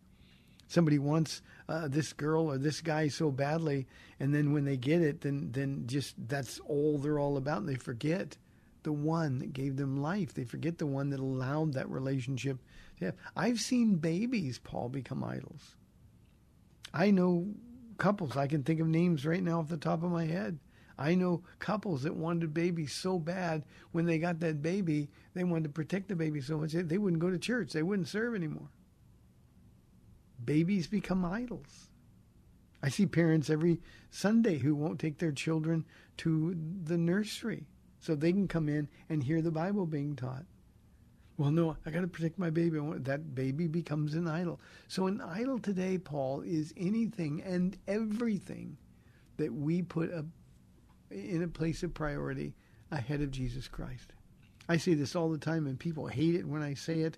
somebody 0.68 0.98
wants 0.98 1.42
uh, 1.68 1.88
this 1.88 2.12
girl 2.12 2.52
or 2.52 2.58
this 2.58 2.80
guy 2.80 3.08
so 3.08 3.30
badly, 3.30 3.86
and 4.20 4.34
then 4.34 4.52
when 4.52 4.64
they 4.64 4.76
get 4.76 5.02
it, 5.02 5.22
then 5.22 5.50
then 5.50 5.84
just 5.86 6.14
that's 6.28 6.60
all 6.60 6.98
they're 6.98 7.18
all 7.18 7.36
about, 7.36 7.58
and 7.58 7.68
they 7.68 7.74
forget 7.74 8.36
the 8.84 8.92
one 8.92 9.40
that 9.40 9.52
gave 9.52 9.76
them 9.76 10.00
life. 10.00 10.34
They 10.34 10.44
forget 10.44 10.78
the 10.78 10.86
one 10.86 11.10
that 11.10 11.20
allowed 11.20 11.72
that 11.72 11.90
relationship 11.90 12.58
to 12.98 13.06
have. 13.06 13.16
I've 13.36 13.60
seen 13.60 13.96
babies, 13.96 14.58
Paul, 14.58 14.88
become 14.88 15.24
idols. 15.24 15.74
I 16.94 17.10
know 17.10 17.48
couples. 17.96 18.36
I 18.36 18.46
can 18.46 18.62
think 18.62 18.80
of 18.80 18.86
names 18.86 19.26
right 19.26 19.42
now 19.42 19.58
off 19.60 19.68
the 19.68 19.76
top 19.76 20.02
of 20.02 20.12
my 20.12 20.26
head. 20.26 20.58
I 21.00 21.14
know 21.14 21.42
couples 21.60 22.02
that 22.02 22.16
wanted 22.16 22.52
babies 22.52 22.92
so 22.92 23.18
bad 23.18 23.64
when 23.92 24.06
they 24.06 24.18
got 24.18 24.40
that 24.40 24.62
baby, 24.62 25.10
they 25.32 25.44
wanted 25.44 25.64
to 25.64 25.70
protect 25.70 26.08
the 26.08 26.16
baby 26.16 26.40
so 26.40 26.58
much 26.58 26.72
they 26.72 26.98
wouldn't 26.98 27.22
go 27.22 27.30
to 27.30 27.38
church. 27.38 27.72
They 27.72 27.84
wouldn't 27.84 28.08
serve 28.08 28.34
anymore 28.34 28.68
babies 30.44 30.86
become 30.86 31.24
idols. 31.24 31.88
I 32.82 32.88
see 32.88 33.06
parents 33.06 33.50
every 33.50 33.80
Sunday 34.10 34.58
who 34.58 34.74
won't 34.74 35.00
take 35.00 35.18
their 35.18 35.32
children 35.32 35.84
to 36.18 36.56
the 36.84 36.96
nursery 36.96 37.66
so 37.98 38.14
they 38.14 38.32
can 38.32 38.48
come 38.48 38.68
in 38.68 38.88
and 39.08 39.22
hear 39.22 39.42
the 39.42 39.50
Bible 39.50 39.86
being 39.86 40.14
taught. 40.14 40.44
Well, 41.36 41.50
no, 41.50 41.76
I 41.86 41.90
got 41.90 42.00
to 42.00 42.08
protect 42.08 42.38
my 42.38 42.50
baby. 42.50 42.80
That 42.98 43.34
baby 43.34 43.68
becomes 43.68 44.14
an 44.14 44.26
idol. 44.26 44.60
So, 44.88 45.06
an 45.06 45.20
idol 45.20 45.60
today, 45.60 45.96
Paul, 45.96 46.40
is 46.40 46.74
anything 46.76 47.42
and 47.42 47.76
everything 47.86 48.76
that 49.36 49.52
we 49.52 49.82
put 49.82 50.10
a, 50.10 50.24
in 51.12 51.44
a 51.44 51.48
place 51.48 51.84
of 51.84 51.94
priority 51.94 52.54
ahead 52.90 53.20
of 53.20 53.30
Jesus 53.30 53.68
Christ. 53.68 54.12
I 54.68 54.78
say 54.78 54.94
this 54.94 55.14
all 55.14 55.30
the 55.30 55.38
time, 55.38 55.68
and 55.68 55.78
people 55.78 56.08
hate 56.08 56.34
it 56.34 56.46
when 56.46 56.62
I 56.62 56.74
say 56.74 57.00
it, 57.00 57.16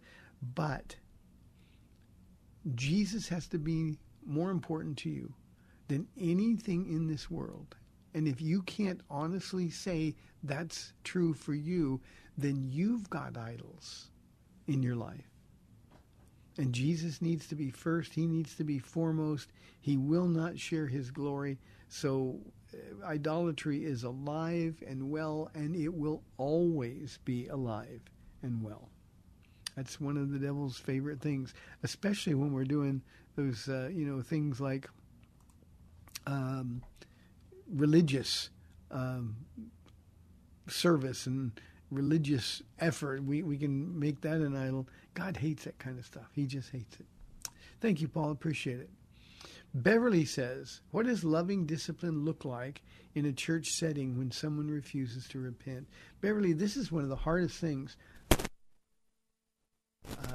but 0.54 0.96
Jesus 2.74 3.28
has 3.28 3.46
to 3.48 3.58
be 3.58 3.98
more 4.26 4.50
important 4.50 4.96
to 4.98 5.10
you 5.10 5.32
than 5.88 6.06
anything 6.18 6.86
in 6.86 7.06
this 7.06 7.30
world. 7.30 7.74
And 8.14 8.26
if 8.26 8.40
you 8.40 8.62
can't 8.62 9.00
honestly 9.08 9.70
say 9.70 10.14
that's 10.42 10.92
true 11.04 11.32
for 11.32 11.54
you, 11.54 12.00
then 12.36 12.68
you've 12.70 13.08
got 13.10 13.36
idols 13.36 14.10
in 14.66 14.82
your 14.82 14.96
life. 14.96 15.30
And 16.58 16.72
Jesus 16.72 17.22
needs 17.22 17.46
to 17.48 17.54
be 17.54 17.70
first. 17.70 18.12
He 18.12 18.26
needs 18.26 18.54
to 18.56 18.64
be 18.64 18.78
foremost. 18.78 19.50
He 19.80 19.96
will 19.96 20.26
not 20.26 20.58
share 20.58 20.86
his 20.86 21.10
glory. 21.10 21.58
So 21.88 22.38
uh, 22.74 23.06
idolatry 23.06 23.84
is 23.84 24.04
alive 24.04 24.82
and 24.86 25.10
well, 25.10 25.50
and 25.54 25.74
it 25.74 25.92
will 25.92 26.22
always 26.36 27.18
be 27.24 27.46
alive 27.48 28.02
and 28.42 28.62
well. 28.62 28.90
That's 29.76 30.00
one 30.00 30.16
of 30.16 30.30
the 30.30 30.38
devil's 30.38 30.76
favorite 30.76 31.20
things, 31.20 31.54
especially 31.82 32.34
when 32.34 32.52
we're 32.52 32.64
doing 32.64 33.02
those, 33.36 33.68
uh, 33.68 33.88
you 33.92 34.04
know, 34.04 34.22
things 34.22 34.60
like 34.60 34.88
um, 36.26 36.82
religious 37.68 38.50
um, 38.90 39.36
service 40.68 41.26
and 41.26 41.52
religious 41.90 42.62
effort. 42.78 43.24
We 43.24 43.42
we 43.42 43.56
can 43.56 43.98
make 43.98 44.20
that 44.22 44.40
an 44.40 44.56
idol. 44.56 44.88
God 45.14 45.36
hates 45.36 45.64
that 45.64 45.78
kind 45.78 45.98
of 45.98 46.04
stuff. 46.04 46.28
He 46.32 46.46
just 46.46 46.70
hates 46.70 46.96
it. 46.98 47.06
Thank 47.80 48.00
you, 48.00 48.08
Paul. 48.08 48.30
Appreciate 48.30 48.80
it. 48.80 48.90
Beverly 49.72 50.24
says, 50.24 50.80
What 50.90 51.06
does 51.06 51.24
loving 51.24 51.64
discipline 51.64 52.24
look 52.24 52.44
like 52.44 52.82
in 53.14 53.24
a 53.24 53.32
church 53.32 53.68
setting 53.68 54.18
when 54.18 54.30
someone 54.30 54.68
refuses 54.68 55.28
to 55.28 55.38
repent? 55.38 55.86
Beverly, 56.20 56.52
this 56.52 56.76
is 56.76 56.90
one 56.90 57.04
of 57.04 57.08
the 57.08 57.16
hardest 57.16 57.58
things 57.58 57.96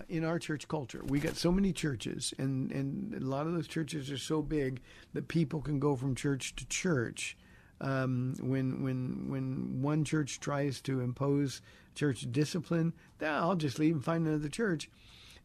in 0.09 0.23
our 0.23 0.39
church 0.39 0.67
culture. 0.67 1.01
We 1.05 1.19
got 1.19 1.35
so 1.35 1.51
many 1.51 1.73
churches, 1.73 2.33
and, 2.37 2.71
and 2.71 3.13
a 3.13 3.25
lot 3.25 3.47
of 3.47 3.53
those 3.53 3.67
churches 3.67 4.11
are 4.11 4.17
so 4.17 4.41
big 4.41 4.81
that 5.13 5.27
people 5.27 5.61
can 5.61 5.79
go 5.79 5.95
from 5.95 6.15
church 6.15 6.55
to 6.55 6.65
church. 6.67 7.37
Um, 7.81 8.35
when 8.39 8.83
when 8.83 9.29
when 9.29 9.81
one 9.81 10.05
church 10.05 10.39
tries 10.39 10.79
to 10.81 11.01
impose 11.01 11.61
church 11.93 12.25
discipline, 12.31 12.93
I'll 13.21 13.55
just 13.55 13.79
leave 13.79 13.95
and 13.95 14.03
find 14.03 14.25
another 14.25 14.47
church. 14.47 14.89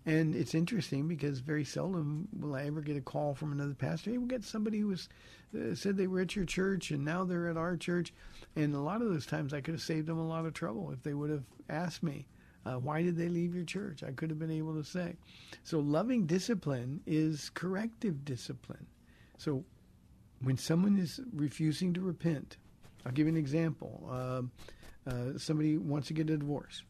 And 0.07 0.35
it's 0.35 0.55
interesting 0.55 1.09
because 1.09 1.41
very 1.41 1.65
seldom 1.65 2.29
will 2.39 2.55
I 2.55 2.65
ever 2.65 2.81
get 2.81 2.97
a 2.97 3.03
call 3.03 3.35
from 3.35 3.53
another 3.53 3.75
pastor. 3.75 4.11
Hey, 4.11 4.19
we 4.19 4.27
got 4.27 4.45
somebody 4.45 4.79
who 4.79 4.89
was 4.89 5.09
uh, 5.55 5.75
said 5.75 5.97
they 5.97 6.07
were 6.07 6.21
at 6.21 6.35
your 6.35 6.47
church 6.47 6.91
and 6.91 7.05
now 7.05 7.25
they're 7.25 7.49
at 7.49 7.59
our 7.59 7.77
church. 7.77 8.13
And 8.57 8.75
a 8.75 8.81
lot 8.81 9.03
of 9.03 9.09
those 9.09 9.27
times 9.27 9.53
I 9.53 9.61
could 9.61 9.75
have 9.75 9.83
saved 9.83 10.07
them 10.07 10.19
a 10.19 10.27
lot 10.27 10.47
of 10.47 10.55
trouble 10.55 10.91
if 10.91 11.03
they 11.03 11.13
would 11.13 11.31
have 11.31 11.45
asked 11.69 12.03
me. 12.03 12.27
Uh, 12.67 12.75
why 12.75 13.03
did 13.03 13.17
they 13.17 13.29
leave 13.29 13.55
your 13.55 13.65
church? 13.65 14.03
I 14.03 14.13
could 14.13 14.29
have 14.31 14.39
been 14.39 14.51
able 14.51 14.75
to 14.75 14.85
say. 14.85 15.17
So, 15.65 15.81
loving 15.81 16.27
discipline 16.27 17.01
is 17.07 17.51
corrective 17.55 18.25
discipline. 18.25 18.87
So, 19.39 19.65
when 20.43 20.59
someone 20.59 20.99
is 20.99 21.21
refusing 21.33 21.95
to 21.95 22.01
repent, 22.01 22.59
I'll 23.07 23.13
give 23.13 23.27
you 23.27 23.33
an 23.33 23.39
example. 23.39 24.07
Uh, 24.11 25.11
uh, 25.11 25.39
somebody 25.39 25.79
wants 25.79 26.09
to 26.09 26.15
get 26.15 26.29
a 26.29 26.37
divorce, 26.37 26.83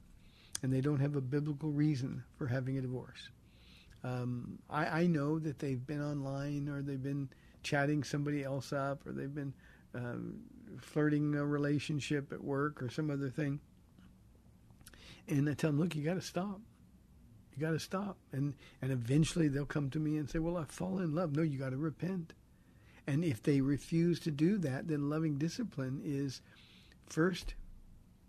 and 0.62 0.72
they 0.72 0.80
don't 0.80 0.98
have 0.98 1.14
a 1.14 1.20
biblical 1.20 1.70
reason 1.70 2.24
for 2.36 2.48
having 2.48 2.78
a 2.78 2.80
divorce. 2.80 3.28
Um, 4.02 4.58
I, 4.68 5.02
I, 5.02 5.06
know 5.06 5.38
that 5.38 5.58
they've 5.58 5.86
been 5.86 6.02
online 6.02 6.70
or 6.70 6.80
they've 6.80 7.02
been 7.02 7.28
chatting 7.62 8.02
somebody 8.02 8.42
else 8.42 8.72
up 8.72 9.06
or 9.06 9.12
they've 9.12 9.34
been 9.34 9.52
um, 9.94 10.36
flirting 10.80 11.34
a 11.34 11.44
relationship 11.44 12.32
at 12.32 12.42
work 12.42 12.82
or 12.82 12.88
some 12.88 13.10
other 13.10 13.28
thing 13.28 13.60
and 15.28 15.48
I 15.48 15.54
tell 15.54 15.70
them, 15.70 15.80
look, 15.80 15.94
you 15.94 16.04
got 16.04 16.14
to 16.14 16.22
stop. 16.22 16.60
You 17.54 17.60
got 17.60 17.72
to 17.72 17.78
stop. 17.78 18.16
And 18.32 18.54
and 18.80 18.92
eventually 18.92 19.48
they'll 19.48 19.66
come 19.66 19.90
to 19.90 19.98
me 19.98 20.16
and 20.16 20.28
say, 20.28 20.38
well, 20.38 20.56
I 20.56 20.64
fall 20.64 20.98
in 20.98 21.14
love. 21.14 21.34
No, 21.34 21.42
you 21.42 21.58
got 21.58 21.70
to 21.70 21.76
repent. 21.76 22.32
And 23.06 23.24
if 23.24 23.42
they 23.42 23.60
refuse 23.60 24.20
to 24.20 24.30
do 24.30 24.58
that, 24.58 24.88
then 24.88 25.10
loving 25.10 25.36
discipline 25.36 26.00
is 26.04 26.42
first, 27.06 27.54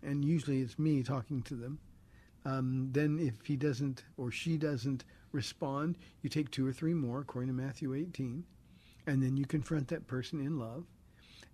and 0.02 0.24
usually 0.24 0.60
it's 0.60 0.78
me 0.78 1.02
talking 1.02 1.42
to 1.42 1.54
them. 1.54 1.78
Um, 2.44 2.88
then 2.90 3.20
if 3.20 3.46
he 3.46 3.56
doesn't 3.56 4.02
or 4.16 4.32
she 4.32 4.56
doesn't 4.56 5.04
respond, 5.30 5.96
you 6.22 6.28
take 6.28 6.50
two 6.50 6.66
or 6.66 6.72
three 6.72 6.94
more, 6.94 7.20
according 7.20 7.48
to 7.48 7.62
Matthew 7.62 7.94
18, 7.94 8.44
and 9.06 9.22
then 9.22 9.36
you 9.36 9.46
confront 9.46 9.88
that 9.88 10.08
person 10.08 10.40
in 10.40 10.58
love 10.58 10.84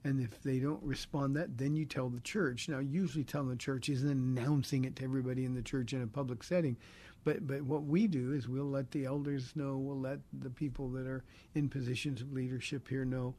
and 0.05 0.21
if 0.21 0.43
they 0.43 0.59
don't 0.59 0.83
respond 0.83 1.37
that, 1.37 1.59
then 1.59 1.75
you 1.75 1.85
tell 1.85 2.09
the 2.09 2.21
church. 2.21 2.69
Now, 2.69 2.79
usually 2.79 3.25
telling 3.25 3.49
the 3.49 3.57
church 3.57 3.89
isn't 3.89 4.09
announcing 4.09 4.85
it 4.85 4.97
to 4.97 5.05
everybody 5.05 5.45
in 5.45 5.55
the 5.55 5.63
church 5.63 5.93
in 5.93 6.03
a 6.03 6.07
public 6.07 6.43
setting. 6.45 6.77
But 7.25 7.47
but 7.47 7.63
what 7.63 7.83
we 7.83 8.07
do 8.07 8.33
is 8.33 8.49
we'll 8.49 8.71
let 8.71 8.91
the 8.91 9.05
elders 9.05 9.53
know, 9.57 9.77
we'll 9.77 10.01
let 10.01 10.21
the 10.41 10.51
people 10.51 10.89
that 10.91 11.07
are 11.07 11.25
in 11.55 11.69
positions 11.69 12.21
of 12.21 12.33
leadership 12.33 12.89
here 12.89 13.05
know, 13.05 13.35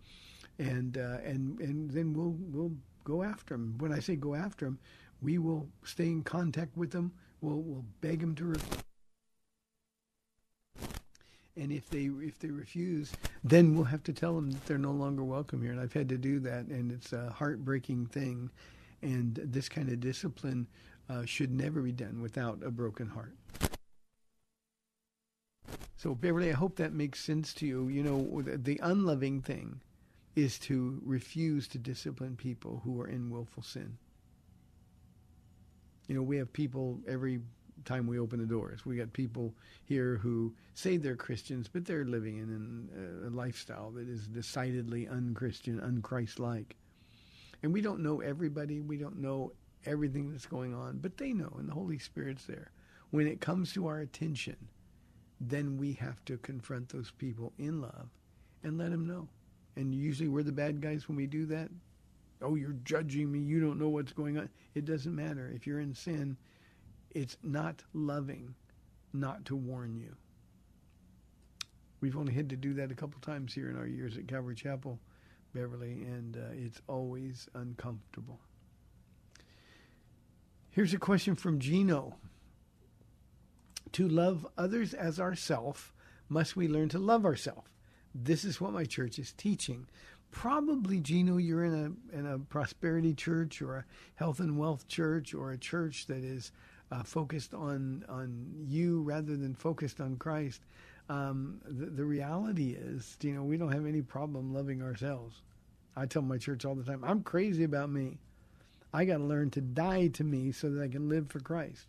and 0.59 0.97
uh, 0.97 1.17
and 1.23 1.59
and 1.59 1.89
then 1.89 2.13
we'll 2.13 2.35
we'll 2.51 2.73
go 3.03 3.23
after 3.23 3.53
them. 3.53 3.75
When 3.77 3.93
I 3.93 3.99
say 3.99 4.15
go 4.15 4.35
after 4.35 4.65
them, 4.65 4.79
we 5.21 5.37
will 5.37 5.67
stay 5.83 6.07
in 6.07 6.23
contact 6.23 6.75
with 6.75 6.91
them. 6.91 7.13
We'll 7.41 7.61
we'll 7.61 7.85
beg 8.01 8.19
them 8.19 8.35
to. 8.35 8.45
Re- 8.45 8.59
and 11.59 11.71
if 11.71 11.89
they 11.89 12.09
if 12.21 12.39
they 12.39 12.49
refuse, 12.49 13.11
then 13.43 13.75
we'll 13.75 13.83
have 13.85 14.03
to 14.03 14.13
tell 14.13 14.35
them 14.35 14.51
that 14.51 14.65
they're 14.65 14.77
no 14.77 14.91
longer 14.91 15.23
welcome 15.23 15.61
here. 15.61 15.71
And 15.71 15.79
I've 15.79 15.93
had 15.93 16.09
to 16.09 16.17
do 16.17 16.39
that, 16.39 16.65
and 16.65 16.91
it's 16.91 17.13
a 17.13 17.29
heartbreaking 17.29 18.07
thing. 18.07 18.49
And 19.01 19.39
this 19.43 19.69
kind 19.69 19.89
of 19.89 19.99
discipline 19.99 20.67
uh, 21.09 21.25
should 21.25 21.51
never 21.51 21.81
be 21.81 21.91
done 21.91 22.21
without 22.21 22.61
a 22.63 22.71
broken 22.71 23.07
heart. 23.07 23.35
So 25.97 26.15
Beverly, 26.15 26.49
I 26.49 26.53
hope 26.53 26.77
that 26.77 26.93
makes 26.93 27.19
sense 27.23 27.53
to 27.55 27.65
you. 27.65 27.87
You 27.89 28.03
know, 28.03 28.41
the, 28.41 28.57
the 28.57 28.79
unloving 28.81 29.41
thing 29.41 29.81
is 30.35 30.57
to 30.59 31.01
refuse 31.03 31.67
to 31.69 31.77
discipline 31.77 32.35
people 32.35 32.81
who 32.83 33.01
are 33.01 33.07
in 33.07 33.29
willful 33.29 33.63
sin. 33.63 33.97
You 36.07 36.15
know, 36.15 36.21
we 36.21 36.37
have 36.37 36.51
people 36.53 36.99
every 37.07 37.41
time 37.85 38.07
we 38.07 38.19
open 38.19 38.39
the 38.39 38.45
doors. 38.45 38.85
We 38.85 38.97
got 38.97 39.13
people 39.13 39.53
here 39.85 40.17
who 40.17 40.53
say 40.73 40.97
they're 40.97 41.15
Christians, 41.15 41.67
but 41.67 41.85
they're 41.85 42.05
living 42.05 42.37
in 42.37 42.89
uh, 42.95 43.29
a 43.29 43.31
lifestyle 43.31 43.91
that 43.91 44.07
is 44.07 44.27
decidedly 44.27 45.07
unchristian, 45.07 45.79
unchrist-like. 45.79 46.75
And 47.63 47.73
we 47.73 47.81
don't 47.81 48.01
know 48.01 48.21
everybody. 48.21 48.79
We 48.79 48.97
don't 48.97 49.19
know 49.19 49.53
everything 49.85 50.31
that's 50.31 50.45
going 50.45 50.73
on, 50.73 50.97
but 50.97 51.17
they 51.17 51.33
know, 51.33 51.53
and 51.57 51.69
the 51.69 51.73
Holy 51.73 51.99
Spirit's 51.99 52.45
there. 52.45 52.71
When 53.11 53.27
it 53.27 53.41
comes 53.41 53.73
to 53.73 53.87
our 53.87 53.99
attention, 53.99 54.55
then 55.41 55.77
we 55.77 55.93
have 55.93 56.23
to 56.25 56.37
confront 56.37 56.89
those 56.89 57.11
people 57.11 57.53
in 57.57 57.81
love 57.81 58.09
and 58.63 58.77
let 58.77 58.91
them 58.91 59.07
know. 59.07 59.27
And 59.75 59.95
usually 59.95 60.27
we're 60.27 60.43
the 60.43 60.51
bad 60.51 60.81
guys 60.81 61.07
when 61.07 61.15
we 61.15 61.25
do 61.25 61.45
that. 61.47 61.69
Oh, 62.41 62.55
you're 62.55 62.75
judging 62.83 63.31
me. 63.31 63.39
You 63.39 63.59
don't 63.59 63.79
know 63.79 63.89
what's 63.89 64.13
going 64.13 64.37
on. 64.37 64.49
It 64.75 64.85
doesn't 64.85 65.15
matter. 65.15 65.51
If 65.53 65.65
you're 65.65 65.79
in 65.79 65.93
sin, 65.93 66.37
it's 67.11 67.37
not 67.43 67.83
loving 67.93 68.55
not 69.13 69.45
to 69.45 69.55
warn 69.55 69.95
you. 69.95 70.15
We've 72.01 72.17
only 72.17 72.33
had 72.33 72.49
to 72.49 72.55
do 72.55 72.73
that 72.75 72.91
a 72.91 72.95
couple 72.95 73.19
times 73.19 73.53
here 73.53 73.69
in 73.69 73.77
our 73.77 73.87
years 73.87 74.17
at 74.17 74.27
Calvary 74.27 74.55
Chapel, 74.55 74.99
Beverly, 75.53 76.03
and 76.03 76.37
uh, 76.37 76.53
it's 76.53 76.81
always 76.87 77.49
uncomfortable. 77.53 78.39
Here's 80.69 80.93
a 80.93 80.99
question 80.99 81.35
from 81.35 81.59
Gino. 81.59 82.15
To 83.93 84.07
love 84.07 84.47
others 84.57 84.93
as 84.93 85.19
ourself, 85.19 85.93
must 86.29 86.55
we 86.55 86.67
learn 86.67 86.89
to 86.89 86.99
love 86.99 87.25
ourselves? 87.25 87.67
This 88.13 88.45
is 88.45 88.61
what 88.61 88.71
my 88.71 88.85
church 88.85 89.19
is 89.19 89.33
teaching. 89.33 89.87
Probably, 90.31 90.99
Gino, 90.99 91.37
you're 91.37 91.65
in 91.65 91.73
a 91.73 92.17
in 92.17 92.25
a 92.27 92.37
prosperity 92.37 93.15
church 93.15 93.61
or 93.61 93.77
a 93.77 93.85
health 94.15 94.39
and 94.39 94.57
wealth 94.57 94.87
church 94.87 95.33
or 95.33 95.51
a 95.51 95.57
church 95.57 96.05
that 96.05 96.23
is 96.23 96.51
uh, 96.91 97.03
focused 97.03 97.53
on 97.53 98.05
on 98.09 98.45
you 98.67 99.01
rather 99.01 99.35
than 99.35 99.53
focused 99.53 100.01
on 100.01 100.15
Christ. 100.17 100.61
Um, 101.09 101.59
the, 101.65 101.87
the 101.87 102.05
reality 102.05 102.77
is, 102.79 103.17
you 103.21 103.33
know, 103.33 103.43
we 103.43 103.57
don't 103.57 103.71
have 103.71 103.87
any 103.87 104.01
problem 104.01 104.53
loving 104.53 104.81
ourselves. 104.81 105.41
I 105.95 106.05
tell 106.05 106.21
my 106.21 106.37
church 106.37 106.65
all 106.65 106.75
the 106.75 106.83
time, 106.83 107.03
I'm 107.03 107.23
crazy 107.23 107.63
about 107.63 107.89
me. 107.89 108.19
I 108.93 109.05
got 109.05 109.17
to 109.17 109.23
learn 109.23 109.49
to 109.51 109.61
die 109.61 110.07
to 110.09 110.23
me 110.23 110.51
so 110.51 110.69
that 110.69 110.81
I 110.81 110.87
can 110.87 111.09
live 111.09 111.29
for 111.29 111.39
Christ. 111.39 111.87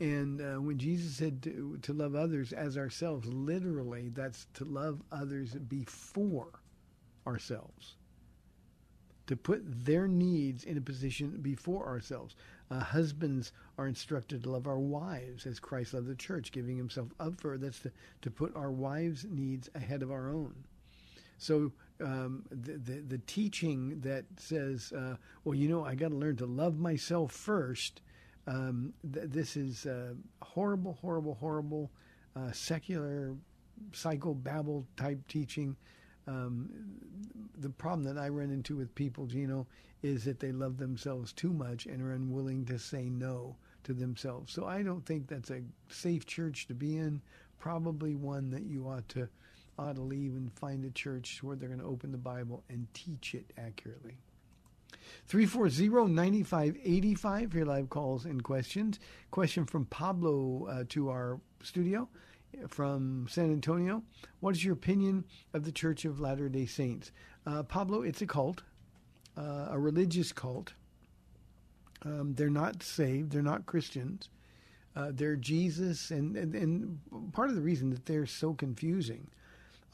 And 0.00 0.40
uh, 0.40 0.60
when 0.60 0.78
Jesus 0.78 1.16
said 1.16 1.42
to, 1.42 1.78
to 1.82 1.92
love 1.92 2.14
others 2.14 2.52
as 2.52 2.78
ourselves, 2.78 3.26
literally, 3.26 4.10
that's 4.14 4.46
to 4.54 4.64
love 4.64 5.02
others 5.10 5.54
before 5.54 6.50
ourselves. 7.26 7.96
To 9.26 9.36
put 9.36 9.62
their 9.84 10.06
needs 10.06 10.64
in 10.64 10.78
a 10.78 10.80
position 10.80 11.38
before 11.42 11.86
ourselves. 11.86 12.36
Uh, 12.70 12.80
husbands 12.80 13.52
are 13.78 13.86
instructed 13.86 14.42
to 14.42 14.50
love 14.50 14.66
our 14.66 14.78
wives 14.78 15.46
as 15.46 15.58
Christ 15.58 15.94
loved 15.94 16.06
the 16.06 16.14
church, 16.14 16.52
giving 16.52 16.76
himself 16.76 17.08
up 17.18 17.40
for 17.40 17.50
her. 17.50 17.58
That's 17.58 17.80
to, 17.80 17.92
to 18.22 18.30
put 18.30 18.54
our 18.54 18.70
wives' 18.70 19.24
needs 19.28 19.70
ahead 19.74 20.02
of 20.02 20.10
our 20.10 20.28
own. 20.28 20.54
So 21.38 21.72
um, 22.00 22.44
the, 22.50 22.72
the 22.72 23.00
the 23.00 23.18
teaching 23.18 24.00
that 24.00 24.24
says, 24.36 24.92
uh, 24.92 25.16
well, 25.44 25.54
you 25.54 25.68
know, 25.68 25.84
I 25.84 25.94
got 25.94 26.08
to 26.08 26.16
learn 26.16 26.36
to 26.36 26.46
love 26.46 26.78
myself 26.78 27.32
first. 27.32 28.02
Um, 28.46 28.92
th- 29.12 29.28
this 29.28 29.56
is 29.56 29.86
horrible, 30.42 30.98
horrible, 31.00 31.34
horrible, 31.34 31.90
uh, 32.34 32.52
secular 32.52 33.36
psychobabble 33.92 34.84
type 34.96 35.20
teaching. 35.28 35.76
Um, 36.28 36.68
the 37.58 37.70
problem 37.70 38.04
that 38.04 38.20
I 38.20 38.28
run 38.28 38.50
into 38.50 38.76
with 38.76 38.94
people, 38.94 39.26
Gino, 39.26 39.66
is 40.02 40.24
that 40.24 40.40
they 40.40 40.52
love 40.52 40.76
themselves 40.76 41.32
too 41.32 41.52
much 41.52 41.86
and 41.86 42.02
are 42.02 42.12
unwilling 42.12 42.66
to 42.66 42.78
say 42.78 43.08
no 43.08 43.56
to 43.84 43.94
themselves. 43.94 44.52
So 44.52 44.66
I 44.66 44.82
don't 44.82 45.04
think 45.04 45.26
that's 45.26 45.50
a 45.50 45.62
safe 45.88 46.26
church 46.26 46.66
to 46.68 46.74
be 46.74 46.98
in. 46.98 47.22
Probably 47.58 48.14
one 48.14 48.50
that 48.50 48.64
you 48.64 48.86
ought 48.86 49.08
to 49.10 49.28
ought 49.78 49.94
to 49.94 50.02
leave 50.02 50.34
and 50.34 50.52
find 50.52 50.84
a 50.84 50.90
church 50.90 51.42
where 51.42 51.56
they're 51.56 51.68
going 51.68 51.80
to 51.80 51.86
open 51.86 52.10
the 52.10 52.18
Bible 52.18 52.64
and 52.68 52.92
teach 52.94 53.34
it 53.34 53.52
accurately. 53.56 54.18
340-9585 55.30 57.50
for 57.50 57.56
your 57.56 57.66
live 57.66 57.88
calls 57.88 58.24
and 58.24 58.42
questions. 58.42 58.98
Question 59.30 59.66
from 59.66 59.84
Pablo 59.86 60.66
uh, 60.66 60.82
to 60.88 61.10
our 61.10 61.40
studio 61.62 62.08
from 62.68 63.26
San 63.28 63.52
Antonio. 63.52 64.02
What 64.40 64.54
is 64.54 64.64
your 64.64 64.74
opinion 64.74 65.24
of 65.54 65.64
the 65.64 65.72
Church 65.72 66.04
of 66.04 66.20
Latter-day 66.20 66.66
Saints? 66.66 67.12
Uh, 67.46 67.62
Pablo, 67.62 68.02
it's 68.02 68.22
a 68.22 68.26
cult, 68.26 68.62
uh, 69.36 69.68
a 69.70 69.78
religious 69.78 70.32
cult. 70.32 70.72
Um, 72.04 72.34
they're 72.34 72.50
not 72.50 72.82
saved. 72.82 73.32
They're 73.32 73.42
not 73.42 73.66
Christians. 73.66 74.28
Uh, 74.96 75.10
they're 75.12 75.36
Jesus, 75.36 76.10
and, 76.10 76.36
and, 76.36 76.54
and 76.54 76.98
part 77.32 77.50
of 77.50 77.54
the 77.54 77.62
reason 77.62 77.90
that 77.90 78.06
they're 78.06 78.26
so 78.26 78.52
confusing 78.52 79.28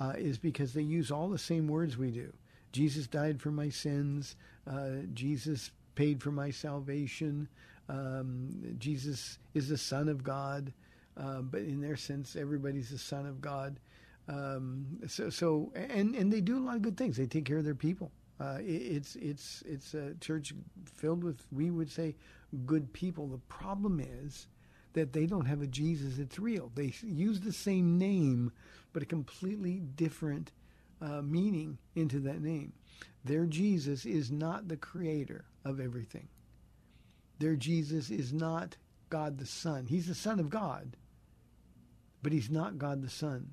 uh, 0.00 0.14
is 0.16 0.38
because 0.38 0.72
they 0.72 0.82
use 0.82 1.10
all 1.10 1.28
the 1.28 1.38
same 1.38 1.68
words 1.68 1.98
we 1.98 2.10
do. 2.10 2.32
Jesus 2.72 3.06
died 3.06 3.40
for 3.40 3.50
my 3.50 3.68
sins. 3.68 4.36
Uh, 4.66 5.02
Jesus 5.12 5.70
paid 5.94 6.22
for 6.22 6.30
my 6.30 6.50
salvation. 6.50 7.48
Um, 7.88 8.76
Jesus 8.78 9.38
is 9.52 9.68
the 9.68 9.78
Son 9.78 10.08
of 10.08 10.24
God. 10.24 10.72
Uh, 11.16 11.42
but 11.42 11.60
in 11.62 11.80
their 11.80 11.96
sense, 11.96 12.36
everybody's 12.36 12.90
the 12.90 12.98
Son 12.98 13.26
of 13.26 13.40
God. 13.40 13.78
Um, 14.28 14.86
so, 15.06 15.30
so, 15.30 15.72
and 15.74 16.14
and 16.14 16.32
they 16.32 16.40
do 16.40 16.58
a 16.58 16.64
lot 16.64 16.76
of 16.76 16.82
good 16.82 16.96
things. 16.96 17.16
They 17.16 17.26
take 17.26 17.44
care 17.44 17.58
of 17.58 17.64
their 17.64 17.74
people. 17.74 18.10
Uh, 18.40 18.58
it, 18.60 18.64
it's 18.64 19.16
it's 19.16 19.62
it's 19.66 19.94
a 19.94 20.14
church 20.20 20.54
filled 20.94 21.22
with 21.22 21.46
we 21.52 21.70
would 21.70 21.90
say 21.90 22.16
good 22.66 22.92
people. 22.92 23.28
The 23.28 23.38
problem 23.38 24.00
is 24.00 24.48
that 24.94 25.12
they 25.12 25.26
don't 25.26 25.46
have 25.46 25.62
a 25.62 25.66
Jesus 25.66 26.16
that's 26.16 26.38
real. 26.38 26.70
They 26.74 26.92
use 27.02 27.40
the 27.40 27.52
same 27.52 27.98
name, 27.98 28.52
but 28.92 29.02
a 29.02 29.06
completely 29.06 29.80
different 29.80 30.52
uh, 31.02 31.22
meaning 31.22 31.78
into 31.94 32.20
that 32.20 32.40
name. 32.40 32.72
Their 33.24 33.46
Jesus 33.46 34.06
is 34.06 34.30
not 34.30 34.68
the 34.68 34.76
creator 34.76 35.44
of 35.64 35.80
everything. 35.80 36.28
Their 37.38 37.56
Jesus 37.56 38.10
is 38.10 38.32
not 38.32 38.76
God 39.10 39.38
the 39.38 39.46
Son. 39.46 39.86
He's 39.86 40.06
the 40.06 40.14
Son 40.14 40.38
of 40.40 40.50
God, 40.50 40.96
but 42.24 42.32
he's 42.32 42.50
not 42.50 42.78
God 42.78 43.02
the 43.02 43.10
Son. 43.10 43.50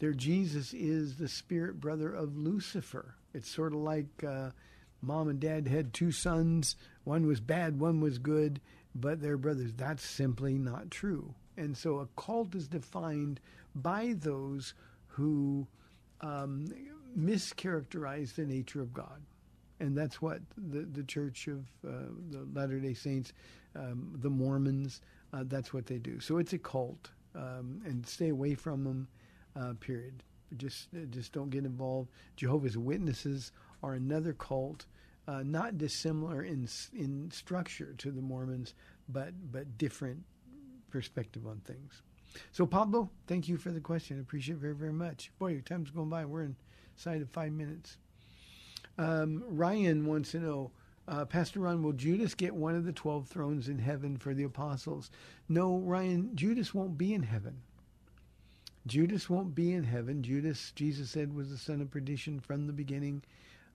Their 0.00 0.12
Jesus 0.12 0.74
is 0.74 1.16
the 1.16 1.28
spirit 1.28 1.80
brother 1.80 2.12
of 2.12 2.36
Lucifer. 2.36 3.14
It's 3.32 3.50
sort 3.50 3.72
of 3.72 3.78
like 3.78 4.24
uh, 4.26 4.50
mom 5.00 5.28
and 5.28 5.40
dad 5.40 5.66
had 5.66 5.94
two 5.94 6.12
sons. 6.12 6.76
One 7.04 7.26
was 7.26 7.40
bad, 7.40 7.80
one 7.80 8.00
was 8.00 8.18
good, 8.18 8.60
but 8.94 9.22
they're 9.22 9.38
brothers. 9.38 9.72
That's 9.74 10.04
simply 10.04 10.54
not 10.54 10.90
true. 10.90 11.34
And 11.56 11.76
so 11.76 11.98
a 11.98 12.08
cult 12.20 12.54
is 12.54 12.68
defined 12.68 13.40
by 13.74 14.14
those 14.18 14.74
who 15.06 15.66
um, 16.20 16.66
mischaracterize 17.18 18.34
the 18.34 18.44
nature 18.44 18.80
of 18.80 18.92
God. 18.92 19.22
And 19.80 19.96
that's 19.96 20.20
what 20.20 20.40
the, 20.56 20.80
the 20.80 21.04
Church 21.04 21.46
of 21.46 21.60
uh, 21.86 22.10
the 22.30 22.46
Latter 22.52 22.80
day 22.80 22.94
Saints, 22.94 23.32
um, 23.76 24.16
the 24.20 24.30
Mormons, 24.30 25.00
uh, 25.32 25.44
that's 25.46 25.72
what 25.72 25.86
they 25.86 25.98
do. 25.98 26.20
So 26.20 26.38
it's 26.38 26.52
a 26.52 26.58
cult. 26.58 27.10
Um, 27.34 27.82
and 27.84 28.04
stay 28.04 28.30
away 28.30 28.54
from 28.54 28.82
them, 28.82 29.08
uh, 29.54 29.74
period. 29.78 30.24
Just, 30.56 30.88
just 31.10 31.32
don't 31.32 31.50
get 31.50 31.64
involved. 31.64 32.08
Jehovah's 32.36 32.76
Witnesses 32.76 33.52
are 33.82 33.92
another 33.92 34.32
cult, 34.32 34.86
uh, 35.28 35.42
not 35.44 35.78
dissimilar 35.78 36.42
in, 36.42 36.66
in 36.96 37.30
structure 37.30 37.94
to 37.98 38.10
the 38.10 38.22
Mormons, 38.22 38.74
but, 39.08 39.34
but 39.52 39.78
different 39.78 40.24
perspective 40.90 41.46
on 41.46 41.60
things. 41.60 42.02
So, 42.50 42.66
Pablo, 42.66 43.10
thank 43.26 43.46
you 43.46 43.56
for 43.56 43.70
the 43.70 43.80
question. 43.80 44.16
I 44.16 44.20
appreciate 44.20 44.56
it 44.56 44.60
very, 44.60 44.74
very 44.74 44.92
much. 44.92 45.30
Boy, 45.38 45.48
your 45.48 45.60
time's 45.60 45.90
going 45.90 46.08
by. 46.08 46.24
We're 46.24 46.48
inside 46.96 47.22
of 47.22 47.30
five 47.30 47.52
minutes. 47.52 47.98
Um, 48.96 49.44
Ryan 49.46 50.06
wants 50.06 50.32
to 50.32 50.40
know, 50.40 50.72
uh, 51.08 51.24
Pastor 51.24 51.60
Ron, 51.60 51.82
will 51.82 51.92
Judas 51.92 52.34
get 52.34 52.54
one 52.54 52.74
of 52.74 52.84
the 52.84 52.92
12 52.92 53.26
thrones 53.26 53.68
in 53.68 53.78
heaven 53.78 54.16
for 54.16 54.34
the 54.34 54.44
apostles? 54.44 55.10
No, 55.48 55.78
Ryan, 55.78 56.36
Judas 56.36 56.74
won't 56.74 56.98
be 56.98 57.14
in 57.14 57.22
heaven. 57.22 57.62
Judas 58.86 59.28
won't 59.28 59.54
be 59.54 59.72
in 59.72 59.84
heaven. 59.84 60.22
Judas, 60.22 60.72
Jesus 60.74 61.10
said, 61.10 61.34
was 61.34 61.50
the 61.50 61.58
son 61.58 61.80
of 61.80 61.90
perdition 61.90 62.40
from 62.40 62.66
the 62.66 62.72
beginning. 62.72 63.22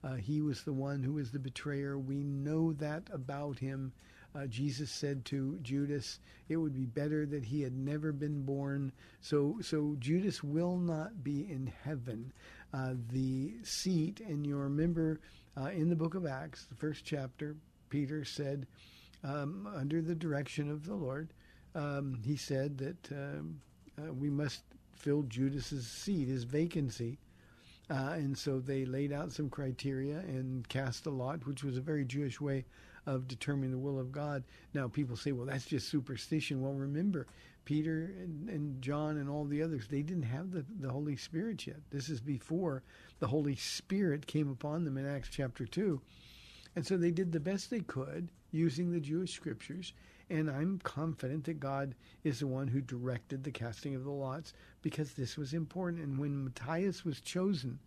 Uh, 0.02 0.14
he 0.14 0.40
was 0.40 0.62
the 0.62 0.72
one 0.72 1.02
who 1.02 1.14
was 1.14 1.30
the 1.30 1.38
betrayer. 1.38 1.98
We 1.98 2.22
know 2.22 2.72
that 2.74 3.08
about 3.10 3.58
him. 3.58 3.92
Uh, 4.34 4.46
Jesus 4.46 4.90
said 4.90 5.24
to 5.26 5.58
Judas, 5.62 6.18
"It 6.48 6.56
would 6.56 6.74
be 6.74 6.86
better 6.86 7.24
that 7.24 7.44
he 7.44 7.62
had 7.62 7.72
never 7.72 8.12
been 8.12 8.42
born." 8.42 8.92
So, 9.20 9.58
so 9.62 9.96
Judas 10.00 10.42
will 10.42 10.76
not 10.76 11.22
be 11.22 11.48
in 11.48 11.68
heaven. 11.84 12.32
Uh, 12.72 12.94
the 13.12 13.54
seat, 13.62 14.20
and 14.20 14.44
you 14.44 14.56
remember 14.56 15.20
uh, 15.60 15.70
in 15.70 15.88
the 15.88 15.96
book 15.96 16.14
of 16.14 16.26
Acts, 16.26 16.64
the 16.64 16.74
first 16.74 17.04
chapter, 17.04 17.56
Peter 17.88 18.24
said, 18.24 18.66
um, 19.22 19.68
under 19.74 20.02
the 20.02 20.14
direction 20.14 20.70
of 20.70 20.84
the 20.84 20.94
Lord, 20.94 21.32
um, 21.74 22.20
he 22.24 22.36
said 22.36 22.78
that 22.78 23.12
um, 23.12 23.60
uh, 23.98 24.12
we 24.12 24.30
must 24.30 24.62
fill 24.92 25.22
Judas's 25.22 25.86
seat, 25.86 26.28
his 26.28 26.44
vacancy. 26.44 27.18
Uh, 27.90 28.12
and 28.14 28.36
so 28.36 28.58
they 28.58 28.84
laid 28.84 29.12
out 29.12 29.32
some 29.32 29.50
criteria 29.50 30.18
and 30.20 30.66
cast 30.68 31.06
a 31.06 31.10
lot, 31.10 31.46
which 31.46 31.62
was 31.62 31.76
a 31.76 31.82
very 31.82 32.04
Jewish 32.04 32.40
way 32.40 32.64
of 33.06 33.28
determining 33.28 33.70
the 33.70 33.78
will 33.78 33.98
of 33.98 34.10
God. 34.10 34.42
Now, 34.72 34.88
people 34.88 35.16
say, 35.16 35.32
well, 35.32 35.46
that's 35.46 35.66
just 35.66 35.88
superstition. 35.88 36.62
Well, 36.62 36.72
remember, 36.72 37.26
Peter 37.64 38.14
and, 38.18 38.48
and, 38.48 38.82
John 38.82 39.18
and 39.18 39.28
all 39.28 39.44
the 39.44 39.62
others, 39.62 39.86
they 39.88 40.02
didn't 40.02 40.24
have 40.24 40.50
the, 40.50 40.64
the 40.80 40.90
Holy 40.90 41.16
Spirit 41.16 41.66
yet. 41.66 41.76
This 41.90 42.08
is 42.08 42.20
before 42.20 42.82
the 43.24 43.28
Holy 43.28 43.56
Spirit 43.56 44.26
came 44.26 44.50
upon 44.50 44.84
them 44.84 44.98
in 44.98 45.06
Acts 45.06 45.30
chapter 45.32 45.64
2. 45.64 45.98
And 46.76 46.86
so 46.86 46.98
they 46.98 47.10
did 47.10 47.32
the 47.32 47.40
best 47.40 47.70
they 47.70 47.80
could 47.80 48.28
using 48.50 48.92
the 48.92 49.00
Jewish 49.00 49.32
scriptures. 49.32 49.94
And 50.28 50.50
I'm 50.50 50.78
confident 50.80 51.44
that 51.44 51.58
God 51.58 51.94
is 52.22 52.40
the 52.40 52.46
one 52.46 52.68
who 52.68 52.82
directed 52.82 53.42
the 53.42 53.50
casting 53.50 53.94
of 53.94 54.04
the 54.04 54.10
lots 54.10 54.52
because 54.82 55.14
this 55.14 55.38
was 55.38 55.54
important. 55.54 56.02
And 56.02 56.18
when 56.18 56.44
Matthias 56.44 57.02
was 57.02 57.22
chosen 57.22 57.78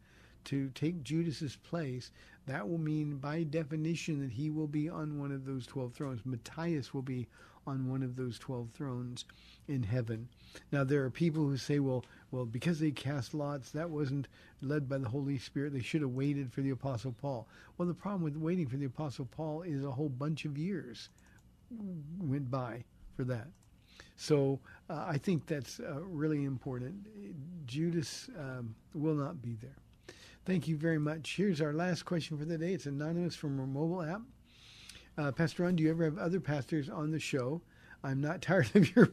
to 0.48 0.70
take 0.70 1.04
Judas's 1.04 1.56
place, 1.56 2.12
that 2.46 2.68
will 2.68 2.78
mean 2.78 3.18
by 3.18 3.44
definition 3.44 4.22
that 4.22 4.32
he 4.32 4.50
will 4.50 4.68
be 4.68 4.90
on 4.90 5.20
one 5.20 5.32
of 5.32 5.46
those 5.46 5.68
12 5.68 5.94
thrones. 5.94 6.22
Matthias 6.26 6.94
will 6.94 7.02
be 7.02 7.28
on 7.66 7.90
one 7.90 8.02
of 8.02 8.16
those 8.16 8.40
12 8.40 8.70
thrones 8.72 9.26
in 9.68 9.84
heaven. 9.84 10.30
Now 10.72 10.84
there 10.84 11.04
are 11.04 11.10
people 11.10 11.44
who 11.44 11.58
say, 11.58 11.80
well, 11.80 12.06
well, 12.32 12.46
because 12.46 12.80
they 12.80 12.92
cast 12.92 13.34
lots, 13.34 13.72
that 13.72 13.90
wasn't 13.90 14.28
led 14.62 14.88
by 14.88 14.98
the 14.98 15.10
Holy 15.10 15.38
Spirit. 15.38 15.74
They 15.74 15.82
should 15.82 16.02
have 16.02 16.12
waited 16.12 16.52
for 16.52 16.62
the 16.62 16.70
Apostle 16.72 17.14
Paul. 17.22 17.48
Well, 17.78 17.88
the 17.88 17.94
problem 17.94 18.24
with 18.24 18.38
waiting 18.38 18.68
for 18.68 18.78
the 18.78 18.86
Apostle 18.86 19.26
Paul 19.26 19.64
is 19.64 19.84
a 19.84 19.92
whole 19.92 20.10
bunch 20.10 20.46
of 20.46 20.58
years 20.58 21.10
went 22.20 22.50
by 22.50 22.84
for 23.16 23.24
that. 23.26 23.48
So 24.16 24.60
uh, 24.90 25.06
I 25.08 25.18
think 25.18 25.46
that's 25.46 25.80
uh, 25.80 26.00
really 26.02 26.46
important. 26.46 26.96
Judas 27.66 28.30
um, 28.38 28.76
will 28.94 29.16
not 29.16 29.42
be 29.42 29.58
there. 29.62 29.76
Thank 30.48 30.70
you 30.70 30.78
very 30.78 30.98
much. 30.98 31.36
Here's 31.36 31.60
our 31.60 31.74
last 31.74 32.06
question 32.06 32.38
for 32.38 32.46
the 32.46 32.58
day. 32.58 32.72
It's 32.72 32.86
anonymous 32.86 33.36
from 33.36 33.60
our 33.60 33.68
mobile 33.68 34.02
app. 34.02 34.22
Uh, 35.18 35.30
Pastor 35.34 35.64
Ron, 35.64 35.76
do 35.76 35.84
you 35.84 35.90
ever 35.90 36.06
have 36.06 36.18
other 36.18 36.40
pastors 36.40 36.90
on 36.90 37.12
the 37.12 37.20
show? 37.20 37.62
I'm 38.02 38.22
not 38.22 38.42
tired 38.44 38.74
of 38.74 38.96
your 38.96 39.10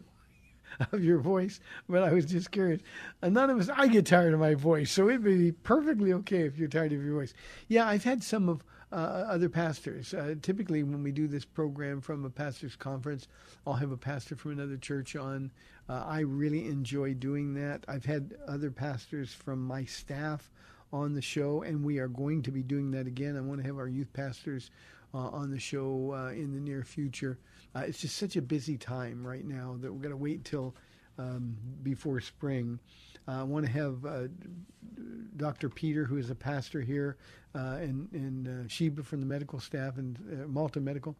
of 0.93 1.03
your 1.03 1.19
voice, 1.19 1.59
but 1.89 2.05
I 2.05 2.13
was 2.13 2.27
just 2.27 2.53
curious. 2.53 2.83
Anonymous, 3.21 3.69
I 3.69 3.89
get 3.89 4.07
tired 4.07 4.33
of 4.33 4.39
my 4.39 4.55
voice, 4.55 4.93
so 4.93 5.09
it 5.09 5.23
would 5.23 5.25
be 5.25 5.51
perfectly 5.51 6.13
okay 6.13 6.43
if 6.43 6.57
you're 6.57 6.69
tired 6.69 6.93
of 6.93 7.05
your 7.05 7.17
voice. 7.17 7.35
Yeah, 7.67 7.89
I've 7.89 8.05
had 8.05 8.23
some 8.23 8.49
of 8.49 8.63
uh, 8.93 8.95
other 8.95 9.49
pastors. 9.49 10.15
Uh, 10.15 10.37
typically, 10.41 10.85
when 10.85 11.03
we 11.03 11.11
do 11.11 11.27
this 11.27 11.45
program 11.45 12.01
from 12.01 12.25
a 12.25 12.31
pastor's 12.31 12.77
conference, 12.77 13.27
I'll 13.67 13.75
have 13.75 13.91
a 13.91 13.97
pastor 13.97 14.37
from 14.37 14.53
another 14.53 14.77
church 14.77 15.17
on. 15.17 15.51
Uh, 15.89 16.05
I 16.07 16.21
really 16.21 16.67
enjoy 16.69 17.15
doing 17.15 17.55
that. 17.55 17.85
I've 17.89 18.05
had 18.05 18.37
other 18.47 18.71
pastors 18.71 19.35
from 19.35 19.67
my 19.67 19.85
staff 19.85 20.49
on 20.95 21.13
the 21.13 21.21
show, 21.21 21.63
and 21.63 21.85
we 21.85 21.99
are 21.99 22.07
going 22.07 22.41
to 22.41 22.53
be 22.53 22.63
doing 22.63 22.93
that 22.93 23.09
again. 23.09 23.37
I 23.37 23.41
want 23.41 23.61
to 23.61 23.67
have 23.67 23.79
our 23.79 23.89
youth 23.89 24.13
pastors 24.13 24.71
uh, 25.13 25.29
on 25.29 25.51
the 25.51 25.59
show 25.59 26.15
uh, 26.15 26.31
in 26.31 26.53
the 26.53 26.61
near 26.61 26.85
future. 26.85 27.37
Uh, 27.75 27.81
it's 27.81 27.99
just 27.99 28.17
such 28.17 28.37
a 28.37 28.43
busy 28.43 28.79
time 28.79 29.27
right 29.27 29.45
now 29.45 29.77
that 29.81 29.93
we're 29.93 29.99
going 29.99 30.11
to 30.11 30.17
wait 30.17 30.45
till 30.45 30.73
um, 31.19 31.57
before 31.83 32.21
spring. 32.21 32.79
Uh, 33.27 33.41
I 33.41 33.43
want 33.43 33.67
to 33.67 33.73
have 33.73 34.07
uh, 34.07 34.29
Dr. 35.37 35.69
Peter, 35.69 36.05
who 36.05 36.17
is 36.17 36.31
a 36.31 36.35
pastor 36.35 36.81
here, 36.81 37.17
uh, 37.57 37.79
and, 37.81 38.09
and 38.13 38.71
Sheba 38.71 39.03
from 39.03 39.19
the 39.19 39.27
medical 39.27 39.59
staff 39.59 39.97
and 39.99 40.17
Malta 40.47 40.79
Medical. 40.79 41.17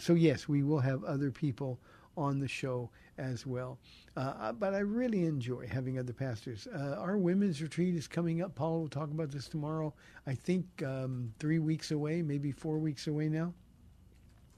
So, 0.00 0.14
yes, 0.14 0.48
we 0.48 0.64
will 0.64 0.80
have 0.80 1.04
other 1.04 1.30
people 1.30 1.78
on 2.16 2.40
the 2.40 2.48
show 2.48 2.90
as 3.18 3.46
well. 3.46 3.78
Uh, 4.16 4.52
but 4.52 4.74
I 4.74 4.80
really 4.80 5.24
enjoy 5.24 5.66
having 5.66 5.98
other 5.98 6.12
pastors. 6.12 6.66
Uh, 6.74 6.96
our 6.98 7.16
women's 7.16 7.62
retreat 7.62 7.94
is 7.94 8.06
coming 8.06 8.42
up. 8.42 8.54
Paula 8.54 8.80
will 8.80 8.88
talk 8.88 9.10
about 9.10 9.30
this 9.30 9.48
tomorrow. 9.48 9.92
I 10.26 10.34
think 10.34 10.66
um, 10.84 11.32
three 11.38 11.58
weeks 11.58 11.90
away, 11.90 12.22
maybe 12.22 12.52
four 12.52 12.78
weeks 12.78 13.06
away 13.06 13.28
now. 13.28 13.52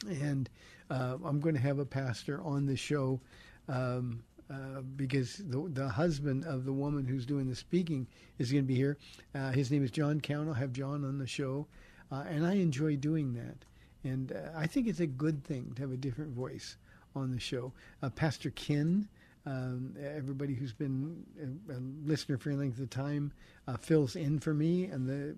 And 0.06 0.48
uh, 0.90 1.18
I'm 1.24 1.40
going 1.40 1.54
to 1.54 1.60
have 1.60 1.78
a 1.78 1.86
pastor 1.86 2.40
on 2.42 2.66
the 2.66 2.76
show. 2.76 3.20
Um, 3.68 4.22
uh, 4.50 4.82
because 4.96 5.38
the, 5.38 5.70
the 5.72 5.88
husband 5.88 6.44
of 6.44 6.66
the 6.66 6.72
woman 6.72 7.06
who's 7.06 7.24
doing 7.24 7.48
the 7.48 7.56
speaking 7.56 8.06
is 8.38 8.52
going 8.52 8.62
to 8.62 8.68
be 8.68 8.74
here. 8.74 8.98
Uh, 9.34 9.50
his 9.52 9.70
name 9.70 9.82
is 9.82 9.90
John 9.90 10.20
Count. 10.20 10.48
I'll 10.48 10.54
have 10.54 10.70
John 10.70 11.02
on 11.02 11.16
the 11.16 11.26
show, 11.26 11.66
uh, 12.12 12.24
and 12.28 12.46
I 12.46 12.56
enjoy 12.56 12.96
doing 12.96 13.32
that. 13.32 13.64
And 14.06 14.38
I 14.54 14.66
think 14.66 14.86
it's 14.86 15.00
a 15.00 15.06
good 15.06 15.42
thing 15.44 15.72
to 15.76 15.82
have 15.82 15.92
a 15.92 15.96
different 15.96 16.32
voice 16.32 16.76
on 17.14 17.30
the 17.30 17.40
show. 17.40 17.72
Uh, 18.02 18.10
Pastor 18.10 18.50
Ken, 18.50 19.08
um, 19.46 19.94
everybody 20.02 20.54
who's 20.54 20.72
been 20.72 21.24
a, 21.40 21.72
a, 21.72 21.78
listener 22.04 22.38
for 22.38 22.50
any 22.50 22.58
length 22.58 22.78
of 22.78 22.90
time, 22.90 23.32
fills 23.80 24.16
in 24.16 24.38
for 24.38 24.54
me, 24.54 24.84
and 24.84 25.08
the 25.08 25.36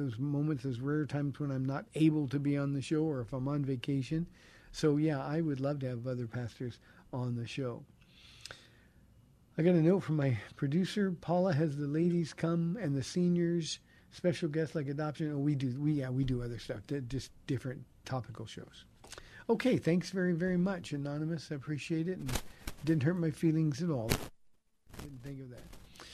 those 0.00 0.18
moments, 0.18 0.62
those 0.64 0.80
rare 0.80 1.06
times 1.06 1.38
when 1.40 1.50
I'm 1.50 1.64
not 1.64 1.86
able 1.94 2.28
to 2.28 2.38
be 2.38 2.56
on 2.56 2.72
the 2.72 2.82
show 2.82 3.02
or 3.02 3.20
if 3.20 3.32
I'm 3.32 3.48
on 3.48 3.64
vacation. 3.64 4.26
So 4.72 4.96
yeah, 4.96 5.24
I 5.24 5.40
would 5.40 5.60
love 5.60 5.80
to 5.80 5.88
have 5.88 6.06
other 6.06 6.26
pastors 6.26 6.78
on 7.12 7.36
the 7.36 7.46
show. 7.46 7.82
I 9.56 9.62
got 9.62 9.74
a 9.74 9.82
note 9.82 10.04
from 10.04 10.16
my 10.16 10.38
producer. 10.54 11.10
Paula 11.20 11.52
has 11.52 11.76
the 11.76 11.88
ladies 11.88 12.32
come 12.32 12.78
and 12.80 12.94
the 12.94 13.02
seniors, 13.02 13.80
special 14.12 14.48
guests 14.48 14.76
like 14.76 14.86
adoption. 14.86 15.32
Oh, 15.32 15.38
we 15.38 15.56
do. 15.56 15.74
We 15.80 15.94
yeah, 15.94 16.10
we 16.10 16.22
do 16.22 16.42
other 16.42 16.60
stuff. 16.60 16.80
Just 17.08 17.32
different 17.48 17.84
topical 18.04 18.46
shows. 18.46 18.84
Okay, 19.50 19.78
thanks 19.78 20.10
very 20.10 20.34
very 20.34 20.58
much, 20.58 20.92
anonymous. 20.92 21.50
I 21.50 21.54
appreciate 21.54 22.06
it, 22.06 22.18
and 22.18 22.30
didn't 22.84 23.02
hurt 23.02 23.18
my 23.18 23.30
feelings 23.30 23.82
at 23.82 23.88
all. 23.88 24.10
Didn't 25.02 25.22
think 25.22 25.40
of 25.40 25.48
that. 25.50 26.04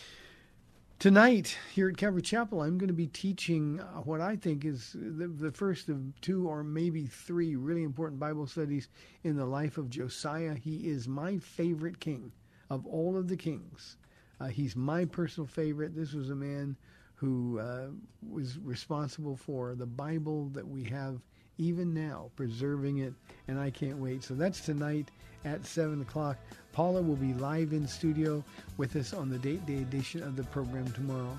Tonight 1.00 1.58
here 1.74 1.88
at 1.88 1.96
Calvary 1.96 2.22
Chapel, 2.22 2.62
I'm 2.62 2.78
going 2.78 2.88
to 2.88 2.94
be 2.94 3.08
teaching 3.08 3.78
what 4.04 4.20
I 4.20 4.36
think 4.36 4.64
is 4.64 4.94
the, 4.94 5.26
the 5.26 5.50
first 5.50 5.88
of 5.88 6.00
two 6.20 6.48
or 6.48 6.62
maybe 6.62 7.06
three 7.06 7.56
really 7.56 7.82
important 7.82 8.20
Bible 8.20 8.46
studies 8.46 8.88
in 9.24 9.36
the 9.36 9.44
life 9.44 9.78
of 9.78 9.90
Josiah. 9.90 10.54
He 10.54 10.88
is 10.88 11.08
my 11.08 11.38
favorite 11.38 11.98
king 11.98 12.30
of 12.70 12.86
all 12.86 13.16
of 13.16 13.26
the 13.26 13.36
kings. 13.36 13.96
Uh, 14.40 14.46
he's 14.46 14.76
my 14.76 15.04
personal 15.04 15.48
favorite. 15.48 15.96
This 15.96 16.12
was 16.12 16.30
a 16.30 16.36
man 16.36 16.76
who 17.16 17.58
uh, 17.58 17.88
was 18.30 18.58
responsible 18.58 19.36
for 19.36 19.74
the 19.74 19.86
Bible 19.86 20.50
that 20.50 20.66
we 20.66 20.84
have 20.84 21.20
even 21.58 21.94
now, 21.94 22.30
preserving 22.36 22.98
it, 22.98 23.14
and 23.48 23.58
I 23.58 23.70
can't 23.70 23.98
wait. 23.98 24.24
So 24.24 24.34
that's 24.34 24.60
tonight 24.60 25.10
at 25.44 25.66
7 25.66 26.00
o'clock. 26.00 26.36
Paula 26.72 27.02
will 27.02 27.16
be 27.16 27.34
live 27.34 27.72
in 27.72 27.86
studio 27.86 28.42
with 28.76 28.96
us 28.96 29.12
on 29.12 29.30
the 29.30 29.38
date 29.38 29.64
day 29.64 29.76
edition 29.76 30.22
of 30.22 30.36
the 30.36 30.42
program 30.44 30.90
tomorrow. 30.92 31.38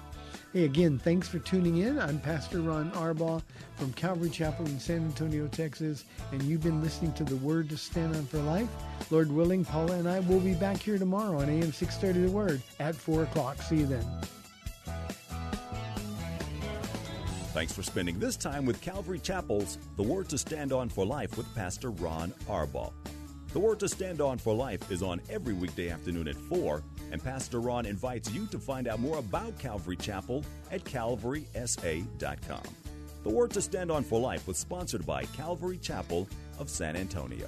Hey, 0.54 0.64
again, 0.64 0.98
thanks 0.98 1.28
for 1.28 1.40
tuning 1.40 1.78
in. 1.78 2.00
I'm 2.00 2.20
Pastor 2.20 2.62
Ron 2.62 2.92
Arbaugh 2.92 3.42
from 3.76 3.92
Calvary 3.94 4.30
Chapel 4.30 4.66
in 4.66 4.80
San 4.80 4.98
Antonio, 4.98 5.48
Texas, 5.48 6.06
and 6.32 6.42
you've 6.44 6.64
been 6.64 6.82
listening 6.82 7.12
to 7.14 7.24
the 7.26 7.36
Word 7.38 7.70
to 7.70 7.78
Stand 7.78 8.16
on 8.16 8.26
for 8.26 8.38
Life. 8.40 8.70
Lord 9.12 9.32
willing, 9.32 9.66
Paula 9.66 9.94
and 9.94 10.08
I 10.08 10.22
will 10.22 10.40
be 10.40 10.54
back 10.54 10.78
here 10.78 10.98
tomorrow 10.98 11.40
on 11.40 11.50
AM 11.50 11.74
630 11.74 12.28
The 12.28 12.32
Word 12.32 12.62
at 12.80 12.96
4 12.96 13.24
o'clock. 13.24 13.62
See 13.62 13.78
you 13.78 13.88
then. 13.88 14.06
Thanks 17.56 17.72
for 17.72 17.84
spending 17.84 18.20
this 18.20 18.36
time 18.36 18.66
with 18.66 18.82
Calvary 18.82 19.18
Chapel's 19.18 19.78
The 19.96 20.04
Word 20.04 20.28
to 20.28 20.38
Stand 20.38 20.74
On 20.74 20.90
for 20.90 21.06
Life 21.06 21.38
with 21.38 21.56
Pastor 21.56 21.90
Ron 21.90 22.34
Arbaugh. 22.50 22.92
The 23.54 23.60
Word 23.60 23.80
to 23.80 23.88
Stand 23.88 24.20
On 24.20 24.38
for 24.38 24.54
Life 24.54 24.92
is 24.92 25.02
on 25.02 25.22
every 25.30 25.54
weekday 25.54 25.88
afternoon 25.90 26.28
at 26.28 26.36
4, 26.36 26.84
and 27.14 27.24
Pastor 27.24 27.62
Ron 27.62 27.86
invites 27.86 28.30
you 28.30 28.46
to 28.48 28.60
find 28.60 28.90
out 28.90 29.00
more 29.00 29.20
about 29.20 29.58
Calvary 29.58 29.96
Chapel 29.96 30.44
at 30.70 30.84
calvarysa.com. 30.84 32.64
The 33.24 33.30
Word 33.30 33.52
to 33.52 33.62
Stand 33.62 33.90
On 33.90 34.04
for 34.04 34.20
Life 34.20 34.50
was 34.50 34.58
sponsored 34.58 35.06
by 35.06 35.24
Calvary 35.24 35.78
Chapel 35.78 36.28
of 36.60 36.70
San 36.70 36.98
Antonio. 36.98 37.48